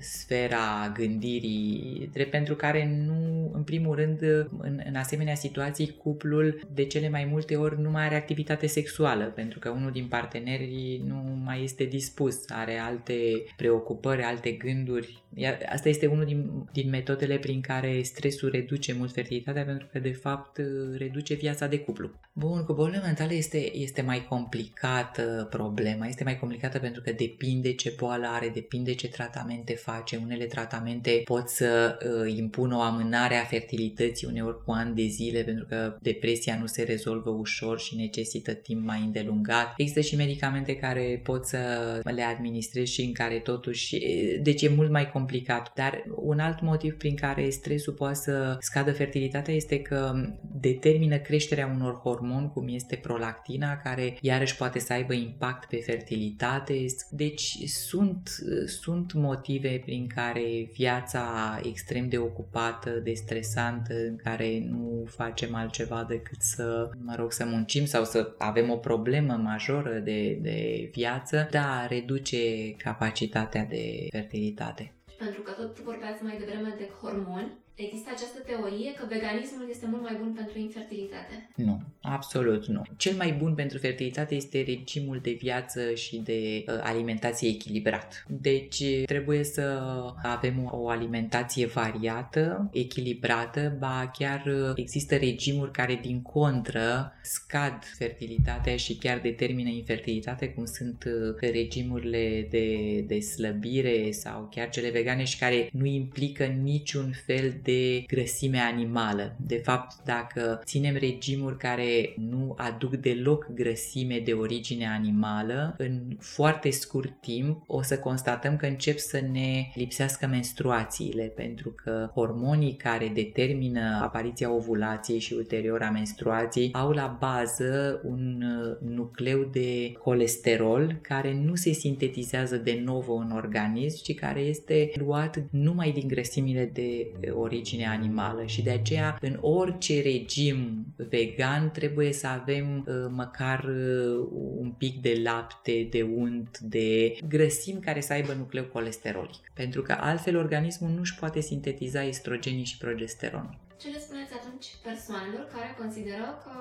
sfera 0.00 0.92
gândirii, 0.94 2.08
drept 2.12 2.30
pentru 2.30 2.54
care 2.54 3.04
nu, 3.06 3.50
în 3.52 3.62
primul 3.62 3.94
rând, 3.94 4.22
în, 4.58 4.82
în 4.84 4.94
asemenea 4.94 5.34
situații, 5.34 5.96
cuplul 6.02 6.60
de 6.74 6.84
cele 6.84 7.08
mai 7.08 7.24
multe 7.24 7.56
ori 7.56 7.63
nu 7.72 7.90
mai 7.90 8.04
are 8.04 8.16
activitate 8.16 8.66
sexuală, 8.66 9.24
pentru 9.24 9.58
că 9.58 9.68
unul 9.68 9.90
din 9.90 10.06
partenerii 10.06 11.02
nu 11.06 11.40
mai 11.44 11.62
este 11.62 11.84
dispus, 11.84 12.44
are 12.48 12.78
alte 12.78 13.44
preocupări, 13.56 14.22
alte 14.22 14.50
gânduri. 14.50 15.22
Iar 15.36 15.58
asta 15.72 15.88
este 15.88 16.06
unul 16.06 16.24
din, 16.24 16.50
din 16.72 16.88
metodele 16.88 17.38
prin 17.38 17.60
care 17.60 18.02
stresul 18.02 18.50
reduce 18.50 18.92
mult 18.92 19.12
fertilitatea, 19.12 19.64
pentru 19.64 19.86
că, 19.92 19.98
de 19.98 20.12
fapt, 20.12 20.60
reduce 20.96 21.34
viața 21.34 21.66
de 21.66 21.78
cuplu. 21.78 22.10
Bun, 22.32 22.64
cu 22.64 22.72
bolile 22.72 23.00
mentale 23.04 23.34
este, 23.34 23.76
este 23.76 24.02
mai 24.02 24.26
complicată 24.28 25.46
problema, 25.50 26.06
este 26.06 26.24
mai 26.24 26.38
complicată 26.38 26.78
pentru 26.78 27.02
că 27.02 27.12
depinde 27.12 27.72
ce 27.72 27.94
boală 27.98 28.26
are, 28.26 28.48
depinde 28.48 28.94
ce 28.94 29.08
tratamente 29.08 29.74
face. 29.74 30.20
Unele 30.24 30.44
tratamente 30.44 31.22
pot 31.24 31.48
să 31.48 31.98
uh, 32.24 32.36
impună 32.36 32.76
o 32.76 32.80
amânare 32.80 33.34
a 33.34 33.44
fertilității 33.44 34.26
uneori 34.26 34.64
cu 34.64 34.70
ani 34.70 34.94
de 34.94 35.06
zile 35.06 35.42
pentru 35.42 35.66
că 35.68 35.96
depresia 36.00 36.58
nu 36.60 36.66
se 36.66 36.82
rezolvă 36.82 37.30
ușor 37.30 37.53
și 37.78 37.96
necesită 37.96 38.52
timp 38.52 38.84
mai 38.84 39.00
îndelungat. 39.04 39.74
Există 39.76 40.00
și 40.00 40.16
medicamente 40.16 40.76
care 40.76 41.20
pot 41.22 41.46
să 41.46 41.58
le 42.04 42.22
administrezi 42.22 42.92
și 42.92 43.02
în 43.02 43.12
care 43.12 43.38
totuși, 43.38 43.98
deci 44.42 44.62
e 44.62 44.68
mult 44.68 44.90
mai 44.90 45.10
complicat. 45.10 45.72
Dar 45.74 46.04
un 46.16 46.38
alt 46.38 46.60
motiv 46.60 46.96
prin 46.96 47.14
care 47.14 47.48
stresul 47.50 47.92
poate 47.92 48.14
să 48.14 48.56
scadă 48.60 48.92
fertilitatea 48.92 49.54
este 49.54 49.80
că 49.80 50.12
determină 50.60 51.18
creșterea 51.18 51.72
unor 51.74 51.94
hormoni 51.94 52.50
cum 52.52 52.68
este 52.68 52.96
prolactina 52.96 53.76
care 53.76 54.16
iarăși 54.20 54.56
poate 54.56 54.78
să 54.78 54.92
aibă 54.92 55.12
impact 55.12 55.68
pe 55.68 55.76
fertilitate. 55.76 56.84
Deci 57.10 57.56
sunt, 57.64 58.30
sunt 58.66 59.12
motive 59.12 59.82
prin 59.84 60.06
care 60.06 60.68
viața 60.72 61.24
extrem 61.62 62.08
de 62.08 62.18
ocupată, 62.18 62.90
de 62.90 63.12
stresantă, 63.12 63.94
în 64.08 64.16
care 64.16 64.64
nu 64.68 64.93
facem 65.06 65.54
altceva 65.54 66.04
decât 66.08 66.40
să, 66.40 66.90
mă 67.04 67.14
rog, 67.14 67.32
să 67.32 67.44
muncim 67.44 67.84
sau 67.84 68.04
să 68.04 68.34
avem 68.38 68.70
o 68.70 68.76
problemă 68.76 69.34
majoră 69.34 69.98
de, 69.98 70.38
de 70.42 70.88
viață, 70.92 71.48
da, 71.50 71.86
reduce 71.86 72.72
capacitatea 72.76 73.64
de 73.64 74.06
fertilitate. 74.10 74.92
Pentru 75.18 75.42
că 75.42 75.50
tot 75.50 75.80
vorbeați 75.80 76.22
mai 76.22 76.36
devreme 76.38 76.74
de 76.78 76.88
hormoni, 77.00 77.52
Există 77.76 78.10
această 78.14 78.38
teorie 78.46 78.92
că 78.92 79.04
veganismul 79.08 79.66
este 79.70 79.86
mult 79.86 80.02
mai 80.02 80.16
bun 80.20 80.32
pentru 80.32 80.58
infertilitate? 80.58 81.48
Nu, 81.54 81.80
absolut 82.02 82.66
nu. 82.66 82.82
Cel 82.96 83.16
mai 83.16 83.32
bun 83.32 83.54
pentru 83.54 83.78
fertilitate 83.78 84.34
este 84.34 84.62
regimul 84.66 85.18
de 85.22 85.36
viață 85.40 85.94
și 85.94 86.16
de 86.16 86.64
uh, 86.66 86.74
alimentație 86.82 87.48
echilibrat. 87.48 88.24
Deci 88.28 88.84
trebuie 89.06 89.44
să 89.44 89.82
avem 90.22 90.68
o 90.72 90.88
alimentație 90.88 91.66
variată, 91.66 92.70
echilibrată, 92.72 93.76
ba 93.78 94.10
chiar 94.18 94.44
uh, 94.46 94.72
există 94.74 95.16
regimuri 95.16 95.70
care 95.70 95.98
din 96.02 96.22
contră 96.22 97.12
scad 97.22 97.84
fertilitatea 97.98 98.76
și 98.76 98.96
chiar 98.96 99.18
determină 99.18 99.68
infertilitate, 99.68 100.48
cum 100.48 100.64
sunt 100.64 101.04
uh, 101.06 101.50
regimurile 101.50 102.46
de, 102.50 103.00
de 103.06 103.20
slăbire 103.20 104.10
sau 104.10 104.48
chiar 104.50 104.68
cele 104.68 104.90
vegane 104.90 105.24
și 105.24 105.38
care 105.38 105.68
nu 105.72 105.84
implică 105.84 106.44
niciun 106.44 107.12
fel 107.26 107.62
de 107.64 108.04
grăsime 108.06 108.58
animală. 108.58 109.36
De 109.46 109.56
fapt, 109.56 110.04
dacă 110.04 110.60
ținem 110.64 110.96
regimuri 110.96 111.56
care 111.56 112.14
nu 112.16 112.54
aduc 112.56 112.94
deloc 112.94 113.46
grăsime 113.54 114.18
de 114.24 114.32
origine 114.32 114.88
animală, 114.88 115.74
în 115.78 116.00
foarte 116.18 116.70
scurt 116.70 117.20
timp 117.20 117.62
o 117.66 117.82
să 117.82 117.98
constatăm 117.98 118.56
că 118.56 118.66
încep 118.66 118.98
să 118.98 119.20
ne 119.32 119.70
lipsească 119.74 120.26
menstruațiile, 120.26 121.32
pentru 121.36 121.70
că 121.70 122.10
hormonii 122.14 122.76
care 122.76 123.10
determină 123.14 124.00
apariția 124.02 124.52
ovulației 124.54 125.18
și 125.18 125.32
ulterior 125.32 125.82
a 125.82 125.90
menstruației 125.90 126.70
au 126.72 126.90
la 126.90 127.16
bază 127.20 128.00
un 128.04 128.42
uh, 128.42 128.90
nucleu 128.90 129.48
de 129.52 129.92
colesterol 129.92 130.98
care 131.02 131.34
nu 131.44 131.54
se 131.54 131.72
sintetizează 131.72 132.56
de 132.56 132.82
nou 132.84 133.02
în 133.04 133.30
organism, 133.36 134.02
ci 134.02 134.14
care 134.14 134.40
este 134.40 134.90
luat 134.94 135.42
numai 135.50 135.92
din 135.92 136.08
grăsimile 136.08 136.70
de 136.72 137.12
origine 137.30 137.53
origine 137.54 137.88
animală 137.88 138.44
și 138.44 138.62
de 138.62 138.70
aceea 138.70 139.18
în 139.20 139.38
orice 139.40 140.02
regim 140.02 140.86
vegan 140.96 141.70
trebuie 141.70 142.12
să 142.12 142.26
avem 142.26 142.84
uh, 142.86 142.94
măcar 143.10 143.64
uh, 143.64 144.28
un 144.56 144.70
pic 144.78 145.00
de 145.00 145.20
lapte, 145.22 145.86
de 145.90 146.02
unt, 146.02 146.58
de 146.58 147.16
grăsimi 147.28 147.80
care 147.80 148.00
să 148.00 148.12
aibă 148.12 148.32
nucleu 148.32 148.64
colesterolic. 148.64 149.50
Pentru 149.54 149.82
că 149.82 149.96
altfel 150.00 150.36
organismul 150.36 150.90
nu 150.90 151.00
își 151.00 151.14
poate 151.14 151.40
sintetiza 151.40 152.04
estrogenii 152.04 152.64
și 152.64 152.78
progesteronul. 152.78 153.58
Ce 153.80 153.88
le 153.88 153.98
spuneți 153.98 154.32
atunci 154.32 154.66
persoanelor 154.82 155.44
care 155.54 155.76
consideră 155.78 156.26
că 156.44 156.52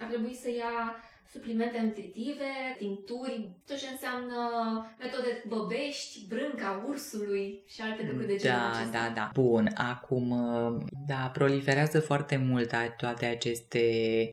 ar 0.00 0.08
trebui 0.08 0.34
să 0.42 0.48
ia 0.48 0.74
suplimente 1.32 1.80
nutritive, 1.82 2.44
tinturi, 2.78 3.50
tot 3.66 3.76
ce 3.76 3.86
înseamnă 3.90 4.36
metode 4.98 5.44
băbești, 5.48 6.26
brânca 6.28 6.84
ursului 6.88 7.62
și 7.66 7.80
alte 7.80 8.02
lucruri 8.06 8.26
de 8.26 8.36
genul 8.36 8.58
Da, 8.58 8.70
acesta. 8.70 8.98
da, 8.98 9.12
da. 9.14 9.30
Bun, 9.32 9.70
acum 9.74 10.28
Da, 11.06 11.30
proliferează 11.32 12.00
foarte 12.00 12.36
mult 12.36 12.74
toate 12.96 13.26
aceste 13.26 13.80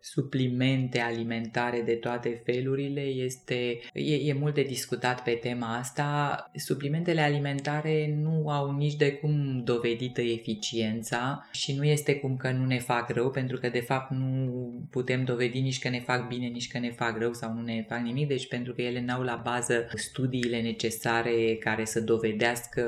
suplimente 0.02 1.00
alimentare 1.00 1.82
de 1.86 1.94
toate 1.94 2.42
felurile. 2.46 3.02
Este, 3.02 3.80
e, 3.94 4.16
e 4.16 4.34
mult 4.34 4.54
de 4.54 4.62
discutat 4.62 5.24
pe 5.24 5.32
tema 5.32 5.76
asta. 5.76 6.36
Suplimentele 6.56 7.22
alimentare 7.22 8.16
nu 8.22 8.50
au 8.50 8.76
nici 8.76 8.96
de 8.96 9.12
cum 9.12 9.62
dovedită 9.64 10.22
eficiența 10.22 11.48
și 11.52 11.76
nu 11.76 11.84
este 11.84 12.16
cum 12.16 12.38
că 12.38 12.52
nu 12.52 12.66
ne 12.66 12.80
fac 12.80 13.10
rău, 13.10 13.30
pentru 13.30 13.58
că 13.58 13.70
de 13.70 13.80
fapt 13.80 14.12
nu 14.12 14.74
putem 14.90 15.24
dovedi 15.24 15.60
nici 15.60 15.80
că 15.80 15.90
ne 15.90 16.00
fac 16.00 16.28
bine, 16.28 16.48
nici 16.48 16.72
că 16.72 16.80
ne 16.80 16.92
fac 16.92 17.18
rău 17.18 17.34
sau 17.34 17.54
nu 17.54 17.62
ne 17.62 17.86
fac 17.90 18.00
nimic, 18.00 18.28
deci 18.28 18.48
pentru 18.48 18.74
că 18.74 18.82
ele 18.82 19.02
n-au 19.02 19.22
la 19.22 19.42
bază 19.44 19.88
studiile 19.96 20.62
necesare 20.62 21.56
care 21.60 21.86
să 21.86 22.02
dovedească 22.02 22.82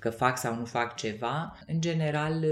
că 0.00 0.10
fac 0.10 0.38
sau 0.38 0.54
nu 0.54 0.64
fac 0.64 0.96
ceva. 0.96 1.58
În 1.66 1.80
general, 1.80 2.44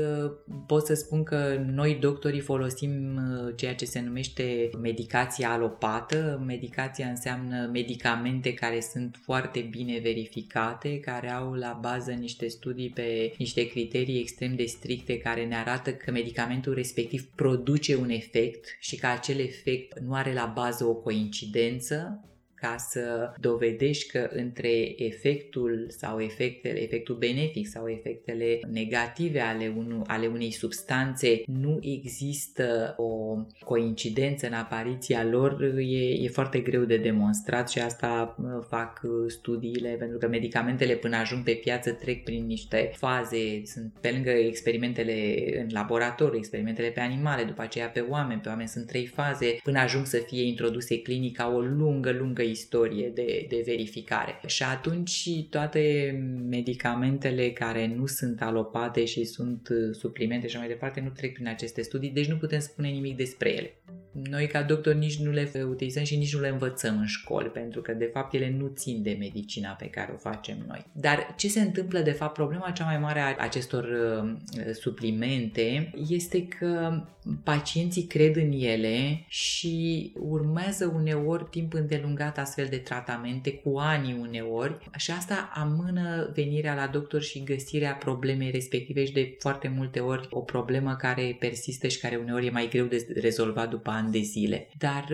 pot 0.67 0.76
să 0.79 0.95
spun 0.95 1.23
că 1.23 1.65
noi 1.75 1.95
doctorii 2.01 2.41
folosim 2.41 3.17
uh, 3.17 3.53
ceea 3.57 3.75
ce 3.75 3.85
se 3.85 4.01
numește 4.01 4.71
medicația 4.81 5.51
alopată. 5.51 6.43
Medicația 6.47 7.09
înseamnă 7.09 7.71
medicamente 7.73 8.55
care 8.55 8.81
sunt 8.81 9.19
foarte 9.23 9.69
bine 9.71 9.99
verificate, 9.99 11.01
care 11.01 11.31
au 11.31 11.53
la 11.53 11.79
bază 11.81 12.11
niște 12.11 12.49
studii 12.49 12.91
pe 12.91 13.35
niște 13.39 13.69
criterii 13.69 14.21
extrem 14.21 14.55
de 14.55 14.65
stricte 14.65 15.19
care 15.19 15.45
ne 15.45 15.57
arată 15.57 15.91
că 15.93 16.11
medicamentul 16.11 16.75
respectiv 16.75 17.29
produce 17.35 17.97
un 17.97 18.11
efect 18.11 18.77
și 18.81 18.97
că 18.97 19.07
acel 19.07 19.39
efect 19.39 19.99
nu 19.99 20.15
are 20.15 20.33
la 20.33 20.53
bază 20.55 20.85
o 20.85 20.95
coincidență 20.95 22.21
ca 22.57 22.77
să 22.79 23.33
dovedești 23.41 24.11
că 24.11 24.29
între 24.33 25.03
efectul 25.03 25.87
sau 25.89 26.21
efectele, 26.21 26.83
efectul 26.83 27.15
benefic 27.15 27.67
sau 27.67 27.89
efectele 27.89 28.61
negative 28.73 29.41
ale, 29.41 29.75
unu, 29.77 30.03
ale 30.07 30.27
unei 30.27 30.51
substanțe 30.51 31.43
nu 31.47 31.79
există 31.83 32.95
o 32.97 33.37
coincidență 33.65 34.47
în 34.47 34.53
apariția 34.53 35.25
lor, 35.25 35.63
e, 35.79 36.25
e 36.25 36.29
foarte 36.29 36.59
greu 36.59 36.85
de 36.85 36.97
demonstrat 36.97 37.71
și 37.71 37.79
asta 37.79 38.37
fac 38.69 39.01
studiile, 39.27 39.89
pentru 39.89 40.19
că 40.19 40.29
medicamentele 40.29 40.95
până 40.95 41.17
ajung 41.17 41.45
pe 41.45 41.53
piață 41.53 41.91
trec 41.91 42.25
prin 42.25 42.47
niște 42.47 42.91
faze, 42.97 43.63
sunt 43.65 43.93
pe 44.01 44.11
lângă 44.11 44.31
experimentele 44.31 45.45
în 45.61 45.67
laborator, 45.71 46.35
experimentele 46.35 46.89
pe 46.89 47.01
animale, 47.01 47.43
după 47.45 47.63
aceea 47.63 47.89
pe 47.89 48.01
oameni, 48.01 48.41
pe 48.41 48.49
oameni 48.49 48.69
sunt 48.69 48.87
trei 48.87 49.07
faze, 49.07 49.57
până 49.63 49.79
ajung 49.79 50.07
să 50.07 50.17
fie 50.27 50.43
introduse 50.43 51.03
clinica 51.03 51.55
o 51.55 51.61
lungă, 51.61 52.11
lungă 52.13 52.43
istorie 52.51 53.09
de, 53.09 53.47
de 53.49 53.63
verificare. 53.67 54.41
Și 54.47 54.63
atunci 54.63 55.29
toate 55.51 56.11
medicamentele 56.49 57.51
care 57.51 57.87
nu 57.87 58.07
sunt 58.07 58.43
alopate 58.43 59.05
și 59.05 59.25
sunt 59.25 59.69
uh, 59.69 59.95
suplimente 59.95 60.47
și 60.47 60.57
mai 60.57 60.69
departe 60.69 61.01
nu 61.01 61.09
trec 61.09 61.33
prin 61.33 61.49
aceste 61.49 61.83
studii, 61.83 62.11
deci 62.11 62.27
nu 62.27 62.37
putem 62.37 62.61
spune 62.61 62.89
nimic 62.89 63.17
despre 63.17 63.55
ele. 63.55 63.75
Noi 64.23 64.47
ca 64.47 64.63
doctori 64.63 64.99
nici 64.99 65.19
nu 65.19 65.31
le 65.31 65.51
utilizăm 65.69 66.05
și 66.05 66.17
nici 66.17 66.35
nu 66.35 66.41
le 66.41 66.49
învățăm 66.49 66.99
în 66.99 67.07
școli, 67.07 67.49
pentru 67.49 67.81
că 67.81 67.93
de 67.93 68.11
fapt 68.13 68.35
ele 68.35 68.55
nu 68.59 68.73
țin 68.75 69.03
de 69.03 69.17
medicina 69.19 69.71
pe 69.71 69.87
care 69.87 70.13
o 70.15 70.17
facem 70.17 70.57
noi. 70.67 70.85
Dar 70.93 71.35
ce 71.37 71.49
se 71.49 71.61
întâmplă 71.61 72.01
de 72.01 72.11
fapt, 72.11 72.35
problema 72.35 72.71
cea 72.71 72.85
mai 72.85 72.99
mare 72.99 73.21
a 73.21 73.35
acestor 73.39 73.85
uh, 73.85 74.73
suplimente 74.73 75.93
este 76.09 76.47
că 76.47 77.03
pacienții 77.43 78.03
cred 78.03 78.37
în 78.37 78.53
ele 78.53 79.25
și 79.29 80.13
urmează 80.19 80.93
uneori 80.95 81.47
timp 81.51 81.75
îndelungat 81.75 82.39
astfel 82.39 82.67
de 82.71 82.77
tratamente, 82.77 83.53
cu 83.53 83.79
ani 83.79 84.17
uneori, 84.21 84.79
și 84.97 85.11
asta 85.11 85.51
amână 85.55 86.31
venirea 86.35 86.75
la 86.75 86.87
doctor 86.87 87.23
și 87.23 87.43
găsirea 87.43 87.93
problemei 87.93 88.51
respective 88.51 89.05
și 89.05 89.13
de 89.13 89.37
foarte 89.39 89.69
multe 89.77 90.01
ori 90.01 90.29
o 90.31 90.41
problemă 90.41 90.97
care 90.99 91.37
persistă 91.39 91.89
și 91.89 92.01
care 92.01 92.17
uneori 92.17 92.47
e 92.47 92.51
mai 92.51 92.69
greu 92.69 92.85
de 92.85 93.07
rezolvat 93.21 93.71
după 93.71 93.91
ani 93.91 94.06
de 94.11 94.23
zile. 94.23 94.69
Dar 94.79 95.07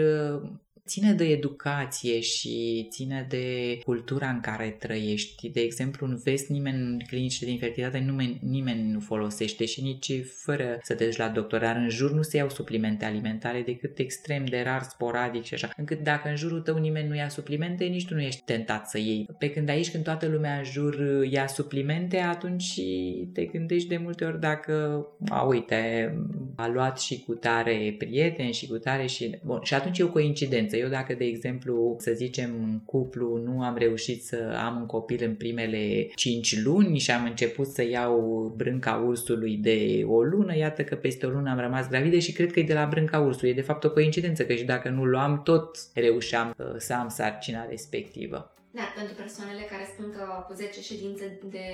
ține 0.86 1.12
de 1.12 1.24
educație 1.24 2.20
și 2.20 2.86
ține 2.90 3.26
de 3.28 3.78
cultura 3.84 4.28
în 4.28 4.40
care 4.40 4.76
trăiești. 4.78 5.48
De 5.48 5.60
exemplu, 5.60 6.06
în 6.06 6.20
vest 6.24 6.48
nimeni 6.48 6.76
în 6.76 6.98
clinicile 7.06 7.46
de 7.46 7.52
infertilitate 7.52 7.98
nimeni, 7.98 8.38
nimeni 8.42 8.90
nu 8.90 9.00
folosește 9.00 9.64
și 9.64 9.82
nici 9.82 10.12
fără 10.44 10.78
să 10.82 10.94
te 10.94 11.04
duci 11.04 11.16
la 11.16 11.28
doctor, 11.28 11.60
dar 11.60 11.76
în 11.76 11.88
jur 11.88 12.12
nu 12.12 12.22
se 12.22 12.36
iau 12.36 12.48
suplimente 12.48 13.04
alimentare 13.04 13.62
decât 13.66 13.98
extrem 13.98 14.44
de 14.44 14.60
rar, 14.60 14.82
sporadic 14.82 15.44
și 15.44 15.54
așa. 15.54 15.70
Încât 15.76 16.02
dacă 16.02 16.28
în 16.28 16.36
jurul 16.36 16.60
tău 16.60 16.76
nimeni 16.76 17.08
nu 17.08 17.14
ia 17.14 17.28
suplimente, 17.28 17.84
nici 17.84 18.06
tu 18.06 18.14
nu 18.14 18.22
ești 18.22 18.42
tentat 18.44 18.88
să 18.88 18.98
iei. 18.98 19.28
Pe 19.38 19.50
când 19.50 19.68
aici 19.68 19.90
când 19.90 20.04
toată 20.04 20.26
lumea 20.26 20.56
în 20.56 20.64
jur 20.64 21.24
ia 21.30 21.46
suplimente, 21.46 22.18
atunci 22.18 22.80
te 23.32 23.44
gândești 23.44 23.88
de 23.88 23.96
multe 23.96 24.24
ori 24.24 24.40
dacă, 24.40 25.06
a, 25.28 25.42
uite, 25.42 26.12
a 26.56 26.68
luat 26.68 27.00
și 27.00 27.20
cu 27.20 27.34
tare 27.34 27.94
prieteni 27.98 28.52
și 28.52 28.66
cu 28.66 28.78
tare 28.78 29.06
și... 29.06 29.38
Bun, 29.44 29.60
și 29.62 29.74
atunci 29.74 29.98
e 29.98 30.02
o 30.02 30.08
coincidență 30.08 30.71
eu 30.76 30.88
dacă, 30.88 31.14
de 31.14 31.24
exemplu, 31.24 31.96
să 31.98 32.12
zicem, 32.12 32.50
în 32.62 32.80
cuplu 32.84 33.36
nu 33.36 33.62
am 33.62 33.76
reușit 33.76 34.24
să 34.24 34.58
am 34.64 34.76
un 34.76 34.86
copil 34.86 35.24
în 35.24 35.34
primele 35.34 36.06
5 36.14 36.62
luni 36.62 36.98
și 36.98 37.10
am 37.10 37.24
început 37.24 37.66
să 37.66 37.88
iau 37.88 38.52
brânca 38.56 38.94
ursului 39.06 39.56
de 39.56 40.04
o 40.06 40.22
lună, 40.22 40.56
iată 40.56 40.82
că 40.84 40.94
peste 40.94 41.26
o 41.26 41.30
lună 41.30 41.50
am 41.50 41.58
rămas 41.58 41.88
gravidă 41.88 42.18
și 42.18 42.32
cred 42.32 42.52
că 42.52 42.60
e 42.60 42.62
de 42.62 42.74
la 42.74 42.86
brânca 42.90 43.18
ursului. 43.18 43.50
E 43.50 43.54
de 43.54 43.60
fapt 43.60 43.84
o 43.84 43.90
coincidență, 43.90 44.44
că 44.44 44.54
și 44.54 44.64
dacă 44.64 44.88
nu 44.88 45.04
luam, 45.04 45.42
tot 45.42 45.78
reușeam 45.94 46.54
uh, 46.58 46.66
să 46.76 46.92
am 46.94 47.08
sarcina 47.08 47.66
respectivă. 47.68 48.52
Da, 48.78 48.86
pentru 48.98 49.14
persoanele 49.22 49.64
care 49.72 49.84
spun 49.92 50.08
că 50.16 50.24
cu 50.46 50.52
10 50.54 50.80
ședințe 50.90 51.24
de 51.56 51.66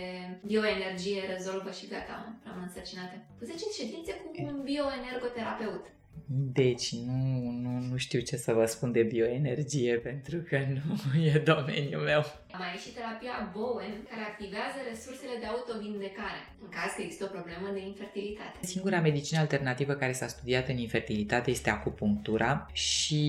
bioenergie 0.50 1.20
rezolvă 1.34 1.70
și 1.78 1.90
gata, 1.94 2.16
rămân 2.46 2.64
însărcinate. 2.68 3.16
Cu 3.38 3.44
10 3.44 3.64
ședințe 3.78 4.12
cu 4.22 4.28
un 4.50 4.56
bioenergoterapeut. 4.68 5.84
Deci 6.26 6.92
nu, 6.92 7.50
nu, 7.50 7.80
nu 7.90 7.96
știu 7.96 8.20
ce 8.20 8.36
să 8.36 8.52
vă 8.52 8.64
spun 8.64 8.92
de 8.92 9.02
bioenergie 9.02 9.94
pentru 9.94 10.38
că 10.38 10.58
nu 10.58 11.22
e 11.34 11.38
domeniul 11.38 12.02
meu. 12.02 12.24
Mai 12.56 12.72
e 12.74 12.78
și 12.78 12.90
terapia 12.98 13.34
Bowen, 13.56 13.94
care 14.10 14.24
activează 14.30 14.78
resursele 14.90 15.36
de 15.40 15.46
autovindecare, 15.46 16.40
în 16.64 16.68
caz 16.76 16.90
că 16.96 17.02
există 17.02 17.24
o 17.24 17.34
problemă 17.36 17.68
de 17.72 17.82
infertilitate. 17.92 18.56
Singura 18.60 19.00
medicină 19.00 19.38
alternativă 19.40 19.92
care 19.92 20.12
s-a 20.12 20.26
studiat 20.26 20.68
în 20.68 20.78
infertilitate 20.78 21.50
este 21.50 21.70
acupunctura 21.70 22.66
și 22.72 23.22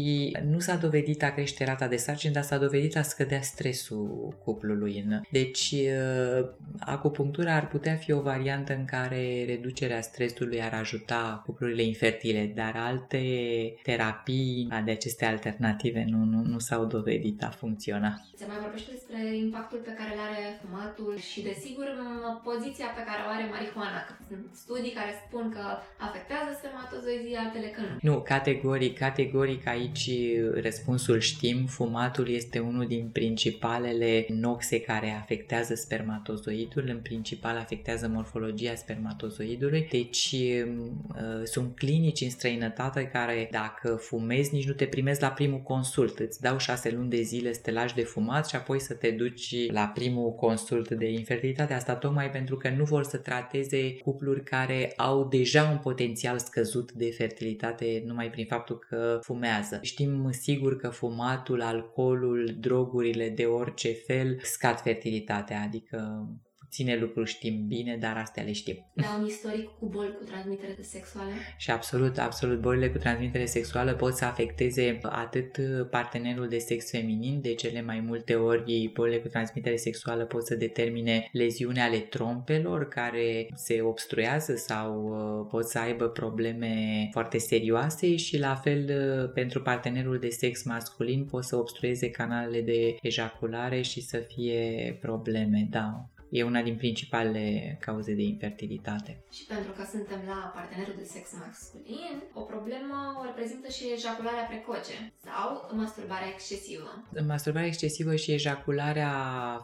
nu 0.44 0.60
s-a 0.60 0.76
dovedit 0.76 1.24
a 1.24 1.32
crește 1.32 1.66
rata 1.66 1.88
de 1.88 1.96
sarcini, 1.96 2.34
dar 2.34 2.44
s-a 2.44 2.58
dovedit 2.58 2.98
a 2.98 3.02
scădea 3.02 3.42
stresul 3.42 4.38
cuplului. 4.44 5.06
Deci, 5.32 5.72
uh, 5.72 6.50
acupunctura 6.80 7.56
ar 7.56 7.68
putea 7.68 7.96
fi 7.96 8.12
o 8.12 8.22
variantă 8.22 8.74
în 8.74 8.86
care 8.86 9.46
reducerea 9.46 10.02
stresului 10.02 10.62
ar 10.62 10.74
ajuta 10.74 11.42
cuplurile 11.46 11.84
infertile, 11.84 12.52
dar 12.56 12.74
alte 12.76 13.24
terapii 13.84 14.68
de 14.86 14.92
aceste 14.92 15.26
alternative 15.26 16.06
nu, 16.08 16.24
nu, 16.24 16.42
nu 16.42 16.60
s-au 16.60 16.86
dovedit 16.86 17.44
a 17.44 17.50
funcționa. 17.50 18.22
Se 18.36 18.46
mai 18.48 18.58
vorbește 18.62 18.92
despre 18.92 19.09
impactul 19.46 19.80
pe 19.80 19.94
care 19.98 20.12
îl 20.14 20.20
are 20.28 20.60
fumatul 20.62 21.18
și, 21.18 21.42
desigur, 21.42 21.88
poziția 22.44 22.86
pe 22.98 23.04
care 23.10 23.22
o 23.28 23.30
are 23.36 23.46
marihuana. 23.54 24.02
Sunt 24.28 24.46
studii 24.64 24.98
care 25.00 25.12
spun 25.26 25.46
că 25.56 25.64
afectează 25.98 26.50
spermatozoizii, 26.60 27.36
altele 27.36 27.68
că 27.76 27.82
nu. 27.82 28.12
Nu, 28.12 28.22
categoric, 28.22 28.98
categoric 28.98 29.68
aici 29.68 30.10
răspunsul 30.62 31.20
știm. 31.20 31.66
Fumatul 31.66 32.30
este 32.30 32.60
unul 32.60 32.88
din 32.88 33.10
principalele 33.14 34.26
noxe 34.30 34.82
care 34.82 35.10
afectează 35.22 35.74
spermatozoidul, 35.76 36.84
în 36.88 37.00
principal 37.00 37.58
afectează 37.58 38.08
morfologia 38.08 38.76
spermatozoidului, 38.76 39.88
deci 39.92 40.32
uh, 40.32 41.42
sunt 41.44 41.76
clinici 41.76 42.22
în 42.22 42.30
străinătate 42.30 43.08
care 43.08 43.48
dacă 43.52 43.96
fumezi 43.96 44.54
nici 44.54 44.68
nu 44.68 44.74
te 44.74 44.86
primezi 44.86 45.22
la 45.22 45.30
primul 45.30 45.62
consult, 45.62 46.20
îți 46.20 46.42
dau 46.42 46.58
șase 46.58 46.92
luni 46.92 47.10
de 47.10 47.22
zile 47.22 47.54
să 47.54 47.60
te 47.62 47.72
lași 47.72 47.96
de 47.96 48.04
fumat 48.04 48.48
și 48.48 48.56
apoi 48.56 48.80
să 48.80 48.94
te 49.00 49.12
duci 49.12 49.72
la 49.72 49.92
primul 49.94 50.34
consult 50.34 50.90
de 50.90 51.12
infertilitate, 51.12 51.74
asta 51.74 51.96
tocmai 51.96 52.30
pentru 52.30 52.58
că 52.58 52.70
nu 52.70 52.84
vor 52.84 53.04
să 53.04 53.18
trateze 53.18 53.98
cupluri 53.98 54.44
care 54.44 54.94
au 54.98 55.28
deja 55.28 55.70
un 55.72 55.78
potențial 55.78 56.38
scăzut 56.40 56.92
de 56.92 57.12
fertilitate 57.12 58.04
numai 58.06 58.30
prin 58.30 58.46
faptul 58.46 58.78
că 58.90 59.20
fumează. 59.22 59.80
Știm 59.82 60.32
sigur 60.32 60.78
că 60.78 60.90
fumatul, 60.90 61.62
alcoolul, 61.62 62.56
drogurile 62.60 63.30
de 63.30 63.44
orice 63.44 63.92
fel 63.94 64.40
scad 64.42 64.80
fertilitatea, 64.80 65.62
adică 65.62 66.28
puține 66.70 66.96
lucruri 66.96 67.30
știm 67.30 67.66
bine, 67.68 67.98
dar 67.98 68.18
astea 68.18 68.44
le 68.44 68.52
știm. 68.52 68.86
Da, 68.94 69.18
un 69.20 69.26
istoric 69.26 69.70
cu 69.80 69.86
boli 69.86 70.16
cu 70.18 70.24
transmitere 70.24 70.78
sexuală. 70.82 71.32
Și 71.58 71.72
absolut, 71.72 72.18
absolut, 72.18 72.60
bolile 72.60 72.90
cu 72.90 72.98
transmitere 72.98 73.46
sexuală 73.46 73.94
pot 73.94 74.14
să 74.14 74.26
afecteze 74.26 75.00
atât 75.02 75.58
partenerul 75.90 76.48
de 76.48 76.58
sex 76.58 76.90
feminin, 76.90 77.42
de 77.42 77.54
cele 77.54 77.82
mai 77.82 78.00
multe 78.00 78.36
ori 78.36 78.92
bolile 78.94 79.20
cu 79.20 79.28
transmitere 79.28 79.76
sexuală 79.76 80.26
pot 80.26 80.46
să 80.46 80.56
determine 80.56 81.30
leziune 81.32 81.82
ale 81.82 81.98
trompelor 81.98 82.88
care 82.88 83.48
se 83.56 83.82
obstruează 83.82 84.56
sau 84.56 85.04
uh, 85.04 85.48
pot 85.50 85.66
să 85.66 85.80
aibă 85.80 86.08
probleme 86.08 87.08
foarte 87.12 87.38
serioase 87.38 88.16
și 88.16 88.40
la 88.40 88.56
fel 88.56 88.86
uh, 88.90 89.32
pentru 89.34 89.62
partenerul 89.62 90.20
de 90.20 90.30
sex 90.30 90.64
masculin 90.64 91.26
pot 91.26 91.44
să 91.44 91.56
obstrueze 91.56 92.10
canalele 92.10 92.62
de 92.62 92.96
ejaculare 93.02 93.82
și 93.82 94.02
să 94.02 94.18
fie 94.18 94.98
probleme, 95.02 95.68
da 95.70 96.10
e 96.30 96.44
una 96.44 96.62
din 96.62 96.76
principalele 96.76 97.78
cauze 97.80 98.14
de 98.14 98.22
infertilitate. 98.22 99.18
Și 99.32 99.46
pentru 99.46 99.72
că 99.72 99.84
suntem 99.92 100.22
la 100.28 100.52
partenerul 100.56 100.94
de 100.98 101.04
sex 101.04 101.26
masculin, 101.46 102.16
o 102.34 102.42
problemă 102.42 102.96
o 103.20 103.24
reprezintă 103.26 103.68
și 103.70 103.84
ejacularea 103.94 104.44
precoce 104.44 104.96
sau 105.26 105.70
masturbarea 105.76 106.28
excesivă. 106.34 107.08
Masturbarea 107.28 107.68
excesivă 107.68 108.16
și 108.16 108.32
ejacularea 108.32 109.14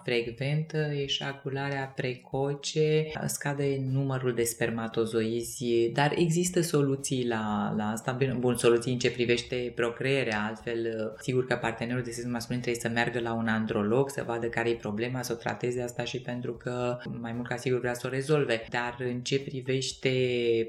frecventă, 0.03 0.77
ejacularea 0.77 1.93
precoce, 1.95 3.11
scade 3.25 3.81
numărul 3.91 4.33
de 4.33 4.43
spermatozoizi, 4.43 5.89
dar 5.93 6.13
există 6.15 6.61
soluții 6.61 7.27
la, 7.27 7.73
la 7.77 7.89
asta. 7.89 8.17
Bun, 8.37 8.57
soluții 8.57 8.91
în 8.91 8.99
ce 8.99 9.11
privește 9.11 9.71
procreerea, 9.75 10.45
altfel 10.47 11.13
sigur 11.21 11.45
că 11.45 11.55
partenerul 11.55 12.03
de 12.03 12.11
sex 12.11 12.27
masculin 12.27 12.61
trebuie 12.61 12.81
să 12.81 12.89
meargă 12.89 13.19
la 13.19 13.33
un 13.33 13.47
androlog 13.47 14.09
să 14.09 14.23
vadă 14.25 14.47
care 14.47 14.69
e 14.69 14.75
problema, 14.75 15.21
să 15.21 15.33
o 15.33 15.35
trateze 15.35 15.81
asta 15.81 16.03
și 16.03 16.21
pentru 16.21 16.54
că 16.57 16.97
mai 17.19 17.33
mult 17.33 17.47
ca 17.47 17.55
sigur 17.55 17.79
vrea 17.79 17.93
să 17.93 18.07
o 18.07 18.09
rezolve. 18.09 18.65
Dar 18.69 18.95
în 18.99 19.21
ce 19.21 19.39
privește 19.39 20.11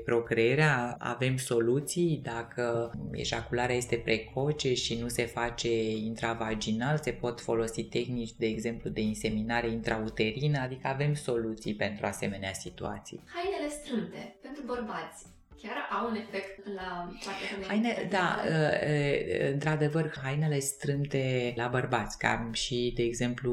procreerea, 0.05 0.97
avem 0.99 1.37
soluții 1.37 2.20
dacă 2.22 2.91
ejacularea 3.12 3.76
este 3.76 3.97
precoce 3.97 4.74
și 4.74 4.99
nu 5.01 5.09
se 5.09 5.26
face 5.26 5.91
intravaginal, 5.91 6.99
se 7.03 7.11
pot 7.11 7.41
folosi 7.41 7.84
tehnici, 7.84 8.32
de 8.37 8.47
exemplu, 8.47 8.91
de 8.91 9.01
inseminare 9.01 9.70
intrauterină, 9.70 10.59
adică 10.59 10.89
avem 10.89 11.14
soluții 11.14 11.74
pentru 11.74 12.07
asemenea 12.07 12.53
situații. 12.53 13.22
Hainele 13.26 13.68
strânte 13.70 14.39
pentru 14.43 14.62
bărbați 14.66 15.36
chiar 15.63 15.89
au 15.91 16.09
un 16.09 16.17
efect 16.17 16.67
la 16.75 17.13
partea 17.25 17.69
Haine, 17.69 18.07
da, 18.11 18.41
ă, 18.49 18.53
ă, 18.53 19.53
într-adevăr, 19.53 20.13
hainele 20.23 20.59
strâmte 20.59 21.53
la 21.57 21.69
bărbați, 21.69 22.19
ca 22.19 22.51
și, 22.53 22.93
de 22.95 23.03
exemplu, 23.03 23.53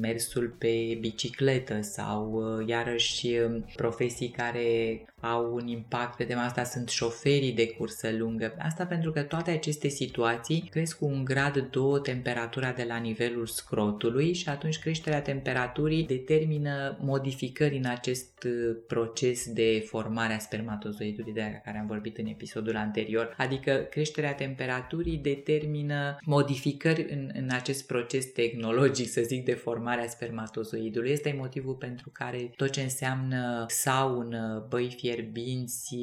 mersul 0.00 0.54
pe 0.58 0.96
bicicletă 1.00 1.80
sau, 1.80 2.34
ă, 2.34 2.64
iarăși, 2.66 3.28
profesii 3.76 4.28
care 4.28 5.02
au 5.22 5.54
un 5.54 5.66
impact, 5.66 6.16
vedem 6.16 6.38
asta, 6.38 6.64
sunt 6.64 6.88
șoferii 6.88 7.52
de 7.52 7.68
cursă 7.68 8.10
lungă. 8.18 8.54
Asta 8.58 8.86
pentru 8.86 9.12
că 9.12 9.22
toate 9.22 9.50
aceste 9.50 9.88
situații 9.88 10.68
cresc 10.70 10.98
cu 10.98 11.04
un 11.04 11.24
grad 11.24 11.68
2 11.70 12.00
temperatura 12.02 12.72
de 12.72 12.84
la 12.88 12.96
nivelul 12.96 13.46
scrotului 13.46 14.32
și 14.32 14.48
atunci 14.48 14.78
creșterea 14.78 15.22
temperaturii 15.22 16.04
determină 16.04 16.98
modificări 17.00 17.76
în 17.76 17.86
acest 17.86 18.46
proces 18.86 19.52
de 19.52 19.84
formare 19.86 20.34
a 20.34 20.38
spermatozoidului 20.38 21.32
de 21.32 21.60
care 21.64 21.78
am 21.78 21.86
vorbit 21.86 22.18
în 22.18 22.26
episodul 22.26 22.76
anterior. 22.76 23.34
Adică 23.36 23.72
creșterea 23.90 24.34
temperaturii 24.34 25.16
determină 25.16 26.16
modificări 26.24 27.06
în, 27.10 27.30
în 27.34 27.48
acest 27.50 27.86
proces 27.86 28.26
tehnologic, 28.26 29.08
să 29.08 29.20
zic, 29.20 29.44
de 29.44 29.52
formare 29.52 30.02
a 30.02 30.08
spermatozoidului. 30.08 31.10
Este 31.10 31.34
motivul 31.38 31.74
pentru 31.74 32.10
care 32.12 32.50
tot 32.56 32.70
ce 32.70 32.80
înseamnă 32.80 33.64
saună, 33.68 34.66
băi 34.68 34.94
fierbinți, 35.12 35.96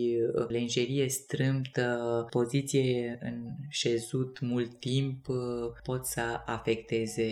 lenjerie 0.48 1.08
strâmtă, 1.10 2.28
poziție 2.30 3.18
în 3.22 3.52
șezut 3.70 4.40
mult 4.40 4.80
timp 4.80 5.26
pot 5.84 6.06
să 6.06 6.42
afecteze 6.46 7.30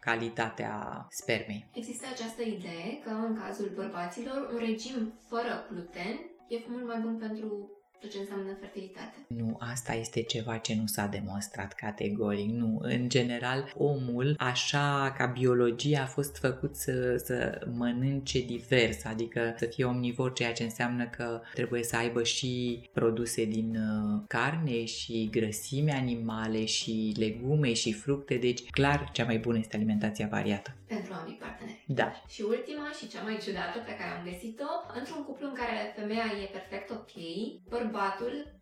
calitatea 0.00 1.06
spermei. 1.10 1.66
Există 1.72 2.06
această 2.12 2.42
idee 2.42 2.98
că 3.04 3.10
în 3.10 3.38
cazul 3.46 3.72
bărbaților 3.74 4.50
un 4.52 4.58
regim 4.58 5.12
fără 5.28 5.66
gluten 5.72 6.14
e 6.48 6.56
mult 6.68 6.86
mai 6.86 7.00
bun 7.00 7.16
pentru 7.16 7.75
tot 8.06 8.14
ce 8.14 8.20
înseamnă 8.20 8.56
fertilitate. 8.60 9.14
Nu, 9.28 9.56
asta 9.58 9.92
este 9.94 10.22
ceva 10.22 10.56
ce 10.56 10.74
nu 10.74 10.86
s-a 10.86 11.06
demonstrat 11.06 11.72
categoric. 11.72 12.50
Nu, 12.50 12.78
în 12.82 13.08
general, 13.08 13.72
omul, 13.76 14.34
așa 14.38 15.14
ca 15.16 15.26
biologia, 15.26 16.02
a 16.02 16.06
fost 16.06 16.36
făcut 16.36 16.76
să, 16.76 17.16
să 17.24 17.66
mănânce 17.76 18.40
divers, 18.40 19.04
adică 19.04 19.54
să 19.58 19.64
fie 19.64 19.84
omnivor, 19.84 20.32
ceea 20.32 20.52
ce 20.52 20.62
înseamnă 20.62 21.06
că 21.06 21.40
trebuie 21.54 21.82
să 21.82 21.96
aibă 21.96 22.22
și 22.22 22.80
produse 22.92 23.44
din 23.44 23.76
uh, 23.76 24.22
carne 24.26 24.84
și 24.84 25.28
grăsime 25.30 25.92
animale 25.92 26.64
și 26.64 27.14
legume 27.16 27.72
și 27.72 27.92
fructe, 27.92 28.34
deci 28.34 28.70
clar 28.70 29.10
cea 29.12 29.24
mai 29.24 29.38
bună 29.38 29.58
este 29.58 29.76
alimentația 29.76 30.26
variată. 30.30 30.74
Pentru 30.86 31.12
ambii 31.14 31.38
parteneri. 31.40 31.84
Da. 31.86 32.08
Și 32.28 32.42
ultima 32.42 32.90
și 32.98 33.08
cea 33.08 33.22
mai 33.22 33.38
ciudată 33.44 33.78
pe 33.86 33.96
care 33.98 34.10
am 34.16 34.24
găsit-o, 34.30 34.70
într-un 34.98 35.24
cuplu 35.24 35.46
în 35.48 35.54
care 35.60 35.76
femeia 35.98 36.28
e 36.42 36.56
perfect 36.56 36.90
ok, 36.90 37.14
bărbatul 37.68 37.95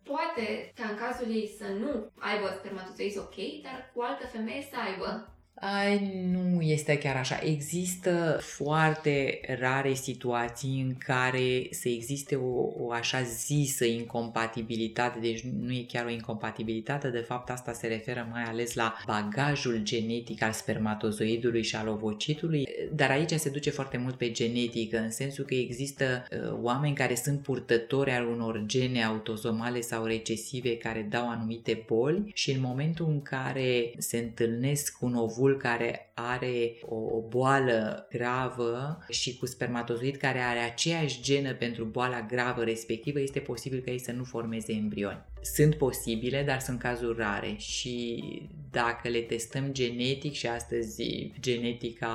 poate, 0.03 0.71
ca 0.75 0.87
în 0.87 0.97
cazul 0.97 1.29
ei, 1.35 1.55
să 1.57 1.67
nu 1.67 2.11
aibă 2.19 2.47
spermatozoizi 2.57 3.17
ok, 3.17 3.35
dar 3.63 3.91
cu 3.93 4.01
altă 4.01 4.27
femeie 4.27 4.67
să 4.71 4.75
aibă. 4.85 5.34
Ai, 5.59 6.25
nu 6.31 6.61
este 6.61 6.97
chiar 6.97 7.15
așa. 7.15 7.39
Există 7.43 8.37
foarte 8.41 9.39
rare 9.59 9.93
situații 9.93 10.81
în 10.81 10.95
care 10.97 11.67
să 11.71 11.89
existe 11.89 12.35
o, 12.35 12.69
o 12.77 12.91
așa 12.91 13.21
zisă 13.21 13.85
incompatibilitate, 13.85 15.19
deci 15.19 15.41
nu 15.41 15.71
e 15.71 15.85
chiar 15.87 16.05
o 16.05 16.09
incompatibilitate, 16.09 17.09
de 17.09 17.19
fapt 17.19 17.49
asta 17.49 17.73
se 17.73 17.87
referă 17.87 18.27
mai 18.31 18.43
ales 18.43 18.73
la 18.73 18.93
bagajul 19.05 19.79
genetic 19.83 20.41
al 20.41 20.51
spermatozoidului 20.51 21.63
și 21.63 21.75
al 21.75 21.87
ovocitului, 21.87 22.67
dar 22.93 23.09
aici 23.09 23.31
se 23.31 23.49
duce 23.49 23.69
foarte 23.69 23.97
mult 23.97 24.15
pe 24.15 24.31
genetică, 24.31 24.97
în 24.97 25.11
sensul 25.11 25.45
că 25.45 25.53
există 25.53 26.25
uh, 26.31 26.57
oameni 26.61 26.95
care 26.95 27.15
sunt 27.15 27.39
purtători 27.39 28.11
al 28.11 28.27
unor 28.27 28.63
gene 28.65 29.03
autozomale 29.03 29.81
sau 29.81 30.05
recesive 30.05 30.77
care 30.77 31.07
dau 31.09 31.29
anumite 31.29 31.83
boli 31.87 32.31
și 32.33 32.51
în 32.51 32.61
momentul 32.61 33.07
în 33.09 33.21
care 33.21 33.91
se 33.97 34.17
întâlnesc 34.17 34.97
un 35.01 35.13
ovul 35.13 35.44
ovul 35.45 35.57
care 35.57 36.11
are 36.13 36.77
o, 36.81 36.95
o 36.95 37.21
boală 37.27 38.07
gravă 38.11 38.97
și 39.09 39.37
cu 39.37 39.45
spermatozoid 39.45 40.15
care 40.15 40.39
are 40.39 40.59
aceeași 40.59 41.21
genă 41.21 41.53
pentru 41.53 41.83
boala 41.83 42.21
gravă 42.21 42.63
respectivă, 42.63 43.19
este 43.19 43.39
posibil 43.39 43.79
ca 43.79 43.91
ei 43.91 43.99
să 43.99 44.11
nu 44.11 44.23
formeze 44.23 44.73
embrioni. 44.73 45.23
Sunt 45.41 45.75
posibile, 45.75 46.43
dar 46.43 46.59
sunt 46.59 46.79
cazuri 46.79 47.17
rare 47.17 47.55
și 47.57 48.23
dacă 48.71 49.09
le 49.09 49.19
testăm 49.19 49.69
genetic 49.71 50.33
și 50.33 50.47
astăzi 50.47 51.31
genetica 51.39 52.07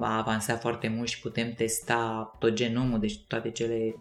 a 0.00 0.16
avansat 0.16 0.60
foarte 0.60 0.88
mult 0.88 1.08
și 1.08 1.20
putem 1.20 1.52
testa 1.52 2.36
tot 2.38 2.54
genomul, 2.54 3.00
deci 3.00 3.18
toate 3.18 3.50
cele 3.50 3.94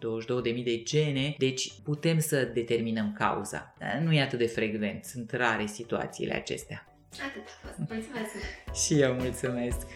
22.000 0.53 0.63
de 0.63 0.81
gene, 0.83 1.35
deci 1.37 1.71
putem 1.83 2.19
să 2.19 2.51
determinăm 2.53 3.15
cauza. 3.17 3.75
Nu 4.03 4.11
e 4.11 4.21
atât 4.21 4.39
de 4.39 4.45
frecvent, 4.45 5.03
sunt 5.03 5.31
rare 5.31 5.65
situațiile 5.65 6.33
acestea. 6.33 6.94
Atât 7.19 7.47
a 7.47 7.67
fost. 7.67 7.89
Mulțumesc! 7.89 8.33
Și 8.85 8.99
eu 9.01 9.13
mulțumesc! 9.13 9.87